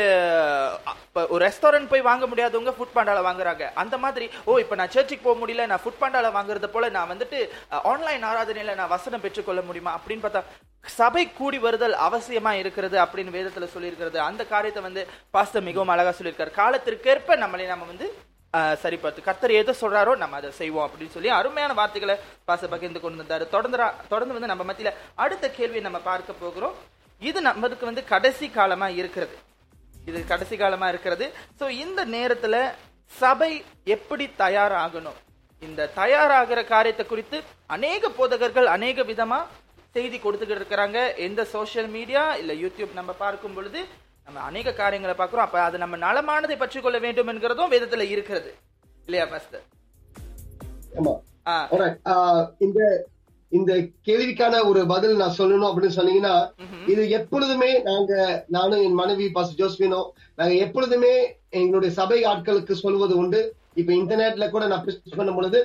ஒரு 1.29 1.41
ரெஸ்டாரண்ட் 1.47 1.89
போய் 1.89 2.01
வாங்க 2.01 2.25
முடியாதவங்க 2.27 2.73
ஃபுட் 2.77 2.95
பாண்டால 2.95 3.19
வாங்குறாங்க. 3.27 3.63
அந்த 3.73 3.95
மாதிரி 3.97 4.25
ஓ 4.43 4.57
இப்ப 4.63 4.74
நான் 4.80 4.93
சர்ச்சுக்கு 4.95 5.26
போக 5.28 5.38
முடியல 5.41 5.65
நான் 5.71 5.82
ஃபுட் 5.84 6.01
பாண்டால 6.03 6.32
வாங்குறது 6.38 6.67
போல 6.76 6.89
நான் 6.97 7.11
வந்துட்டு 7.13 7.39
ஆன்லைன் 7.91 8.28
ஆராதனையில 8.30 8.76
நான் 8.82 8.93
வசனம் 8.95 9.23
பெற்றுக்கொள்ள 9.26 9.63
முடியுமா 9.69 9.93
அப்படின்னு 9.97 10.26
பார்த்தா 10.26 10.43
சபை 10.99 11.23
கூடி 11.39 11.57
வருதல் 11.65 11.95
அவசியமா 12.07 12.51
இருக்கிறது 12.61 12.97
அப்படின்னு 13.03 13.36
வேதத்துல 13.36 13.67
சொல்லியிருக்கிறது. 13.76 14.17
அந்த 14.30 14.41
காரியத்தை 14.53 14.82
வந்து 14.88 15.01
பாஸ்டர் 15.36 15.67
மிகவும் 15.69 15.93
அழகா 15.93 16.11
சொல்லியிருக்காரு. 16.17 16.51
காலத்திற்கேற்ப 16.61 17.38
நம்மளை 17.43 17.65
நம்ம 17.73 17.88
வந்து 17.91 18.07
ஆஹ் 18.53 18.76
சரி 18.82 18.97
பார்த்து 18.97 19.26
கர்த்தர் 19.28 19.53
எதை 19.59 19.73
சொல்றாரோ 19.80 20.11
நம்ம 20.19 20.36
அதை 20.39 20.49
செய்வோம் 20.59 20.86
அப்படின்னு 20.88 21.15
சொல்லி 21.15 21.30
அருமையான 21.38 21.71
வார்த்தைகளை 21.80 22.15
பாச 22.49 22.67
பகிர்ந்து 22.73 22.99
கொண்டு 23.05 23.21
வந்தாரு. 23.21 23.45
தொடர்ந்து 23.55 23.80
தொடர்ந்து 24.11 24.36
வந்து 24.38 24.51
நம்ம 24.51 24.65
மத்தியில 24.69 24.91
அடுத்த 25.23 25.45
கேள்வியை 25.57 25.84
நம்ம 25.88 25.99
பார்க்க 26.09 26.43
போகிறோம். 26.43 26.76
இது 27.21 27.41
நம்மளுக்கு 27.49 27.89
வந்து 27.89 28.03
கடைசி 28.13 28.47
காலமா 28.59 28.88
இருக்கிறது. 29.01 29.36
இது 30.09 30.19
கடைசி 30.32 30.55
காலமா 30.63 30.89
இருக்கிறது. 30.93 31.28
ஸோ 31.59 31.67
இந்த 31.84 32.01
நேரத்துல 32.15 32.55
சபை 33.12 33.51
எப்படி 33.95 34.26
தயாராகணும்? 34.43 35.20
இந்த 35.62 35.89
தயாராகிற 35.99 36.60
காரியத்தை 36.72 37.03
குறித்து 37.06 37.38
அநேக 37.76 38.10
போதகர்கள் 38.18 38.68
அநேக 38.76 39.03
விதமா 39.12 39.39
செய்தி 39.95 40.18
கொடுத்துக்கிட்டு 40.24 40.62
இருக்கிறாங்க. 40.62 40.99
எந்த 41.28 41.41
சோஷியல் 41.53 41.89
மீடியா 41.97 42.24
இல்ல 42.41 42.51
யூடியூப் 42.64 42.97
நம்ம 42.99 43.12
பார்க்கும் 43.24 43.56
பொழுது 43.58 43.82
நம்ம 44.26 44.39
அநேக 44.49 44.74
காரியங்களை 44.82 45.16
பார்க்கிறோம். 45.18 45.45
அப்ப 45.47 45.58
அது 45.68 45.78
நம்ம 45.84 45.97
நலமானதை 46.06 46.58
பற்றி 46.64 46.80
கொள்ள 46.82 46.97
வேண்டும் 47.06 47.30
என்கிறதும் 47.34 47.74
வேதத்துல 47.74 48.06
இருக்கிறது. 48.14 48.51
இல்லையா 49.08 49.26
பாஸ்டர் 49.34 49.66
இந்த 52.66 52.82
இந்த 53.58 53.72
கேள்விக்கான 54.08 54.62
ஒரு 54.70 54.82
பதில் 54.91 55.20
நான் 55.22 55.38
சொல்லணும் 55.39 55.70
அப்படின்னு 55.70 55.97
சொன்னீங்கன்னா 55.97 56.36
இது 56.93 57.03
எப்பொழுதுமே 57.20 57.72
நாங்க 57.89 58.14
நானும் 58.56 58.84
என் 58.88 58.99
மனைவி 59.01 59.28
பாஸ் 59.38 59.56
ஜோஸ்பினோ 59.62 60.01
நாங்க 60.39 60.53
எப்பொழுதுமே 60.66 61.14
எங்களுடைய 61.60 61.91
சபை 61.99 62.20
ஆட்களுக்கு 62.32 62.76
சொல்வது 62.86 63.16
உண்டு. 63.24 63.41
இப்ப 63.82 63.91
இன்டர்நெட்ல 64.01 64.45
கூட 64.53 64.66
நான் 64.74 64.86
பண்ணும் 65.20 65.39
பொழுது 65.39 65.62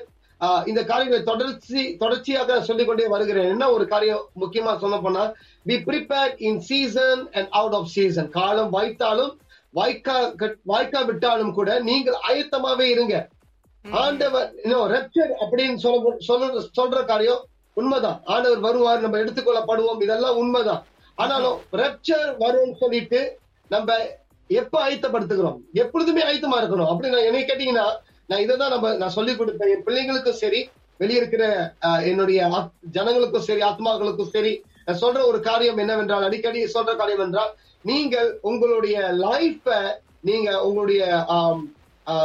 இந்த 0.71 0.81
காரியங்களை 0.91 1.23
தொடர்ச்சி 1.31 1.81
தொடர்ச்சியாக 2.03 2.61
சொல்லிக் 2.69 2.89
கொண்டே 2.89 3.07
வருகிறேன். 3.15 3.51
என்ன 3.55 3.65
ஒரு 3.77 3.85
காரியம் 3.91 4.23
முக்கியமா 4.43 4.73
சொல்ல 4.85 4.97
போனா 5.05 5.25
be 5.67 5.77
prepared 5.89 6.39
in 6.49 6.61
season 6.69 7.23
and 7.37 7.51
out 7.59 7.77
of 7.79 7.91
season 7.97 8.31
காலம் 8.39 8.71
வாய்த்தாலும் 8.77 9.33
வாய்க்கா 9.75 10.17
வாய்க்கா 10.73 11.01
விட்டாலும் 11.11 11.53
கூட 11.59 11.71
நீங்கள் 11.91 12.17
ஆயத்தமாவே 12.29 12.87
இருங்க. 12.95 13.17
ஆண்டவர் 14.05 14.49
இன்னும் 14.63 14.89
ரெப்சர் 14.95 15.31
அப்படின்னு 15.43 15.79
சொல்ல 16.29 16.65
சொல்ற 16.79 16.99
காரியம் 17.13 17.43
உண்மைதான். 17.77 18.19
ஆண்டவர் 18.27 18.61
வருவார் 18.61 19.03
நம்ம 19.03 19.19
எடுத்துக்கொள்ளப்படுவோம். 19.19 20.01
இதெல்லாம் 20.03 20.39
உண்மைதான். 20.39 20.83
ஆனாலும் 21.19 21.57
ரெப்சர் 21.81 22.31
வரும்னு 22.41 22.77
சொல்லிட்டு 22.79 23.21
நம்ம 23.71 23.89
எப்ப 24.51 24.77
ஆயத்தப்படுத்துகிறோம் 24.85 25.59
எப்பொழுதுமே 25.75 26.23
ஆயத்தமா 26.25 26.57
இருக்கணும். 26.61 26.91
அப்படி 26.91 27.11
நான் 27.11 27.29
என்னை 27.29 27.43
கேட்டீங்கன்னா 27.43 27.87
நான் 28.29 28.43
இதை 28.43 28.55
தான் 28.57 28.73
நம்ம 28.73 28.93
நான் 28.97 29.15
சொல்லி 29.15 29.33
கொடுப்பேன் 29.35 29.73
என் 29.73 29.85
பிள்ளைங்களுக்கும் 29.87 30.41
சரி 30.41 30.61
வெளியே 31.01 31.19
இருக்கிற 31.21 31.45
ஆஹ், 31.87 32.03
என்னுடைய 32.09 32.41
ஆத்- 32.51 32.73
ஜனங்களுக்கும் 32.95 33.47
சரி 33.47 33.63
ஆத்மாக்களுக்கும் 33.69 34.33
சரி 34.33 34.53
நான் 34.87 35.01
சொல்ற 35.01 35.21
ஒரு 35.27 35.39
காரியம் 35.43 35.79
என்னவென்றால் 35.79 36.27
அடிக்கடி 36.27 36.61
சொல்ற 36.75 36.93
காரியம் 36.97 37.25
என்றால் 37.25 37.53
நீங்கள் 37.85 38.29
உங்களுடைய 38.51 38.97
லைஃப 39.23 39.67
நீங்க 40.23 40.49
உங்களுடைய 40.63 41.03
ஆஹ், 41.31 41.61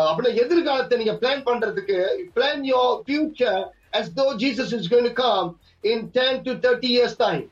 அப்படின்னா 0.10 0.34
எதிர்காலத்தை 0.44 0.98
நீங்க 0.98 1.16
பிளான் 1.18 1.46
பண்றதுக்கு 1.46 1.98
plan 2.36 2.64
your 2.70 2.96
future 3.04 3.64
as 3.98 4.06
though 4.18 4.32
Jesus 4.44 4.70
is 4.78 4.86
going 4.94 5.08
to 5.10 5.16
come 5.24 5.48
in 5.92 6.00
10 6.20 6.44
to 6.46 6.54
30 6.68 6.90
years 6.96 7.16
time. 7.26 7.44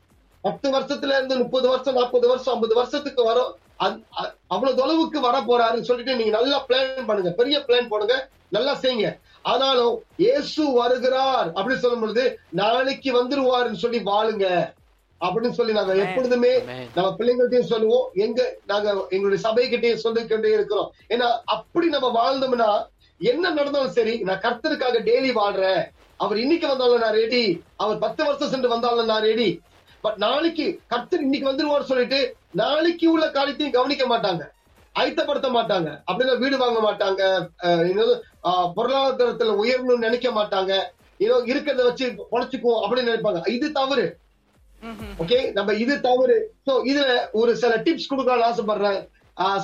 பத்து 0.46 0.66
வருஷத்துல 0.76 1.16
இருந்து 1.18 1.36
முப்பது 1.42 1.66
வருஷம் 1.72 1.98
நாற்பது 1.98 2.26
வருஷம் 2.30 2.54
ஐம்பது 2.54 2.74
வருஷத்துக்கு 2.80 3.24
வரும். 3.30 3.52
அவ்வளவு 4.54 4.78
தொலைவுக்கு 4.80 5.20
வர 5.26 5.36
போறாருன்னு 5.48 5.88
சொல்லிட்டு 5.88 6.16
நீங்க 6.18 6.32
நல்லா 6.38 6.58
பிளான் 6.68 7.06
பண்ணுங்க. 7.10 7.30
பெரிய 7.40 7.58
பிளான் 7.68 7.90
போடுங்க. 7.92 8.16
நல்லா 8.56 8.72
செய்யுங்க. 8.82 9.08
ஆனாலும் 9.52 9.94
இயேசு 10.24 10.62
வருகிறார் 10.80 11.48
அப்படின்னு 11.52 11.84
சொல்லும் 11.84 12.04
பொழுது 12.04 12.24
நாளைக்கு 12.60 13.10
வந்துருவாருன்னு 13.18 13.82
சொல்லி 13.84 14.00
வாழுங்க. 14.10 14.46
அப்படின்னு 15.24 15.56
சொல்லி 15.58 15.72
நாங்க 15.76 15.94
எப்பொழுதுமே. 16.04 16.52
நம்ம 16.94 17.08
பிள்ளைங்கள்ட்டையும் 17.18 17.72
சொல்லுவோம். 17.72 18.06
எங்க 18.24 18.40
நாங்க 18.70 18.88
எங்களுடைய 19.14 19.40
சபைகிட்டையும் 19.46 20.04
சொல்லிக்கிட்டே 20.04 20.52
இருக்கிறோம். 20.58 20.88
ஏன்னா 21.14 21.28
அப்படி 21.56 21.88
நம்ம 21.96 22.08
வாழ்ந்தோம்னா 22.20 22.70
என்ன 23.32 23.50
நடந்தாலும் 23.58 23.96
சரி 23.98 24.14
நான் 24.28 24.44
கர்த்தருக்காக 24.46 24.98
டெய்லி 25.10 25.30
வாழ்றேன். 25.42 25.84
அவர் 26.22 26.38
இன்னைக்கு 26.42 26.66
வந்தாலும் 26.72 27.02
நான் 27.04 27.16
ரெடி 27.22 27.44
அவர் 27.82 28.02
பத்து 28.04 28.20
வருஷம் 28.26 28.52
சென்று 28.52 28.74
வந்தாலும் 28.74 29.10
நான் 29.12 29.26
ரெடி 29.30 29.48
பட் 30.04 30.18
நாளைக்கு 30.24 30.66
கர்த்தர் 30.92 31.24
இன்னைக்கு 31.26 31.50
வந்துருவார் 31.50 31.90
சொல்லிட்டு 31.90 32.18
நாளைக்கு 32.62 33.06
உள்ள 33.12 33.26
காரியத்தையும் 33.36 33.76
கவனிக்க 33.76 34.04
மாட்டாங்க. 34.12 34.42
ஆயத்தப்படுத்த 34.94 35.48
மாட்டாங்க. 35.56 35.88
அப்படின்னா 36.08 36.34
வீடு 36.42 36.56
வாங்க 36.64 36.80
மாட்டாங்க. 36.86 37.22
பொருளாதாரத்துல 38.76 39.54
உயரணும்னு 39.62 40.06
நினைக்க 40.06 40.28
மாட்டாங்க. 40.38 40.72
ஏதோ 41.20 41.36
இருக்கிறத 41.52 41.82
வச்சு 41.88 42.06
பொழைச்சுக்குவோம் 42.32 42.82
அப்படின்னு 42.84 43.08
நினைப்பாங்க. 43.10 43.42
இது 43.56 43.66
தவறு. 43.80 44.06
ஓகே 45.22 45.38
நம்ம 45.56 45.74
இது 45.84 45.94
தவறு. 46.08 46.36
சோ 46.66 46.72
இதுல 46.90 47.08
ஒரு 47.40 47.52
சில 47.62 47.72
டிப்ஸ் 47.86 48.10
கொடுக்கலாம்னு 48.12 48.48
ஆசைப்படுறேன். 48.50 49.00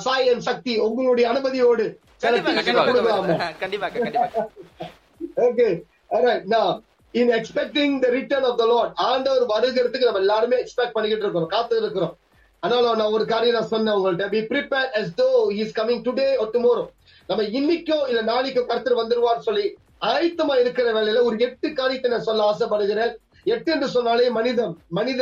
சாய் 0.05 0.29
and 0.31 0.41
சக்தி 0.49 0.73
உங்களுடைய 0.87 1.25
அனுமதியோடு 1.31 1.85
சில 2.23 2.33
tips 2.45 2.61
கொடுக்கலாமா? 2.87 3.37
Okay 5.47 5.69
in 7.13 7.31
expecting 7.37 7.93
the 8.03 8.09
return 8.09 8.45
of 8.49 8.57
the 8.61 8.65
of 8.77 8.91
ஆண்டவர் 8.95 9.45
வருகிறதுக்கு 9.53 10.07
நம்ம 10.09 10.23
எல்லாருமே 10.25 10.57
எக்ஸ்பெக்ட் 10.63 10.95
பண்ணிக்கிட்டு 10.95 11.25
இருக்கிறோம் 11.25 11.53
காத்து 11.55 11.77
இருக்கிறோம். 11.77 12.13
அதனால 12.59 12.95
நான் 12.95 13.13
ஒரு 13.17 13.25
காரியம் 13.25 13.57
நான் 13.57 13.71
சொன்னேன் 13.73 13.95
உங்கள்ட்ட. 13.97 14.25
Be 14.29 14.41
prepare 14.51 14.89
as 14.99 15.13
though 15.21 15.29
is 15.61 15.73
coming 15.79 16.03
today 16.07 16.27
today 16.45 16.65
or 16.71 16.89
நம்ம 17.29 17.43
இன்னைக்கோ 17.59 17.97
இல்ல 18.09 18.21
நாளைக்கோ 18.21 18.61
கருத்து 18.65 19.01
வந்துருவார் 19.01 19.45
சொல்லி 19.47 19.65
ஆயத்தமா 20.01 20.55
இருக்கிற 20.63 20.87
வேலையில 20.97 21.23
ஒரு 21.23 21.35
எட்டு 21.39 21.73
காரியத்தை 21.73 22.11
நான் 22.11 22.27
சொல்ல 22.29 22.43
ஆசைப்படுகிறேன். 22.43 23.11
எட்டு 23.43 23.71
என்று 23.71 23.87
சொன்னாலே 23.87 24.29
மனிதன் 24.29 24.73
மனித 24.87 25.21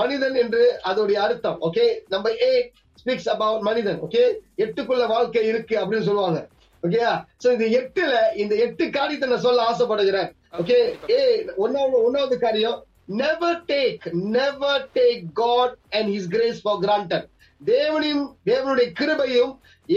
மனிதன் 0.00 0.34
என்று 0.34 0.62
அதோடைய 0.90 1.18
அர்த்தம் 1.26 1.58
ஓகே 1.60 1.84
நம்ம 2.08 2.30
ஏ 2.48 2.50
ஸ்பீக்ஸ் 3.02 3.28
அபவுட் 3.28 3.60
மனிதன் 3.60 4.00
ஓகே 4.06 4.22
எட்டுக்குள்ள 4.64 5.06
வாழ்க்கை 5.06 5.46
இருக்கு 5.46 5.76
அப்படின்னு 5.82 6.08
சொல்லுவாங்க. 6.08 6.40
ஓகேயா 6.82 7.12
சோ 7.42 7.48
இந்த 7.56 7.66
எட்டுல 7.80 8.14
இந்த 8.42 8.54
எட்டு 8.66 8.84
காரியத்தை 8.98 9.26
நான் 9.32 9.46
சொல்ல 9.48 9.66
ஆசைப்படுகிறேன். 9.70 10.30
ஓகே 10.60 10.78
ஏ 11.16 11.18
ஒன்னாவது 11.64 11.98
ஒன்னாவது 12.06 12.36
காரியம் 12.44 12.78
never 13.20 13.60
take 13.72 14.04
never 14.38 14.86
take 14.96 15.24
God 15.42 15.76
and 15.98 16.10
his 16.14 16.30
grace 16.34 16.62
for 16.64 16.80
granted 16.84 17.26
தேவனையும் 17.60 18.26
தேவனுடைய 18.50 18.88
கிருபையும் 19.00 19.52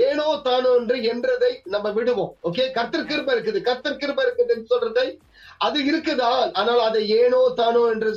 ஏனோ 0.08 0.28
தானோ 0.48 0.70
என்று 0.80 0.98
என்றதை 1.12 1.52
நம்ம 1.74 1.88
விடுவோம். 1.98 2.32
ஓகே 2.48 2.64
கர்த்தர் 2.78 3.10
கிருபை 3.12 3.34
இருக்குது. 3.36 3.60
கர்த்தர் 3.68 4.00
கிருபை 4.02 4.24
இருக்குதுன்னு 4.26 4.72
சொல்றதை 4.74 5.08
அது 5.66 5.80
இருக்குதா? 5.90 6.32
ஆனால் 6.60 6.82
அதை 6.88 7.02
ஏனோ 7.22 7.42
தானோ 7.62 7.84
என்று 7.94 8.12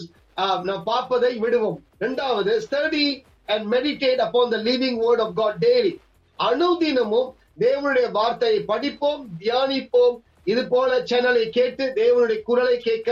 நாம் 0.68 0.86
பார்ப்பதை 0.90 1.32
விடுவோம். 1.44 1.78
இரண்டாவது 2.00 2.54
study 2.64 3.06
and 3.54 3.66
meditate 3.74 4.22
upon 4.26 4.46
the 4.54 4.60
living 4.68 4.96
word 5.04 5.20
of 5.24 5.30
God 5.40 5.54
daily. 5.68 5.92
அனுதினமும் 6.38 7.28
தேவனுடைய 7.64 8.06
வார்த்தையை 8.18 8.60
படிப்போம் 8.70 9.22
தியானிப்போம். 9.42 10.16
இது 10.52 10.62
போல 10.72 11.00
சேனலை 11.10 11.44
கேட்டு 11.58 11.84
தேவனுடைய 12.02 12.40
குரலை 12.48 12.76
கேட்க 12.88 13.10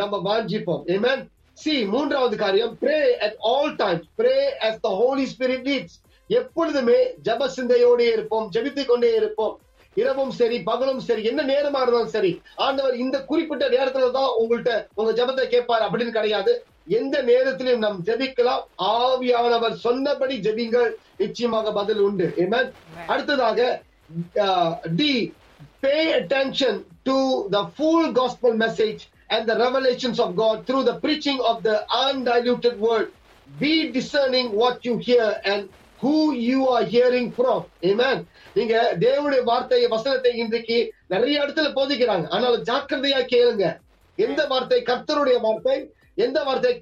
நம்ம 0.00 0.16
வாஞ்சிப்போம். 0.28 0.82
Amen. 0.96 1.20
சி 1.62 1.72
மூன்றாவது 1.92 2.36
காரியம் 2.42 2.76
pray 2.82 2.98
at 3.24 3.38
all 3.52 3.72
times 3.80 4.06
pray 4.18 4.36
as 4.66 4.78
the 4.84 4.90
Holy 5.00 5.24
Spirit 5.32 5.66
leads 5.70 5.96
எப்பொழுதுமே 6.30 6.98
ஜப 7.26 7.48
சிந்தையோடே 7.56 8.06
இருப்போம் 8.12 8.46
ஜெபித்துக் 8.54 8.90
கொண்டே 8.90 9.10
இருப்போம். 9.14 9.54
இரவும் 9.96 10.32
சரி 10.40 10.58
பகலும் 10.68 11.02
சரி 11.08 11.22
என்ன 11.30 11.40
நேரமா 11.52 11.80
இருந்தாலும் 11.82 12.14
சரி 12.16 12.30
ஆண்டவர் 12.66 12.96
இந்த 13.04 13.16
குறிப்பிட்ட 13.30 13.64
நேரத்துல 13.74 14.10
தான் 14.18 14.30
உங்கள்ட்ட 14.42 14.72
உங்க 14.94 15.10
ஜபத்தை 15.20 15.46
கேட்பார் 15.54 15.84
அப்படின்னு 15.86 16.16
கிடையாது. 16.18 16.52
எந்த 16.98 17.16
நேரத்திலும் 17.22 17.82
நாம் 17.84 17.98
ஜெபிக்கலாம் 18.08 18.64
ஆவியானவர் 18.94 19.76
சொன்னபடி 19.84 20.36
ஜெபிங்கள் 20.46 20.90
நிச்சயமாக 21.22 21.72
பதில் 21.78 22.02
உண்டு. 22.08 22.26
அடுத்ததாக 23.12 23.58
D 24.98 25.12
pay 25.84 26.02
attention 26.12 26.74
to 27.08 27.16
the 27.48 27.62
full 27.76 28.04
gospel 28.12 28.52
message 28.62 29.00
and 29.30 29.42
the 29.50 29.56
revelations 29.56 30.18
of 30.24 30.30
God 30.36 30.56
through 30.66 30.84
the 30.84 30.96
preaching 31.04 31.38
of 31.50 31.56
the 31.62 31.76
undiluted 32.00 32.74
word. 32.80 33.06
Be 33.62 33.74
discerning 33.90 34.48
what 34.52 34.84
you 34.86 34.94
hear 34.98 35.28
and 35.44 35.62
who 36.02 36.16
you 36.48 36.60
are 36.68 36.84
hearing 36.94 37.28
from. 37.38 37.60
Amen. 37.90 38.18
நீங்க 38.54 38.74
தேவனுடைய 39.04 39.42
வார்த்தை 39.42 39.80
வசனத்தை 39.94 40.32
இன்றைக்கு 40.42 40.78
நிறைய 41.06 41.42
இடத்துல 41.44 41.70
போதிக்கிறாங்க 41.78 42.26
ஆனால் 42.36 42.58
ஜாக்கிரதையா 42.70 43.20
கேளுங்க 43.34 43.66
எந்த 44.18 44.40
வார்த்தை 44.52 44.80
கர்த்தருடைய 44.90 45.38
வார்த்தை 45.46 45.78
எந்த 46.26 46.38
வார்த்தை 46.46 46.72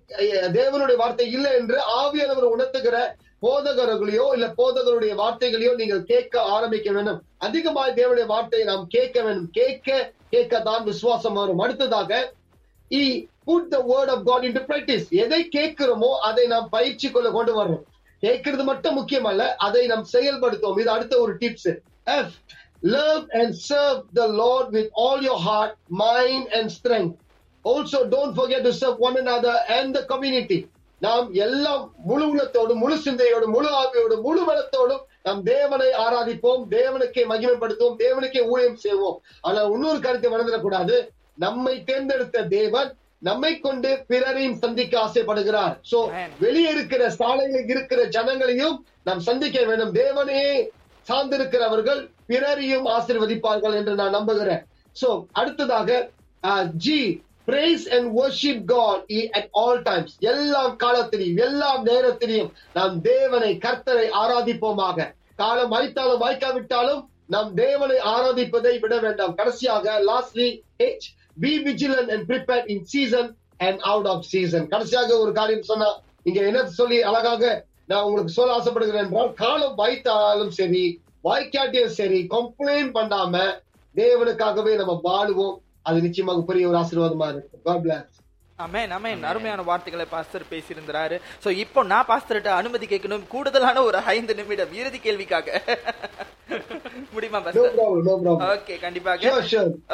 தேவனுடைய 0.58 0.96
வார்த்தை 1.02 1.26
இல்லை 1.36 1.50
என்று 1.60 1.78
ஆவியானவர் 2.02 2.52
உணர்த்துகிற 2.54 2.98
போதகர்களையோ 3.44 4.24
இல்ல 4.36 4.46
போதகருடைய 4.60 5.12
வார்த்தைகளையோ 5.20 5.72
நீங்கள் 5.80 6.06
கேட்க 6.12 6.34
ஆரம்பிக்க 6.54 6.88
வேண்டும். 6.96 7.18
அதிகமாக 7.46 7.90
தேவனுடைய 7.98 8.26
வார்த்தையை 8.32 8.64
நாம் 8.70 8.86
கேட்க 8.96 9.18
வேண்டும். 9.26 9.50
கேட்க 9.58 9.98
கேட்க 10.34 10.54
தான் 10.70 10.82
விசுவாசம் 10.88 11.38
வரும் 11.40 11.62
அடுத்ததாக 11.64 12.12
E 12.90 13.04
put 13.48 13.68
the 13.74 13.78
word 13.90 14.10
of 14.14 14.24
God 14.30 14.46
into 14.48 14.62
practice 14.70 15.06
எதை 15.24 15.40
கேட்கிறோமோ 15.56 16.10
அதை 16.28 16.44
நாம் 16.54 16.68
பயிற்சிக்குள்ள 16.76 17.30
கொண்டு 17.36 17.52
வரணும். 17.58 17.84
கேட்கறது 18.22 18.64
மட்டும் 18.70 18.96
முக்கியமல்ல 18.98 19.42
அதை 19.66 19.82
நாம் 19.92 20.04
செயல்படுத்துவோம். 20.14 20.80
இது 20.82 20.90
அடுத்த 20.96 21.14
ஒரு 21.24 21.32
tips 21.42 21.70
F 22.18 22.34
love 22.96 23.24
and 23.40 23.54
serve 23.68 24.02
the 24.18 24.26
Lord 24.42 24.70
with 24.76 24.92
all 25.06 25.24
your 25.28 25.42
heart 25.48 25.74
mind 26.04 26.48
and 26.58 26.72
strength 26.76 27.14
also 27.70 28.00
don't 28.14 28.36
forget 28.40 28.60
to 28.66 28.72
serve 28.80 29.00
one 29.06 29.16
another 29.16 29.54
and 29.76 29.94
the 29.96 30.04
community. 30.04 30.58
நாம் 31.00 31.26
எல்லாம் 31.32 31.82
முழு 32.04 32.24
உள்ளத்தோடு 32.28 32.72
முழு 32.74 32.96
சிந்தையோடு 32.98 33.48
முழு 33.48 33.68
ஆவியோடு 33.80 34.16
முழு 34.20 34.40
பலத்தோடும் 34.48 35.02
நாம் 35.22 35.42
தேவனை 35.42 35.88
ஆராதிப்போம் 36.04 36.62
தேவனுக்கே 36.70 37.22
மகிமைப்படுத்துவோம் 37.32 37.98
தேவனுக்கே 38.04 38.42
ஊழியம் 38.52 38.76
செய்வோம். 38.76 39.18
ஆனால் 39.40 39.70
இன்னொரு 39.72 40.00
கருத்தை 40.00 40.30
மறந்துடக்கூடாது. 40.32 40.96
நம்மை 41.34 41.74
தேர்ந்தெடுத்த 41.84 42.46
தேவன் 42.56 42.90
நம்மை 43.18 43.52
கொண்டு 43.60 43.90
பிறரையும் 44.08 44.58
சந்திக்க 44.62 44.94
ஆசைப்படுகிறார். 45.04 45.74
சோ. 45.90 45.98
வெளியே 46.38 46.70
இருக்கிற 46.70 47.10
சாலையில் 47.10 47.68
இருக்கிற 47.68 48.00
ஜனங்களையும் 48.16 48.76
நாம் 49.04 49.20
சந்திக்க 49.20 49.64
வேண்டும். 49.64 49.94
தேவனையே 49.94 50.50
சார்ந்திருக்கிறவர்கள் 51.06 52.00
பிறரையும் 52.26 52.86
ஆசீர்வதிப்பார்கள் 52.96 53.76
என்று 53.80 53.94
நான் 53.94 54.16
நம்புகிறேன். 54.18 54.62
சோ 54.96 55.08
அடுத்ததாக 55.32 56.10
G 56.86 56.98
praise 57.48 57.84
and 57.96 58.08
worship 58.18 58.64
God 58.72 59.12
at 59.38 59.48
all 59.62 59.82
times 59.88 60.14
எல்லா 60.32 60.62
காலத்திலையும் 60.84 61.40
எல்லா 61.46 61.70
நேரத்திலையும் 61.90 62.50
நாம் 62.78 62.96
தேவனை 63.10 63.52
கர்த்தரை 63.66 64.06
ஆராதிப்போமாக. 64.22 64.98
காலம் 65.42 65.74
அழித்தாலும் 65.76 66.22
வாய்க்காவிட்டாலும் 66.24 67.02
நாம் 67.34 67.50
தேவனை 67.54 67.96
ஆராதிப்பதை 68.14 68.74
விட 68.80 68.94
வேண்டாம். 69.04 69.34
கடைசியாக 69.34 69.94
lastly 70.10 70.48
H 70.82 71.08
be 71.42 71.52
vigilant 71.66 72.10
and 72.14 72.24
prepare 72.30 72.64
in 72.74 72.84
season 72.92 73.30
and 73.66 73.80
out 73.90 74.08
of 74.12 74.26
season 74.32 74.66
கடைசியாக 74.68 75.18
ஒரு 75.24 75.32
காரியம் 75.32 75.68
சொன்னா 75.70 75.90
இங்க 76.28 76.40
என்ன 76.50 76.62
சொல்லி 76.78 76.98
அழகாக 77.10 77.44
நான் 77.90 78.06
உங்களுக்கு 78.06 78.32
சொல்ல 78.32 78.56
ஆசைப்படுகிறேன் 78.58 79.06
என்றால் 79.06 79.32
காலம் 79.42 79.76
வாய்த்தாலும் 79.78 80.52
சரி 80.58 80.82
வாய்க்காட்டியும் 81.28 81.96
சரி 82.00 82.18
கம்ப்ளைண்ட் 82.34 82.92
பண்ணாம 82.98 83.34
தேவனுக்காகவே 83.94 84.72
நம்ம 84.80 84.94
வாழுவோம். 85.08 85.56
அது 85.88 85.98
நிச்சயமாக 86.06 86.42
பெரிய 86.52 86.68
ஒரு 86.70 86.78
ஆசீர்வாதமா 86.78 87.28
இருக்கும். 87.34 88.06
அமேன் 88.58 88.92
அமேன் 88.94 89.20
அருமையான 89.30 89.62
வார்த்தைகளை 89.68 90.06
பாஸ்டர் 90.12 90.44
பேசியிருந்தாரு. 90.52 91.16
சோ 91.44 91.48
இப்போ 91.64 91.80
நான் 91.92 92.08
பாஸ்டர்கிட்ட 92.08 92.50
அனுமதி 92.60 92.86
கேட்கணும். 92.92 93.26
கூடுதலான 93.34 93.82
ஒரு 93.88 93.98
ஐந்து 94.14 94.34
நிமிடம். 94.38 94.72
இறுதி 94.80 94.98
கேள்விக்காக. 94.98 95.48
முடியுமா. 97.14 97.40
ஓகே 98.54 98.74
கண்டிப்பாக. 98.84 99.30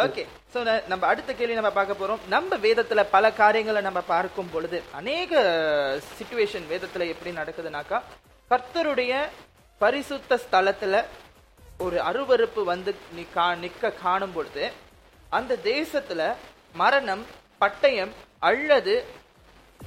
ஓகே 0.04 0.24
சோ 0.54 0.58
நம்ம 0.92 1.06
அடுத்த 1.06 1.34
கேள்வி 1.40 1.58
நம்ம 1.58 1.72
பார்க்க 1.78 2.00
போறோம். 2.00 2.22
நம்ம 2.28 2.56
வேதத்துல 2.66 3.04
பல 3.16 3.32
காரியங்களை 3.42 3.82
நம்ம 3.88 4.02
பார்க்கும் 4.14 4.52
பொழுது 4.54 4.80
அநேக 5.00 5.42
சிச்சுவேஷன் 6.08 6.68
வேதத்துல 6.72 7.08
எப்படி 7.14 7.32
நடக்குதுனாக்கா 7.40 8.00
கர்த்தருடைய 8.50 9.12
பரிசுத்த 9.80 10.38
ஸ்தலத்துல 10.46 11.04
ஒரு 11.84 11.96
அருவருப்பு 12.08 12.62
வந்து 12.72 12.90
நிக்க 13.62 13.92
காணும் 14.02 14.34
பொழுது 14.34 14.64
அந்த 15.38 15.52
தேசத்துல 15.72 16.22
மரணம் 16.80 17.22
பட்டயம் 17.62 18.12
அல்லது 18.48 18.94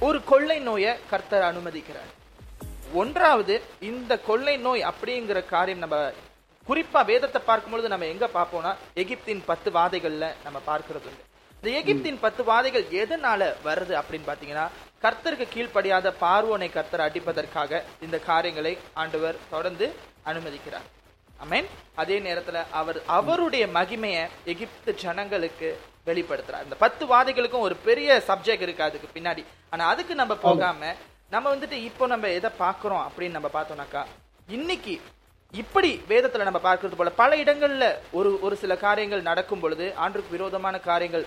ஒரு 0.06 0.18
கொள்ளை 0.30 0.58
நோயை 0.68 0.92
கர்த்தர் 1.10 1.48
அனுமதிக்கிறார். 1.50 2.10
ஒன்றாவது 3.00 3.54
இந்த 3.90 4.12
கொள்ளை 4.28 4.56
நோய் 4.66 4.82
அப்படிங்கிற 4.90 5.38
காரியம் 5.54 5.84
நம்ம 5.84 5.96
குறிப்பா 6.68 7.00
வேதத்தை 7.10 7.40
பார்க்கும்பொழுது 7.46 7.88
நம்ம 7.92 8.06
எங்க 8.14 8.26
பார்ப்போம்னா 8.36 8.72
எகிப்தின் 9.02 9.42
பத்து 9.50 9.68
வாதைகள்ல 9.76 10.26
நம்ம 10.44 10.58
பார்க்கறது 10.70 11.08
உண்டு. 11.10 11.24
இந்த 11.56 11.68
எகிப்தின் 11.80 12.18
பத்து 12.24 12.42
வாதைகள் 12.50 12.84
எதனால 13.02 13.40
வருது 13.68 13.94
அப்படின்னு 14.00 14.28
பாத்தீங்கன்னா 14.30 14.66
கர்த்தருக்கு 15.04 15.46
கீழ்ப்படியாத 15.54 16.12
பார்வோனை 16.24 16.68
கர்த்தர் 16.76 17.06
அடிப்பதற்காக 17.06 17.82
இந்த 18.06 18.16
காரியங்களை 18.30 18.72
ஆண்டவர் 19.02 19.36
தொடர்ந்து 19.54 19.86
அனுமதிக்கிறார். 20.30 20.86
அமேன் 21.42 21.68
அதே 22.02 22.16
நேரத்துல 22.20 22.58
அவர் 22.80 22.98
அவருடைய 23.18 23.64
மகிமையை 23.76 24.22
எகிப்து 24.52 24.90
ஜனங்களுக்கு 25.02 25.68
வெளிப்படுத்துறார். 26.08 26.64
இந்த 26.66 26.76
பத்து 26.84 27.04
வாதைகளுக்கும் 27.12 27.66
ஒரு 27.66 27.76
பெரிய 27.88 28.22
சப்ஜெக்ட் 28.28 28.64
இருக்கு 28.66 28.88
அதுக்கு 28.88 29.08
பின்னாடி. 29.16 29.42
ஆனா 29.70 29.86
அதுக்கு 29.92 30.14
நம்ம 30.14 30.34
போகாம 30.46 30.90
நம்ம 31.34 31.46
வந்துட்டு 31.54 31.76
இப்போ 31.88 32.04
நம்ம 32.12 32.28
எதை 32.38 32.50
பார்க்கிறோம் 32.62 33.04
அப்படின்னு 33.06 33.36
நம்ம 33.38 33.50
பார்த்தோம்னாக்கா 33.56 34.02
இன்னைக்கு 34.56 34.94
இப்படி 35.54 35.90
வேதத்துல 36.12 36.46
நம்ம 36.48 36.60
பார்க்கிறது 36.64 36.98
போல 37.00 37.10
பல 37.20 37.36
இடங்கள்ல 37.42 37.84
ஒரு 38.18 38.30
ஒரு 38.46 38.56
சில 38.62 38.76
காரியங்கள் 38.76 39.28
நடக்கும் 39.30 39.60
பொழுது 39.60 39.86
ஆண்டுக்கு 40.04 40.34
விரோதமான 40.36 40.78
காரியங்கள் 40.88 41.26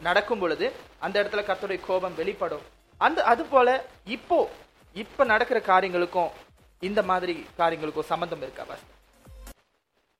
நடக்கும் 0.00 0.42
பொழுது 0.42 0.66
அந்த 1.04 1.16
இடத்துல 1.22 1.42
கர்த்தருடைய 1.48 1.80
கோபம் 1.88 2.18
வெளிப்படும். 2.20 2.64
அந்த 3.00 3.18
அது 3.32 3.42
போல 3.54 3.68
இப்போ 4.16 4.38
இப்ப 4.96 5.24
நடக்கிற 5.32 5.58
காரியங்களுக்கும் 5.72 6.30
இந்த 6.82 7.02
மாதிரி 7.10 7.34
காரியங்களுக்கும் 7.60 8.10
சம்பந்தம் 8.12 8.44
இருக்கா 8.46 8.64
pastor? 8.70 8.94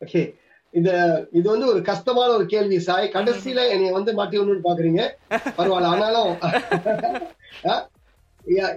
Okay 0.00 0.34
இது 0.74 1.28
இது 1.32 1.50
வந்து 1.50 1.66
ஒரு 1.66 1.82
கஷ்டமான 1.82 2.30
ஒரு 2.30 2.46
கேள்வி 2.46 2.78
சாய். 2.78 3.12
கடைசியில 3.12 3.68
என்னைய 3.68 3.92
வந்து 3.92 4.12
மாட்டி 4.12 4.38
ஒண்ணு 4.38 4.60
பாக்குறீங்க. 4.64 5.08
பரவாயில்ல 5.58 5.92
ஆனாலும் 5.92 6.40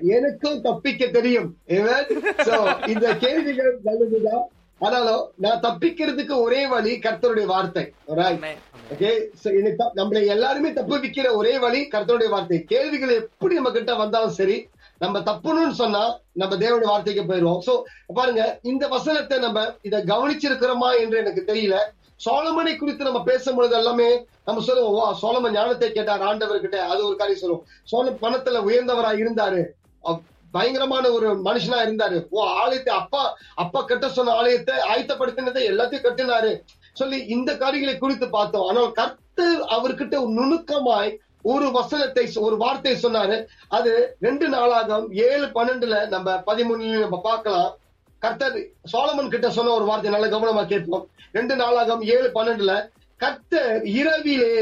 எனக்கும் 0.09 0.61
தப்பிக்க 0.61 1.07
தெரியும். 1.07 1.57
இந்த 2.87 3.15
கேள்விகள் 3.15 3.79
நல்லதுதான் 3.83 4.49
ஆனாலும் 4.81 5.31
நான் 5.35 5.61
தப்பிக்கிறதுக்கு 5.61 6.39
ஒரே 6.39 6.67
வழி 6.67 6.97
கர்த்தருடைய 6.97 7.45
வார்த்தை. 7.45 7.93
என்னை 9.51 9.75
த- 9.75 9.91
நம்மளை 9.95 10.25
எல்லாருமே 10.25 10.73
தப்பு 10.73 10.97
வைக்கிற 10.97 11.31
ஒரே 11.31 11.57
வழி 11.57 11.87
கர்த்தருடைய 11.87 12.29
வார்த்தை. 12.29 12.65
கேள்விகள் 12.65 13.15
எப்படி 13.15 13.55
நம்ம 13.55 13.71
கிட்ட 13.71 13.95
வந்தாலும் 13.95 14.31
சரி 14.31 14.69
நம்ம 14.99 15.19
தப்புன்னு 15.19 15.71
சொன்னா 15.81 16.03
நம்ம 16.31 16.53
தேவனுடைய 16.55 16.89
வார்த்தைக்கு 16.93 17.23
போயிடுவோம். 17.23 17.61
சோ 17.67 17.73
பாருங்க 18.13 18.43
இந்த 18.63 18.87
வசனத்தை 18.87 19.37
நம்ம 19.39 19.65
இதை 19.81 19.99
கவனிச்சிருக்கிறோமா 20.11 20.89
என்று 20.99 21.17
எனக்கு 21.17 21.43
தெரியல. 21.47 21.77
சோழமனை 22.25 22.71
குறித்து 22.77 23.07
நம்ம 23.09 23.19
பேசும்பொழுது 23.25 23.71
எல்லாமே 23.71 24.07
நம்ம 24.45 24.61
சொல்லுவோம் 24.61 24.95
"வா, 24.97 25.07
சோழமன் 25.21 25.55
ஞானத்தை 25.57 25.91
கேட்டார் 25.91 26.23
ஆண்டவர்கிட்ட 26.29 26.77
அது 26.93 27.01
ஒரு 27.07 27.15
காரியம் 27.15 27.41
சொல்லுவோம். 27.43 27.65
சோழன் 27.83 28.21
பணத்துல 28.21 28.61
உயர்ந்தவரா 28.69 29.11
இருந்தாரு. 29.23 29.61
பயங்கரமான 30.51 31.05
ஒரு 31.11 31.29
மனுஷனா 31.41 31.79
இருந்தாரு. 31.85 32.17
ஓ 32.29 32.43
ஆலயத்தை 32.61 32.91
அப்பா 32.95 33.23
அப்பா 33.55 33.79
கட்ட 33.81 34.09
சொன்ன 34.09 34.31
ஆலயத்தை 34.31 34.75
ஆயத்தப்படுத்தினதை 34.91 35.63
எல்லாத்தையும் 35.71 36.05
கட்டினாரு. 36.05 36.51
சொல்லி 36.93 37.17
இந்த 37.35 37.57
காரியங்களை 37.57 37.95
குறித்து 37.99 38.27
பார்த்தோம். 38.29 38.67
ஆனால் 38.67 38.91
கர்த்தர் 38.91 39.59
அவர்கிட்ட 39.75 40.15
நுணுக்கமாய் 40.37 41.11
ஒரு 41.53 41.67
வசனத்தை 41.77 42.23
ஒரு 42.47 42.55
வார்த்தை 42.63 42.93
சொன்னாரு. 43.03 43.37
அது 43.77 43.91
ரெண்டு 44.25 44.47
நாளாக 44.53 44.99
ஏழு 45.27 45.47
பன்னெண்டுல 45.57 45.95
நம்ம 46.13 46.33
பதிமூணுல 46.49 47.03
நம்ம 47.05 47.19
பார்க்கலாம். 47.29 47.71
கர்த்தர் 48.21 48.57
சோழமன் 48.91 49.33
கிட்ட 49.33 49.47
சொன்ன 49.57 49.73
ஒரு 49.79 49.85
வார்த்தை 49.89 50.11
நல்ல 50.13 50.27
கவனமா 50.35 50.63
கேட்போம். 50.73 51.05
ரெண்டு 51.37 51.55
நாளாகம் 51.61 52.03
ஏழு 52.15 52.29
பன்னெண்டுல 52.37 52.73
கர்த்தர் 53.19 53.83
இரவிலே 53.99 54.55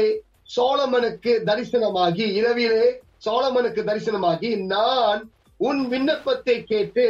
சோழமனுக்கு 0.56 1.32
தரிசனமாகி 1.48 2.26
இரவிலே 2.40 2.84
சோழமனுக்கு 3.24 3.80
தரிசனமாகி 3.88 4.50
நான் 4.74 5.22
உன் 5.60 5.80
விண்ணப்பத்தை 5.92 6.56
கேட்டு 6.70 7.06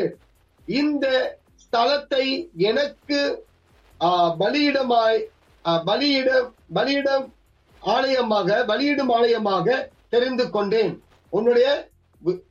இந்த 0.69 1.07
ஸ்தலத்தை 1.65 2.27
எனக்கு 2.71 3.21
பலியிடமாய் 4.41 5.21
பலியிட 5.89 6.31
பலியிடம் 6.77 7.27
ஆலயமாக 7.87 8.65
வழியிடும் 8.65 9.11
ஆலயமாக 9.11 9.89
தெரிந்து 10.09 10.51
கொண்டேன். 10.51 11.03
உன்னுடைய 11.29 11.89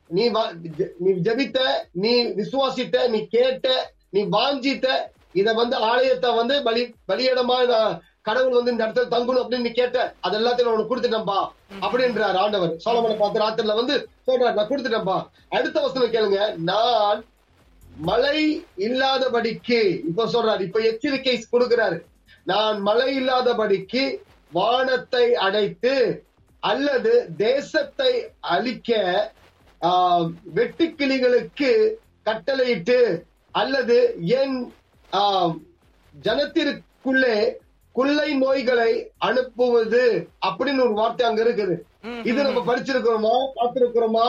நீ 0.08 0.30
வா- 0.30 0.56
நீ 0.98 1.12
ஜெபித்த 1.12 1.60
நீ 1.92 2.24
விசுவாசித்த 2.24 3.10
நீ 3.10 3.28
கேட்ட 3.28 3.94
நீ 4.10 4.24
வாஞ்சித்த 4.24 4.88
இத 5.34 5.54
வந்து 5.54 5.76
ஆலயத்தை 5.76 6.36
வந்து 6.36 6.64
பலி 6.64 6.96
பலியிடமா 7.08 8.00
கடவுள் 8.22 8.64
வந்து 8.64 8.72
இந்த 8.72 8.88
இடத்துல 8.88 9.14
தங்கணும் 9.14 9.42
அப்படின்னு 9.42 9.60
நீ 9.60 9.70
கேட்ட 9.70 10.14
அது 10.22 10.40
எல்லாத்தையும் 10.40 10.72
உனக்கு 10.72 10.96
கொடுத்துட்டேன்பா 10.96 11.48
அப்படின்றார் 11.82 12.36
ஆண்டவர். 12.36 12.76
சோழமனை 12.86 13.18
பார்த்து 13.18 13.40
ராத்திரில 13.40 13.76
வந்து 13.76 14.10
சொல்றாரு 14.28 14.54
நான் 14.54 14.68
கொடுத்துட்டேன்பா. 14.68 15.28
அடுத்த 15.50 15.82
வசனம் 15.82 16.12
கேளுங்க. 16.12 16.56
நான் 16.56 17.26
மழை 17.98 18.66
இல்லாதபடிக்கு 18.78 20.00
இப்ப 20.08 20.26
சொல்றாரு 20.26 20.62
இப்ப 20.62 20.80
எச்சரிக்கை 20.80 21.46
கொடுக்கிறாரு. 21.52 22.00
நான் 22.44 22.80
மழை 22.80 23.16
இல்லாதபடிக்கு 23.16 24.24
வானத்தை 24.58 25.26
அடைத்து 25.46 25.96
அல்லது 26.72 27.14
தேசத்தை 27.46 28.12
அழிக்க 28.54 28.92
வெட்டுக்கிளிகளுக்கு 30.58 31.72
கட்டளையிட்டு 32.28 33.00
அல்லது 33.62 33.98
என் 34.40 34.56
ஜனத்திற்குள்ளே 36.14 37.38
குள்ளை 37.96 38.30
நோய்களை 38.44 38.92
அனுப்புவது 39.28 40.02
அப்படின்னு 40.46 40.82
ஒரு 40.86 40.94
வார்த்தை 41.00 41.24
அங்க 41.28 41.42
இருக்குது. 41.44 41.76
இது 42.30 42.40
நம்ம 42.48 42.62
படிச்சிருக்கிறோமா 42.70 43.36
பார்த்திருக்கிறோமா 43.58 44.26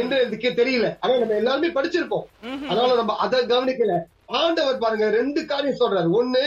என்று 0.00 0.14
எனக்கு 0.24 0.50
தெரியல. 0.60 0.86
ஆனா 1.00 1.14
நம்ம 1.22 1.38
எல்லாருமே 1.40 1.70
படிச்சிருப்போம். 1.78 2.26
அதனால 2.68 2.90
நம்ம 3.00 3.16
அதை 3.24 3.40
கவனிக்கல. 3.52 3.96
ஆண்டவர் 4.40 4.82
பாருங்க 4.84 5.08
ரெண்டு 5.18 5.42
காரியம் 5.52 5.80
சொல்றாரு. 5.82 6.10
ஒண்ணு 6.20 6.44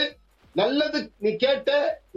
நல்லது 0.60 0.98
நீ 1.24 1.32
கேட்ட 1.44 1.70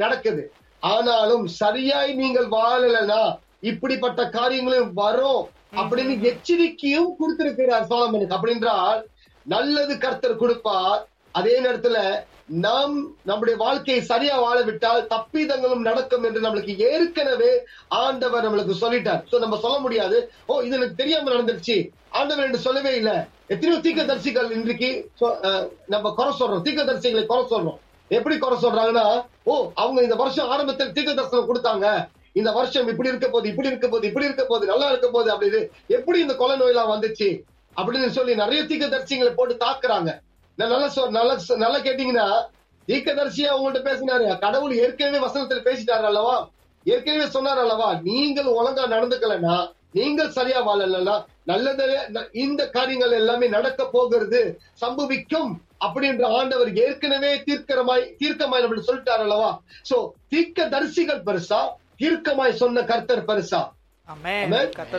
நடக்குது. 0.03 0.45
ஆனாலும் 0.79 1.47
சரியாய் 1.47 2.13
நீங்கள் 2.13 2.47
வாழலைன்னா 2.47 3.39
இப்படிப்பட்ட 3.59 4.29
காரியங்களும் 4.29 4.93
வரும் 4.93 5.47
அப்படின்னு 5.75 6.21
எச்சரிக்கையும் 6.21 7.15
கொடுத்திருக்கிறார் 7.19 7.87
சோழமனுக்கு 7.87 8.37
அப்படின்றால் 8.41 9.01
நல்லது 9.43 9.97
கர்த்தர் 9.97 10.35
கொடுப்பார். 10.35 11.07
அதே 11.31 11.61
நேரத்துல 11.61 12.23
நாம் 12.45 13.15
நம்முடைய 13.23 13.59
வாழ்க்கையை 13.59 14.03
சரியா 14.03 14.39
வாழ 14.39 14.61
விட்டால் 14.61 15.07
தப்பிதங்களும் 15.07 15.77
நடக்கும் 15.77 16.23
என்று 16.23 16.41
நம்மளுக்கு 16.41 16.77
ஏற்கனவே 16.77 17.61
ஆண்டவர் 17.87 18.45
நம்மளுக்கு 18.45 18.73
சொல்லிட்டார். 18.81 19.23
சோ 19.31 19.39
நம்ம 19.39 19.57
சொல்ல 19.57 19.79
முடியாது. 19.79 20.31
ஓ 20.45 20.61
இது 20.61 20.75
எனக்கு 20.75 20.95
தெரியாம 20.95 21.31
நடந்துருச்சு. 21.31 21.89
ஆண்டவர் 22.09 22.45
என்று 22.45 22.57
சொல்லவே 22.57 22.95
இல்லை. 22.95 23.17
எத்தனையோ 23.47 23.81
தீர்க்கதரிசிகள் 23.81 24.51
இன்றைக்கு 24.51 25.11
சொ- 25.21 25.69
நம்ம 25.87 26.13
குறை 26.15 26.33
சொல்றோம். 26.39 26.61
தீர்க்கதரிசிகளை 26.61 27.25
குறை 27.25 27.43
சொல்றோம். 27.49 27.77
எப்படி 28.09 28.37
குறை 28.37 28.57
சொல்றாங்கன்னா 28.61 29.25
ஓ 29.43 29.71
அவங்க 29.75 30.01
இந்த 30.01 30.15
வருஷம் 30.15 30.49
ஆரம்பத்தில் 30.49 30.91
தீர்க்க 30.91 31.13
தரிசனம் 31.13 31.55
கொடுத்தாங்க. 31.55 32.07
இந்த 32.33 32.51
வருஷம் 32.51 32.87
இப்படி 32.87 33.09
இருக்க 33.09 33.27
போது 33.27 33.49
இப்படி 33.49 33.67
இருக்க 33.67 33.87
போது 33.87 34.07
இப்படி 34.07 34.25
இருக்க 34.25 34.45
போது 34.45 34.65
நல்லா 34.65 34.87
இருக்க 34.87 35.09
போது 35.09 35.35
அப்படின்னு 35.35 35.69
எப்படி 35.87 36.19
இந்த 36.19 36.35
கொலை 36.35 36.59
நோயெல்லாம் 36.59 36.89
வந்துச்சு 36.89 37.41
அப்படின்னு 37.77 38.09
சொல்லி 38.09 38.35
நிறைய 38.35 38.63
தீக்க 38.63 38.89
தரிசிகளை 38.89 39.31
போட்டு 39.31 39.53
தாக்குறாங்க. 39.53 40.19
நான் 40.55 40.69
நல்லா 40.69 40.91
சொ- 40.95 41.09
நல்லா 41.09 41.37
நல்லா 41.55 41.77
கேட்டீங்கன்னா 41.77 42.45
தீர்க்கதரிசியா 42.91 43.49
அவங்கள்ட்ட 43.55 43.89
பேசினாரு. 43.89 44.39
கடவுள் 44.39 44.77
ஏற்கனவே 44.77 45.25
வசனத்துல 45.25 45.65
பேசிட்டாரு 45.65 46.03
அல்லவா? 46.03 46.49
ஏற்கனவே 46.83 47.29
சொன்னார் 47.29 47.57
அல்லவா? 47.57 47.99
நீங்கள் 48.03 48.45
ஒழுங்கா 48.45 48.85
நடந்துக்கலன்னா 48.87 49.75
நீங்கள் 49.91 50.29
சரியா 50.29 50.67
வாழலன்னா 50.67 51.25
நல்லதே 51.43 51.85
இந்த 52.31 52.69
காரியங்கள் 52.69 53.11
எல்லாமே 53.11 53.47
நடக்க 53.47 53.85
போகிறது 53.85 54.59
சம்பவிக்கும். 54.81 55.51
அப்படின்ற 55.85 56.23
ஆண்டவர் 56.39 56.69
ஏற்கனவே 56.83 57.31
தீர்க்கமாய் 57.47 58.05
தீர்க்கமாய் 58.21 58.63
நம்மளுக்கு 58.63 58.89
சொல்லிட்டார் 58.89 59.23
அல்லவா? 59.25 59.49
சோ 59.89 59.97
தீர்க்க 60.33 60.69
தரிசிகள் 60.75 61.21
பெருசா 61.27 61.61
தீர்க்கமாய் 62.01 62.59
சொன்ன 62.61 62.83
கர்த்தர் 62.91 63.27
பெருசா? 63.29 63.61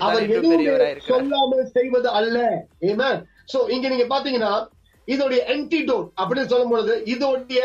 அவர் 0.06 0.24
எதுவுமே. 0.36 0.64
சொல்லாமல் 1.10 1.70
செய்வது 1.76 2.08
அல்ல. 2.18 2.38
ஏமேன் 2.90 3.20
சோ 3.52 3.58
இங்க 3.74 3.88
நீங்க 3.92 4.06
பாத்தீங்கன்னா 4.14 4.52
இதோடைய 5.08 5.40
ஆன்டிடோட் 5.54 6.08
அப்படின்னு 6.20 6.50
சொல்லும் 6.52 6.72
பொழுது 6.74 6.94
இதோடைய 7.14 7.60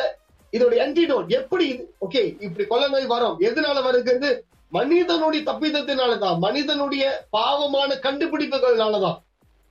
இதோடைய 0.53 0.79
ஆன்டிடோட் 0.85 1.29
எப்படி 1.39 1.67
ஓகே 2.05 2.21
இப்படி 2.45 2.65
கொள்ள 2.71 2.85
நோய் 2.93 3.13
வரும். 3.13 3.37
எதனால 3.49 3.77
வருகிறது? 3.87 4.31
மனிதனுடைய 4.71 5.41
தப்பிதத்தினாலதான் 5.49 6.37
மனிதனுடைய 6.45 7.03
பாவமான 7.35 7.89
கண்டுபிடிப்புகள்னாலதான். 8.05 9.17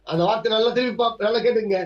அந்த 0.07 0.25
வார்த்தை 0.25 0.53
நல்லா 0.53 0.71
திருப்பி 0.71 1.03
பா- 1.03 1.17
நல்லா 1.19 1.39
கேட்டுங்க 1.39 1.79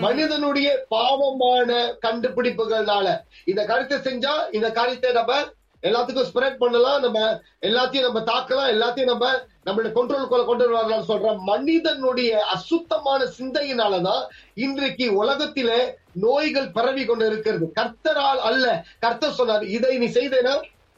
மனிதனுடைய 0.00 0.86
பாவமான 0.88 1.70
கண்டுபிடிப்புகள்னால 2.06 3.06
இந்த 3.44 3.64
காரியத்தை 3.64 3.98
செஞ்சா 3.98 4.34
இந்த 4.50 4.70
காரியத்தை 4.70 5.12
நம்ம 5.12 5.34
எல்லாத்துக்கும் 5.82 6.28
ஸ்ப்ரெட் 6.28 6.58
பண்ணலாம் 6.58 7.00
நம்ம 7.00 7.18
எல்லாத்தையும் 7.60 8.02
நம்ம 8.02 8.20
தாக்கலாம் 8.26 8.68
எல்லாத்தையும் 8.68 9.04
நம்ம 9.04 9.30
நம்மளுடைய 9.66 9.92
கண்ட்ரோலுக்குள்ள 9.92 10.44
கொண்டு 10.44 10.68
வரலாம்னு 10.68 11.08
சொல்ற 11.08 11.38
மனிதனுடைய 11.42 12.42
அசுத்தமான 12.46 13.24
சிந்தையினாலதான் 13.38 14.22
இன்றைக்கு 14.54 15.14
உலகத்திலே 15.14 15.80
நோய்கள் 16.16 16.70
பரவி 16.70 17.04
கொண்டு 17.04 17.26
இருக்கிறது. 17.26 17.72
கர்த்தரால் 17.80 18.40
அல்ல. 18.40 18.66
கர்த்தர் 18.98 19.32
சொன்னார் 19.32 19.64
இதை 19.68 19.98
நீ 19.98 20.06
செய்தேன்னா 20.08 20.54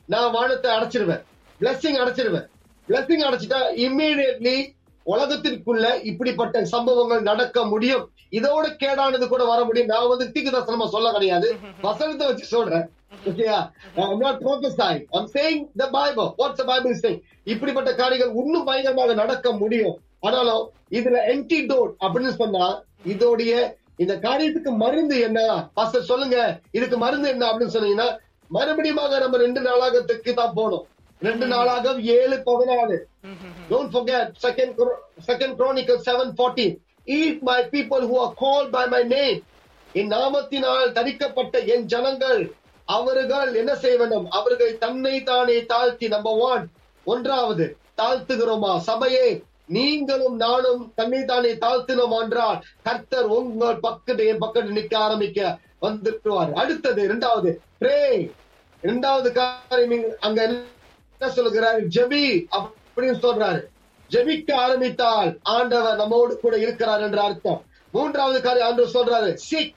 நான் 0.08 0.30
வானத்தை 0.30 0.70
அடைச்சிருவேன். 0.76 1.22
பிளஸிங் 1.60 1.98
அடைச்சிருவேன். 1.98 2.46
பிளஸிங் 2.88 3.26
அடைச்சிட்டா 3.26 3.60
இம்மீடியட்லி 3.78 4.56
உலகத்திற்குள்ள 5.12 5.86
இப்படிப்பட்ட 6.10 6.64
சம்பவங்கள் 6.64 7.22
நடக்க 7.30 7.64
முடியும். 7.64 8.04
இதோட 8.38 8.66
கேடானது 8.82 9.26
கூட 9.28 9.44
வர 9.44 9.60
முடியும். 9.64 9.90
நான் 9.92 10.10
வந்து 10.12 10.26
தீக்கு 10.34 10.52
தரிசனமா 10.54 10.86
சொல்ல 10.94 11.12
கிடையாது. 11.12 11.48
வசனத்தை 11.80 12.26
வச்சு 12.26 12.46
சொல்றேன். 12.54 12.86
இப்படிப்பட்ட 17.52 17.90
காரியங்கள் 17.94 18.34
இன்னும் 18.42 18.64
பயங்கரமாக 18.64 19.14
நடக்க 19.14 19.52
முடியும். 19.52 19.96
ஆனாலும் 20.20 20.64
இதுல 20.98 21.16
என்டிடோட் 21.32 21.92
அப்படின்னு 22.04 22.32
சொன்னா 22.42 22.66
இதோடைய 23.12 23.54
இந்த 23.96 24.14
காரியத்துக்கு 24.14 24.70
மருந்து 24.84 25.16
என்ன? 25.20 25.40
பாஸ்டர் 25.74 26.08
சொல்லுங்க. 26.10 26.38
இதுக்கு 26.70 26.96
மருந்து 26.96 27.28
என்ன 27.28 27.44
அப்படின்னு 27.50 27.74
சொன்னீங்கன்னா 27.76 28.08
மறுபடியும் 28.50 29.20
நம்ம 29.24 29.36
ரெண்டு 29.36 29.60
நாளாகத்துக்கு 29.60 30.32
தான் 30.34 30.56
போனோம் 30.56 30.84
ரெண்டு 31.24 31.46
நாளாக 31.46 31.86
ஏழு 32.16 32.38
பதினாலு 32.46 32.96
Don't 33.70 33.90
forget, 33.92 34.26
second, 34.36 34.70
Chro- 34.78 34.98
second 35.20 35.52
Chronicles 35.58 36.02
7:14. 36.06 36.66
Eat 37.08 37.38
my 37.42 37.60
people 37.66 38.02
who 38.08 38.16
are 38.18 38.34
called 38.34 38.68
by 38.70 38.84
my 38.86 39.02
name. 39.10 39.38
என் 39.94 40.12
நாமத்தினால் 40.12 40.92
தரிக்கப்பட்ட 40.92 41.56
என் 41.74 41.86
ஜனங்கள் 41.86 42.40
அவர்கள் 42.88 43.50
என்ன 43.54 43.72
செய்ய 43.74 43.96
வேண்டும்? 43.98 44.26
அவர்கள் 44.30 44.72
தன்னை 44.78 45.14
தானே 45.22 45.58
தாழ்த்தி 45.64 46.08
நம்பர் 46.08 46.40
ஒன் 46.48 46.64
ஒன்றாவது 47.06 47.66
தாழ்த்துகிறோமா? 48.00 48.72
சபையே 48.88 49.26
நீங்களும் 49.68 50.36
நானும் 50.36 50.82
தன்னை 50.94 51.20
தானே 51.24 51.52
தாழ்த்தினோம் 51.56 52.16
என்றால் 52.20 52.58
கர்த்தர் 52.82 53.28
உங்கள் 53.36 53.78
பக்கத்து 53.80 54.24
என் 54.32 54.42
பக்கத்து 54.44 54.78
நிக்க 54.78 54.94
ஆரம்பிக்க 55.06 55.38
வந்துருவார் 55.82 56.52
அடுத்தது 56.62 57.00
இரண்டாவது 57.02 57.50
ப்ரே 57.78 57.98
இரண்டாவது 58.82 59.28
காரியம் 59.32 59.94
அங்க 60.20 60.40
என்ன 61.18 61.34
சொல்லுகிறாரு? 61.34 61.82
ஜெபி 61.96 62.44
அப்படின்னு 62.50 63.24
சொல்றாரு. 63.24 63.62
ஜெபிக்க 64.10 64.52
ஆரம்பித்தால் 64.52 65.38
ஆண்டவர் 65.42 65.96
நம்மோடு 65.96 66.40
கூட 66.40 66.58
இருக்கிறார் 66.58 67.00
என்ற 67.00 67.22
அர்த்தம். 67.22 67.64
மூன்றாவது 67.92 68.42
காரியம் 68.42 68.68
ஆண்டவர் 68.68 68.94
சொல்றாரு 68.94 69.34
சிக். 69.34 69.74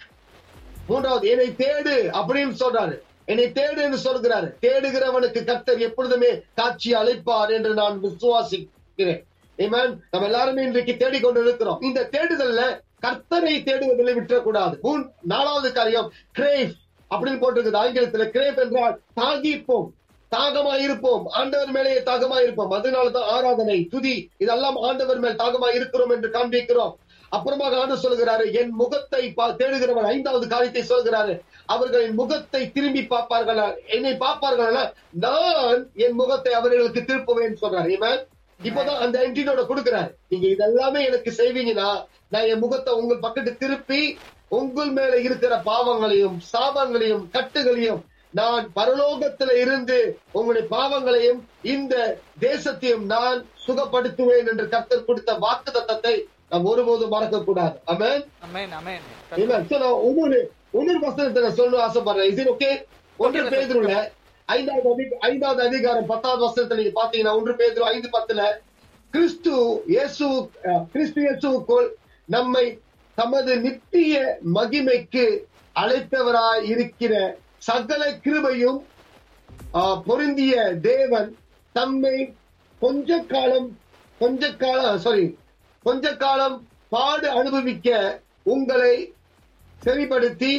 மூன்றாவது 0.87 1.27
என்னை 1.27 1.47
தேடு 1.47 1.95
அப்படின்னு 2.13 2.55
சொல்றாரு. 2.59 2.99
என்னை 3.25 3.45
தேடு 3.45 3.77
என்று 3.77 3.97
சொல்கிறாரு. 3.97 4.53
தேடுகிறவனுக்கு 4.61 5.43
கர்த்தர் 5.43 5.79
எப்பொழுதுமே 5.79 6.41
காட்சி 6.55 6.93
அழைப்பார் 6.93 7.49
என்று 7.49 7.73
நான் 7.73 8.01
விசுவாசிக்கிறேன். 8.03 9.23
நம்ம 9.55 9.95
எல்லாருமே 10.11 10.63
இன்றைக்கு 10.63 10.97
தேடிக்கொண்டு 10.97 11.43
இருக்கிறோம் 11.43 11.81
இந்த 11.81 12.09
தேடுதல்ல 12.11 12.79
கர்த்தரை 13.05 13.63
தேடுவதில் 13.63 14.15
விட்டுறக்கூடாது. 14.15 14.77
மூன் 14.83 15.09
நாலாவது 15.21 15.71
காரியம் 15.71 16.13
கிரேவ் 16.37 16.71
அப்படின்னு 17.11 17.41
போட்டிருக்குது 17.41 17.79
ஆங்கிலத்துல. 17.83 18.25
கிரேவ் 18.35 18.57
என்றால் 18.57 19.01
தாகிப்போம். 19.15 19.89
தாகமா 20.35 20.79
இருப்போம். 20.79 21.25
ஆண்டவர் 21.25 21.71
மேலேயே 21.71 21.99
தாகமா 21.99 22.41
இருப்போம். 22.41 22.71
அதனாலதான் 22.71 23.23
ஆராதனை 23.23 23.85
துதி 23.85 24.29
இதெல்லாம் 24.37 24.75
ஆண்டவர் 24.75 25.19
மேல் 25.19 25.35
தாகமா 25.35 25.75
இருக்கிறோம் 25.75 26.09
என்று 26.09 26.29
காண்பிக்கிறோம். 26.29 26.93
அப்புறமாக 27.31 27.79
ஆண்டு 27.79 27.95
சொல்கிறாரு 27.95 28.53
என் 28.53 28.69
முகத்தை 28.69 29.33
பா- 29.37 29.55
தேடுகிறவன் 29.55 30.05
ஐந்தாவது 30.05 30.47
காரியத்தை 30.47 30.83
சொல்கிறாரு 30.89 31.39
அவர்களின் 31.65 32.13
முகத்தை 32.13 32.71
திரும்பி 32.71 33.05
பார்ப்பார்கள்? 33.05 33.83
என்னை 33.87 34.15
பார்ப்பார்கள் 34.15 34.93
நான் 35.11 35.91
என் 35.95 36.13
முகத்தை 36.13 36.53
அவர்களுக்கு 36.53 36.99
திருப்புவேன் 36.99 37.55
சொல்றாரு. 37.61 37.89
இவன் 37.89 38.27
இப்பதான் 38.63 38.97
அந்த 38.97 39.27
என்டினோட 39.27 39.65
கொடுக்கிறாரு. 39.69 40.11
நீங்க 40.29 40.47
இதெல்லாமே 40.47 41.05
எனக்கு 41.05 41.33
செய்வீங்கன்னா 41.37 42.05
நான் 42.29 42.45
என் 42.45 42.59
முகத்தை 42.59 42.93
உங்கள் 42.93 43.19
பக்கத்து 43.19 43.57
திருப்பி 43.57 44.17
உங்கள் 44.49 44.89
மேல 44.89 45.19
இருக்கிற 45.19 45.55
பாவங்களையும் 45.55 46.41
சாபங்களையும் 46.53 47.27
கட்டுகளையும் 47.33 48.01
நான் 48.33 48.65
பரலோகத்துல 48.75 49.51
இருந்து 49.57 49.97
உங்களுடைய 50.31 50.67
பாவங்களையும் 50.69 51.39
இந்த 51.67 51.93
தேசத்தையும் 52.41 53.05
நான் 53.05 53.37
சுகப்படுத்துவேன் 53.65 54.47
என்று 54.47 54.65
கர்த்தர் 54.67 55.05
கொடுத்த 55.05 55.33
வாக்கு 55.37 55.71
தத்தத்தை 55.71 56.15
நாம் 56.49 56.65
ஒருபோதும் 56.65 57.09
மறக்க 57.09 57.39
கூடாது 57.41 57.75
அமேன் 57.87 58.23
அமேன் 58.47 58.75
ஒவ்வொரு 60.73 60.99
வசனத்தை 60.99 61.41
நான் 61.41 61.57
சொல்லணும் 61.57 61.85
ஆசைப்படுறேன். 61.85 62.29
இது 62.31 62.43
ஓகே 62.51 62.71
ஒன்று 63.19 63.41
பேதுருல 63.53 63.93
ஐந்தாவது 64.49 64.89
அதி- 64.91 65.17
ஐந்தாவது 65.23 65.61
அதிகாரம் 65.63 66.05
பத்தாவது 66.05 66.41
வசனத்தை 66.45 66.77
நீங்க 66.77 66.93
பாத்தீங்கன்னா 66.99 67.35
ஒன்று 67.35 67.53
பேதுரு 67.55 67.85
ஐந்து 67.87 68.09
பத்துல 68.09 68.41
கிறிஸ்து 69.13 69.53
இயேசு 69.87 70.27
கிறிஸ்து 70.91 71.19
இயேசுவுக்குள் 71.21 71.87
நம்மை 72.29 72.65
தமது 73.17 73.51
நித்திய 73.57 74.15
மகிமைக்கு 74.53 75.25
அழைத்தவராய் 75.75 76.65
இருக்கிற 76.65 77.13
சகல 77.61 78.11
கிருபையும் 78.23 78.79
ஆஹ், 79.73 80.01
பொருந்திய 80.01 80.55
தேவன் 80.81 81.29
தம்மை 81.75 82.17
கொஞ்ச 82.81 83.19
காலம் 83.23 83.69
கொஞ்ச 84.21 84.51
காலம் 84.53 84.97
சாரி 84.97 85.25
கொஞ்ச 85.85 86.15
காலம் 86.15 86.55
பாடு 86.89 87.29
அனுபவிக்க 87.29 87.89
உங்களை 88.45 88.93
சரிப்படுத்தி 89.81 90.53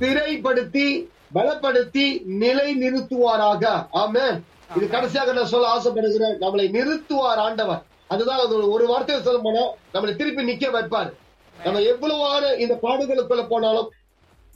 திரைப்படுத்தி 0.00 0.86
பலப்படுத்தி 1.34 2.04
நிலை 2.24 2.68
நிறுத்துவாராக. 2.74 3.64
ஆமென். 3.92 4.38
இது 4.76 4.88
கடைசியாக 4.88 5.32
நான் 5.32 5.46
சொல்ல 5.46 5.68
ஆசைப்படுகிறேன். 5.68 6.38
நம்மளை 6.40 6.70
நிறுத்துவார் 6.70 7.38
ஆண்டவர். 7.38 7.82
அதுதான் 8.08 8.40
அது 8.40 8.70
ஒரு 8.70 8.86
வார்த்தையை 8.86 9.22
சொல்ல 9.22 9.40
போனா 9.42 9.62
நம்மளை 9.94 10.16
திருப்பி 10.16 10.42
நிக்க 10.44 10.66
வைப்பார். 10.70 11.10
நம்ம 11.56 11.80
எவ்வளவான 11.92 12.56
இந்த 12.56 12.74
பாடுகளுக்குள்ள 12.82 13.48
போனாலும் 13.48 13.88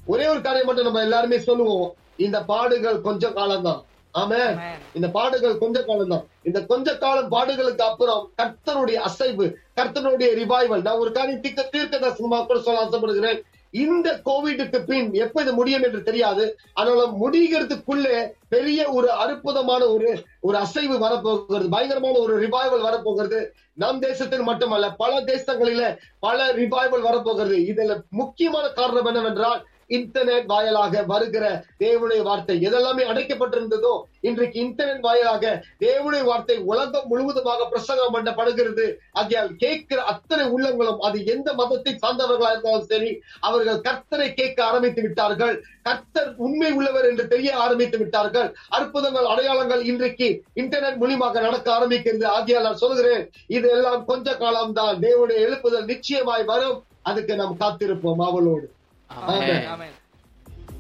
ஒரே 0.06 0.26
ஒரு 0.26 0.40
காரியம் 0.40 0.66
மட்டும் 0.66 0.84
நம்ம 0.84 1.00
எல்லாருமே 1.00 1.38
சொல்லுவோம். 1.38 1.94
இந்த 2.16 2.44
பாடுகள் 2.44 3.00
கொஞ்ச 3.00 3.32
காலம்தான். 3.32 3.84
Amen. 4.20 4.52
இந்த 4.94 5.08
பாடுகள் 5.08 5.58
கொஞ்ச 5.58 5.84
காலம் 5.84 6.08
தான் 6.08 6.26
இந்த 6.42 6.64
கொஞ்ச 6.64 6.96
காலம் 6.98 7.30
பாடுகளுக்கு 7.30 7.78
அப்புறம் 7.78 8.30
கர்த்தருடைய 8.42 8.94
அசைவு 8.94 9.58
கர்த்தருடைய 9.76 10.28
ரிவைவல் 10.40 10.82
நான் 10.82 10.96
ஒரு 10.96 11.12
காரியம் 11.12 11.40
தீர்க்க 11.40 11.62
தீர்க்க 11.62 11.98
தரிசனமா 11.98 12.46
கூட 12.46 12.60
சொல்ல 12.60 12.80
ஆசைப்படுகிறேன். 12.80 13.42
இந்த 13.70 14.20
கோவிடுக்கு 14.24 14.78
பின் 14.84 15.14
எப்ப 15.14 15.42
இது 15.42 15.52
முடியும் 15.52 15.82
என்று 15.82 16.02
தெரியாது. 16.02 16.58
ஆனாலும் 16.72 17.14
முடிகிறதுக்குள்ளே 17.22 18.28
பெரிய 18.48 18.88
ஒரு 18.88 19.10
அற்புதமான 19.10 19.86
ஒரு 19.86 20.22
ஒரு 20.40 20.56
அசைவு 20.56 20.98
வரப்போகிறது. 20.98 21.68
பயங்கரமான 21.68 22.18
ஒரு 22.18 22.48
ரிவைவல் 22.48 22.86
வரப்போகிறது. 22.88 23.52
நம் 23.74 23.98
தேசத்தில் 23.98 24.48
மட்டுமல்ல 24.50 24.90
பல 24.90 25.20
தேசங்களில 25.20 25.96
பல 26.18 26.52
ரிவைவல் 26.52 27.06
வரப்போகிறது. 27.08 27.56
இதுல 27.56 28.02
முக்கியமான 28.10 28.68
காரணம் 28.68 29.04
என்னவென்றால் 29.04 29.66
இன்டர்நெட் 29.90 30.46
வாயிலாக 30.52 31.02
வருகிற 31.12 31.44
தேவனுடைய 31.82 32.22
வார்த்தை 32.28 32.56
எதெல்லாமே 32.68 33.04
அடைக்கப்பட்டிருந்ததோ 33.12 33.94
இன்றைக்கு 34.28 34.58
இன்டர்நெட் 34.64 35.04
வாயிலாக 35.06 35.44
தேவனுடைய 35.84 36.22
வார்த்தை 36.28 36.56
உலகம் 36.70 37.08
முழுவதுமாக 37.10 37.68
பிரசங்கம் 37.72 38.14
பண்ணப்படுகிறது. 38.16 38.86
ஆகியால் 39.20 39.52
கேட்கிற 39.56 39.98
அத்தனை 40.12 40.44
உள்ளங்களும் 40.54 41.02
அது 41.08 41.18
எந்த 41.34 41.48
மதத்தை 41.52 41.92
சார்ந்தவர்களா 41.94 42.50
இருந்தாலும் 42.52 42.88
சரி 42.92 43.10
அவர்கள் 43.40 43.84
கர்த்தரை 43.88 44.28
கேட்க 44.34 44.58
ஆரம்பித்து 44.64 45.02
விட்டார்கள். 45.02 45.56
கர்த்தர் 45.88 46.30
உண்மை 46.46 46.70
உள்ளவர் 46.78 47.08
என்று 47.10 47.26
தெரிய 47.34 47.50
ஆரம்பித்து 47.64 47.98
விட்டார்கள். 47.98 48.48
அற்புதங்கள் 48.78 49.30
அடையாளங்கள் 49.32 49.84
இன்றைக்கு 49.90 50.28
இன்டர்நெட் 50.62 51.00
மூலியமாக 51.02 51.40
நடக்க 51.40 51.68
ஆரம்பிக்கிறது. 51.78 52.26
ஆகியால் 52.36 52.66
நான் 52.68 52.82
சொல்கிறேன் 52.84 53.24
இது 53.46 53.68
எல்லாம் 53.76 54.04
கொஞ்ச 54.04 54.36
காலம்தான். 54.44 54.96
தேவனுடைய 55.06 55.38
எழுப்புதல் 55.46 55.90
நிச்சயமாய் 55.92 56.50
வரும். 56.52 56.80
அதுக்கு 57.02 57.34
நாம் 57.36 57.60
காத்திருப்போம் 57.60 58.24
அவளோடு. 58.28 58.66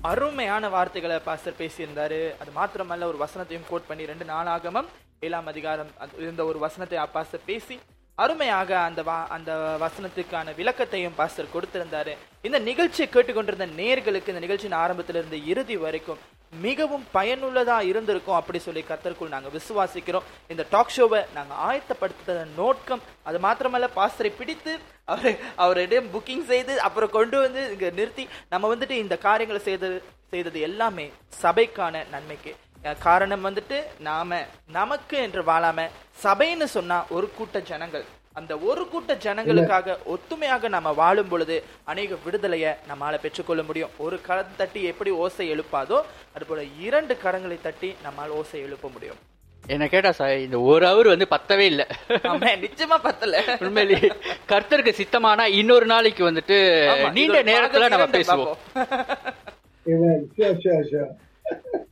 அருமையான 0.02 0.68
வார்த்தைகளை 0.68 1.18
பாஸ்டர் 1.18 1.54
பேசியிருந்தாரு. 1.58 2.34
அது 2.38 2.50
மாத்திரமல்ல 2.56 3.04
ஒரு 3.04 3.18
வசனத்தையும் 3.20 3.68
கோட் 3.68 3.86
பண்ணி 3.86 4.06
ரெண்டு 4.06 4.24
நாளாகமம் 4.24 4.86
ஏழாம் 5.20 5.46
அதிகாரம் 5.46 5.86
அது 5.98 6.10
இருந்த 6.18 6.44
ஒரு 6.44 6.58
வசனத்தை 6.58 6.98
பாஸ்டர் 7.12 7.40
பேசி 7.46 7.78
அருமையாக 8.14 8.78
அந்த 8.78 9.02
வா- 9.02 9.26
அந்த 9.26 9.52
வசனத்துக்கான 9.80 10.54
விளக்கத்தையும் 10.56 11.14
பாஸ்டர் 11.16 11.46
கொடுத்திருந்தாரு. 11.54 12.16
இந்த 12.42 12.58
நிகழ்ச்சியை 12.58 13.10
கேட்டுக்கொண்டிருந்த 13.10 13.82
நேர்களுக்கு 13.82 14.28
இந்த 14.28 14.40
நிகழ்ச்சியின் 14.40 14.76
ஆரம்பத்திலிருந்து 14.76 15.46
இறுதி 15.46 15.76
வரைக்கும் 15.76 16.18
மிகவும் 16.64 17.04
பயனுள்ளதா 17.14 17.76
இருந்திருக்கும் 17.90 18.38
அப்படி 18.38 18.58
சொல்லி 18.66 18.82
கத்தருக்குள் 18.88 19.34
நாங்க 19.34 19.50
விசுவாசிக்கிறோம். 19.56 20.26
இந்த 20.52 20.66
டாக் 20.74 20.92
ஷோவை 20.96 21.20
நாங்க 21.36 21.54
ஆயத்தப்படுத்த 21.68 22.36
நோக்கம். 22.60 23.04
அது 23.28 23.38
மாத்திரமல்ல 23.46 23.88
பாஸ்டரை 23.98 24.32
பிடித்து 24.38 24.74
அவரை 25.12 25.32
அவரிடம் 25.64 26.10
புக்கிங் 26.14 26.44
செய்து 26.52 26.74
அப்புறம் 26.86 27.14
கொண்டு 27.16 27.38
வந்து 27.44 27.62
இங்க 27.72 27.90
நிறுத்தி 27.98 28.26
நம்ம 28.52 28.74
வந்துட்டு 28.74 28.96
இந்த 29.04 29.16
காரியங்களை 29.26 29.62
செய்தது 29.68 29.98
செய்தது 30.30 30.60
எல்லாமே 30.68 31.06
சபைக்கான 31.42 32.04
நன்மைக்கு. 32.14 32.54
காரணம் 33.06 33.44
வந்துட்டு 33.44 33.78
நாம 34.08 34.38
நமக்கு 34.76 35.16
என்று 35.26 35.42
வாழாம 35.50 35.88
சபைன்னு 36.24 36.66
சொன்னா 36.74 36.98
ஒரு 37.16 37.26
கூட்ட 37.38 37.60
ஜனங்கள். 37.70 38.04
அந்த 38.38 38.52
ஒரு 38.68 38.82
கூட்ட 38.88 39.12
ஜனங்களுக்காக 39.24 39.94
ஒத்துமையாக 40.14 40.68
நம்ம 40.74 40.88
வாழும் 41.00 41.28
பொழுது 41.28 41.56
அநேக 41.90 42.16
விடுதலையை 42.24 42.72
நம்மால 42.90 43.14
பெற்றுக்கொள்ள 43.22 43.62
முடியும். 43.68 43.94
ஒரு 44.04 44.16
கரம் 44.26 44.56
தட்டி 44.56 44.80
எப்படி 44.90 45.10
ஓசை 45.22 45.44
எழுப்பாதோ 45.52 45.98
அதுபோல 46.36 46.64
இரண்டு 46.86 47.14
கரங்களை 47.24 47.56
தட்டி 47.62 47.90
நம்மால் 48.02 48.34
ஓசை 48.40 48.60
எழுப்ப 48.66 48.88
முடியும். 48.96 49.20
என்ன 49.74 49.84
கேட்டா 49.92 50.10
சார் 50.18 50.34
இந்த 50.38 50.58
ஒரு 50.72 50.84
அவர் 50.86 51.08
வந்து 51.12 51.26
பத்தவே 51.30 51.64
இல்ல. 51.70 51.82
ஆமா, 52.32 52.50
நிச்சயமா 52.64 52.98
பத்தல. 53.06 53.42
உண்மையிலேயே 53.60 54.10
கர்த்தருக்கு 54.52 54.92
சித்தமானா 55.00 55.46
இன்னொரு 55.60 55.86
நாளைக்கு 55.94 56.22
வந்துட்டு 56.30 56.58
நீண்ட 57.16 57.40
நேரத்துல 57.52 57.88
நம்ம 57.94 58.06
பேசுவோம். 58.18 58.54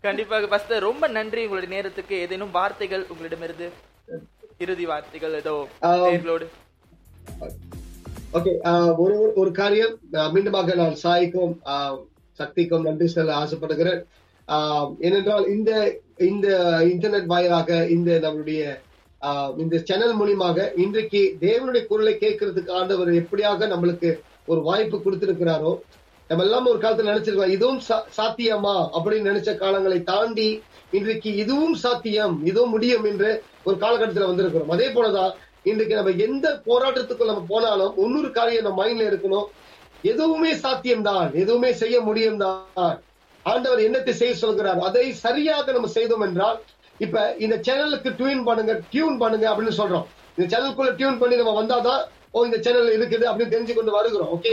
கண்டிப்பாக 0.06 0.46
பஸ்டர் 0.54 0.86
ரொம்ப 0.90 1.04
நன்றி. 1.18 1.42
உங்களுடைய 1.46 1.74
நேரத்துக்கு 1.74 2.14
ஏதேனும் 2.26 2.54
வார்த்தைகள் 2.60 3.04
உங்களிடமிருந்து? 3.08 3.68
இறுதி 4.60 4.84
வார்த்தைகள் 4.86 5.34
ஏதோ. 5.34 5.54
நேர்களோடு 6.04 6.46
ஓகே 8.34 8.52
ஒரு 8.98 9.14
ஒரு- 9.16 9.34
ஒரு 9.36 9.50
காரியம் 9.58 9.92
ஆஹ் 10.14 10.30
மீண்டுமாக 10.32 10.74
நான் 10.74 10.96
சாய்க்கும் 11.02 11.54
ஆஹ் 11.72 11.98
சக்திக்கும் 12.38 12.86
நன்றி 12.86 13.06
சொல்ல 13.08 13.34
ஆசைப்படுகிறேன் 13.36 14.00
ஆஹ் 14.48 14.88
ஏனென்றால் 15.00 15.46
இந்த 15.48 15.70
இந்த 16.26 16.48
இன்டர்நெட் 16.88 17.26
வாயிலாக 17.26 17.68
இந்த 17.90 18.10
நம்மளுடைய 18.18 18.62
ஆஹ் 19.22 19.52
இந்த 19.58 19.76
சேனல் 19.84 20.16
மூலியமாக 20.16 20.56
இன்றைக்கு 20.76 21.20
தேவனுடைய 21.40 21.82
குரலை 21.86 22.14
கேட்கறதுக்கு 22.16 22.72
ஆண்டவர் 22.72 23.10
எப்படியாக 23.20 23.68
நம்மளுக்கு 23.68 24.10
ஒரு 24.48 24.60
வாய்ப்பு 24.62 24.96
கொடுத்திருக்கிறாரோ 24.98 25.72
நம்ம 26.30 26.44
எல்லாம் 26.44 26.68
ஒரு 26.68 26.78
காலத்துல 26.78 27.10
நினைச்சிருக்கோம் 27.10 27.54
இதுவும் 27.54 27.80
சா- 27.88 28.04
சாத்தியமா 28.16 28.76
அப்படின்னு 28.94 29.30
நினைச்ச 29.30 29.50
காலங்களை 29.56 29.98
தாண்டி 30.04 30.48
இன்றைக்கு 30.92 31.30
இதுவும் 31.36 31.76
சாத்தியம் 31.80 32.36
இதுவும் 32.44 32.70
முடியும் 32.70 33.04
என்று 33.04 33.30
ஒரு 33.66 33.76
காலகட்டத்துல 33.82 34.28
வந்திருக்கிறோம் 34.30 34.72
அதே 34.76 34.88
போலதான் 34.96 35.32
இன்றைக்கு 35.70 35.98
நம்ம 35.98 36.12
எந்த 36.26 36.46
போராட்டத்துக்கு 36.68 37.30
நம்ம 37.30 37.44
போனாலும் 37.52 37.92
இன்னொரு 38.04 38.30
காரியம் 38.38 38.66
நம்ம 38.66 38.78
மைண்ட்ல 38.80 39.10
இருக்கணும். 39.10 39.46
எதுவுமே 40.12 40.50
சாத்தியம்தான். 40.64 41.26
எதுவுமே 41.42 41.70
செய்ய 41.82 41.96
முடியும் 42.08 42.40
தான் 42.42 42.96
ஆண்டவர் 43.52 43.80
என்னத்தை 43.86 44.12
செய்ய 44.20 44.34
சொல்கிறார்? 44.42 44.80
அதை 44.88 45.04
சரியாக 45.24 45.72
நம்ம 45.76 45.88
செய்தோம் 45.96 46.24
என்றால் 46.26 46.58
இப்ப 47.04 47.22
இந்த 47.44 47.56
சேனலுக்கு 47.66 48.10
டியூன் 48.18 48.42
பண்ணுங்க 48.48 48.74
டியூன் 48.92 49.16
பண்ணுங்க 49.22 49.46
அப்படின்னு 49.52 49.78
சொல்றோம். 49.80 50.06
இந்த 50.36 50.46
சேனலுக்குள்ள 50.52 50.92
டியூன் 51.00 51.20
பண்ணி 51.22 51.36
நம்ம 51.40 51.54
வந்தாதான் 51.60 52.02
ஓ 52.36 52.40
இந்த 52.46 52.58
சேனல் 52.66 52.88
இருக்குது 52.96 53.24
அப்படின்னு 53.30 53.52
தெரிஞ்சு 53.54 53.74
கொண்டு 53.76 53.92
வருகிறோம் 53.96 54.30
okay 54.36 54.52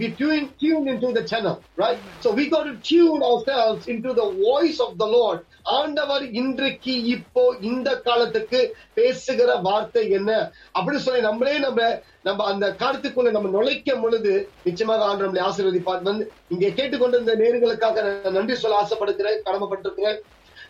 we 0.00 0.06
tune 0.20 0.46
tune 0.62 0.86
into 0.92 1.08
the 1.18 1.22
channel 1.30 1.56
right? 1.82 1.98
So 2.24 2.28
we 2.38 2.44
got 2.54 2.64
to 2.70 2.74
tune 2.90 3.22
ourselves 3.28 3.82
into 3.92 4.10
the 4.20 4.26
voice 4.46 4.78
of 4.86 4.92
the 5.02 5.08
lord. 5.16 5.38
ஆண்டவர் 5.78 6.24
இன்றைக்கு 6.40 6.94
இப்போ 7.14 7.44
இந்த 7.70 7.88
காலத்துக்கு 8.06 8.60
பேசுகிற 8.98 9.50
வார்த்தை 9.68 10.04
என்ன? 10.18 10.30
அப்படின்னு 10.76 11.04
சொல்லி 11.06 11.22
நம்மளே 11.28 11.54
நம்ம 11.66 11.80
நம்ம 12.28 12.46
அந்த 12.52 12.66
காலத்துக்குள்ள 12.82 13.30
நம்ம 13.36 13.50
நுழைக்கும் 13.56 14.02
பொழுது 14.04 14.32
நிச்சயமாக 14.66 15.06
ஆண்டு 15.08 15.24
நம்மளை 15.26 15.44
ஆசீர்வதிப்பார். 15.48 16.02
வந்து 16.10 16.26
இங்கே 16.54 16.70
கேட்டுக்கொண்டிருந்த 16.78 17.36
நேர்களுக்காக 17.42 18.02
நான் 18.08 18.36
நன்றி 18.38 18.56
சொல்ல 18.64 18.82
ஆசைப்படுகிறேன் 18.82 19.40
கடமைப்பட்டிருக்கிறேன். 19.46 20.20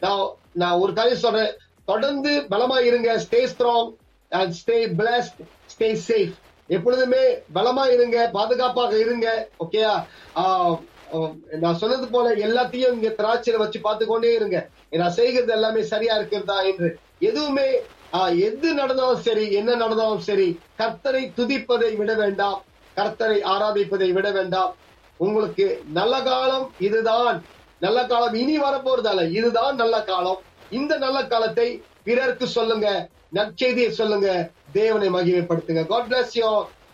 நான் 0.05 0.23
நான் 0.63 0.81
ஒரு 0.85 0.95
காரியம் 1.01 1.25
சொல்றேன். 1.27 1.53
தொடர்ந்து 1.91 2.33
பலமா 2.53 2.79
இருங்க 2.91 3.11
stay 3.27 3.43
strong 3.55 3.91
and 4.41 4.55
stay 4.61 4.79
blessed 5.01 5.41
stay 5.73 5.89
safe 6.09 6.35
எப்பொழுதுமே 6.69 7.23
பலமா 7.57 7.85
இருங்க 7.97 8.17
பாதுகாப்பாக 8.37 8.93
இருங்க 9.05 9.27
ஓகேயா 9.65 9.93
நான் 11.63 11.81
சொன்னது 11.81 12.07
போல 12.13 12.27
எல்லாத்தையும் 12.47 12.95
இங்க 12.97 13.09
திராட்சையில 13.19 13.63
வச்சு 13.63 13.79
பார்த்துக்கொண்டே 13.87 14.31
இருங்க. 14.37 14.59
நான் 15.01 15.17
செய்கிறது 15.19 15.53
எல்லாமே 15.57 15.83
சரியா 15.93 16.15
இருக்கிறதா 16.19 16.59
என்று. 16.71 16.89
எதுவுமே 17.29 17.67
எது 18.47 18.69
நடந்தாலும் 18.81 19.25
சரி 19.27 19.45
என்ன 19.61 19.71
நடந்தாலும் 19.83 20.25
சரி 20.29 20.49
கர்த்தரை 20.81 21.23
துதிப்பதை 21.39 21.91
விட 22.01 22.13
வேண்டாம். 22.23 22.59
கர்த்தரை 22.97 23.39
ஆராதிப்பதை 23.53 24.09
விட 24.17 24.29
வேண்டாம். 24.39 24.73
உங்களுக்கு 25.21 25.67
நல்ல 25.99 26.15
காலம் 26.29 26.67
இதுதான். 26.89 27.39
நல்ல 27.81 28.01
காலம் 28.13 28.37
இனி 28.43 28.57
வரப்போறதால 28.65 29.21
இதுதான் 29.39 29.77
நல்ல 29.83 29.97
காலம். 30.11 30.41
இந்த 30.73 30.93
நல்ல 31.05 31.19
காலத்தை 31.33 31.69
பிறருக்கு 32.09 32.47
சொல்லுங்க 32.59 32.89
நற்செய்தியை 33.37 33.91
சொல்லுங்க. 34.01 34.29
தேவனை 34.79 35.09
மகிமைப்படுத்துங்க. 35.17 35.85
God 35.93 36.09
bless 36.13 36.35
you 36.41 36.49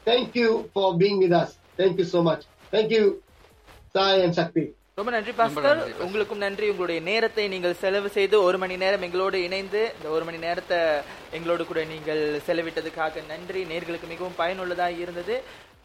thank you 0.09 0.51
for 0.72 0.97
being 1.03 1.20
with 1.24 1.37
us 1.43 1.55
thank you 1.81 2.07
so 2.14 2.22
much 2.31 2.45
thank you 2.74 3.05
Sai 3.95 4.24
and 4.26 4.39
Sakthi 4.41 4.64
ரொம்ப 4.99 5.11
நன்றி 5.14 5.33
பாஸ்கர். 5.39 5.81
உங்களுக்கும் 6.05 6.41
நன்றி. 6.45 6.66
உங்களுடைய 6.72 7.01
நேரத்தை 7.09 7.43
நீங்கள் 7.53 7.74
செலவு 7.83 8.09
செய்து 8.16 8.37
ஒரு 8.47 8.57
மணி 8.62 8.76
நேரம் 8.83 9.05
எங்களோடு 9.07 9.39
இணைந்து 9.49 9.83
இந்த 9.97 10.09
ஒரு 10.14 10.24
மணி 10.29 10.39
நேரத்தை 10.47 10.79
எங்களோடு 11.37 11.64
கூட 11.68 11.81
நீங்கள் 11.93 12.22
செலவிட்டதுக்காக 12.47 13.22
நன்றி. 13.31 13.61
நேர்களுக்கு 13.72 14.09
மிகவும் 14.14 14.39
பயனுள்ளதா 14.41 14.89
இருந்தது. 15.03 15.37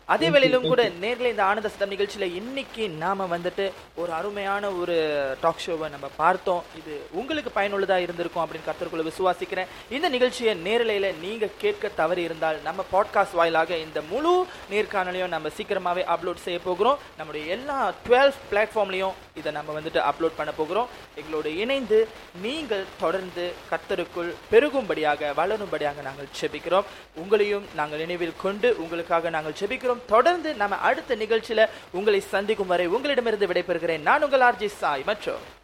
அதே 0.05 0.29
வேளையிலும் 0.29 0.67
கூட 0.67 0.83
நேர்ல 1.01 1.29
இந்த 1.29 1.43
ஆனந்த 1.43 1.69
சதம் 1.69 1.91
நிகழ்ச்சியில 1.91 2.25
இன்னைக்கு 2.39 2.89
நாம 3.03 3.37
வந்துட்டு 3.37 3.71
ஒரு 3.95 4.11
அருமையான 4.11 4.69
ஒரு 4.69 4.95
டாக் 5.41 5.61
ஷோவை 5.65 5.89
நம்ம 5.89 6.07
பார்த்தோம். 6.15 6.63
இது 6.79 6.93
உங்களுக்கு 7.11 7.51
பயனுள்ளதா 7.55 7.97
இருந்திருக்கும் 7.97 8.43
அப்படின்னு 8.43 8.67
கத்தருக்குள்ள 8.69 9.03
விசுவாசிக்கிறேன். 9.09 9.69
இந்த 9.89 10.09
நிகழ்ச்சியை 10.09 10.55
நேரலையில 10.65 11.13
நீங்க 11.19 11.49
கேட்க 11.57 11.87
தவறி 11.87 12.23
இருந்தால் 12.23 12.59
நம்ம 12.61 12.85
பாட்காஸ்ட் 12.91 13.37
வாயிலாக 13.39 13.77
இந்த 13.77 14.01
முழு 14.09 14.45
நேர்காணலையும் 14.71 15.33
நம்ம 15.35 15.49
சீக்கிரமாவே 15.57 16.03
அப்லோட் 16.15 16.43
செய்ய 16.47 16.59
போகிறோம். 16.59 16.99
நம்முடைய 17.17 17.45
எல்லா 17.55 17.93
டுவெல் 18.09 18.33
பிளாட்ஃபார்ம்லையும் 18.51 19.15
இதை 19.35 19.51
நம்ம 19.51 19.79
வந்துட்டு 19.79 20.01
அப்லோட் 20.11 20.37
பண்ண 20.37 20.51
போகிறோம். 20.51 20.89
எங்களோடு 21.15 21.57
இணைந்து 21.57 22.07
நீங்கள் 22.41 22.85
தொடர்ந்து 22.99 23.53
கத்தருக்குள் 23.71 24.33
பெருகும்படியாக 24.51 25.33
வளரும்படியாக 25.41 26.01
நாங்கள் 26.09 26.31
செபிக்கிறோம். 26.41 26.85
உங்களையும் 27.23 27.67
நாங்கள் 27.75 27.99
நினைவில் 27.99 28.39
கொண்டு 28.45 28.75
உங்களுக்காக 28.79 29.29
நாங்கள் 29.29 29.59
செபிக்கிறோம். 29.59 29.92
தொடர்ந்து 30.05 30.53
நம்ம 30.53 30.75
அடுத்த 30.75 31.15
நிகழ்ச்சியில 31.15 31.65
உங்களை 31.91 32.19
சந்திக்கும் 32.19 32.67
வரை 32.67 32.85
உங்களிடமிருந்து 32.85 33.47
விடைபெறுகிறேன். 33.47 34.01
நான் 34.01 34.23
உங்கள் 34.23 34.39
ஆர்ஜி 34.39 34.65
சாய் 34.65 35.03
மற்றும் 35.05 35.61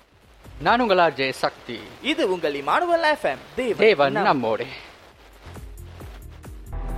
நான் 0.61 0.79
உங்கள் 0.79 0.97
ஆர்ஜே 0.97 1.31
சக்தி. 1.31 1.79
இது 2.01 2.31
உங்கள் 2.31 2.53
இமானுவல் 2.53 3.13
எஃப்எம். 3.13 3.75
தேவன் 3.77 4.11
நம்மோடே. 4.11 4.67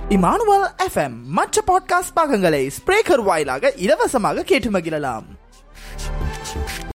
Emmanuel 0.08 0.70
FM. 0.88 1.22
மற்ற 1.24 1.62
பாட்காஸ்ட் 1.66 2.12
பாகங்களை 2.14 2.70
ஸ்பிரேக்கர் 2.70 3.22
வாயிலாக 3.22 3.72
இலவசமாக 3.76 4.42
கேட்டு 4.42 4.70
மகிழலாம். 4.70 5.24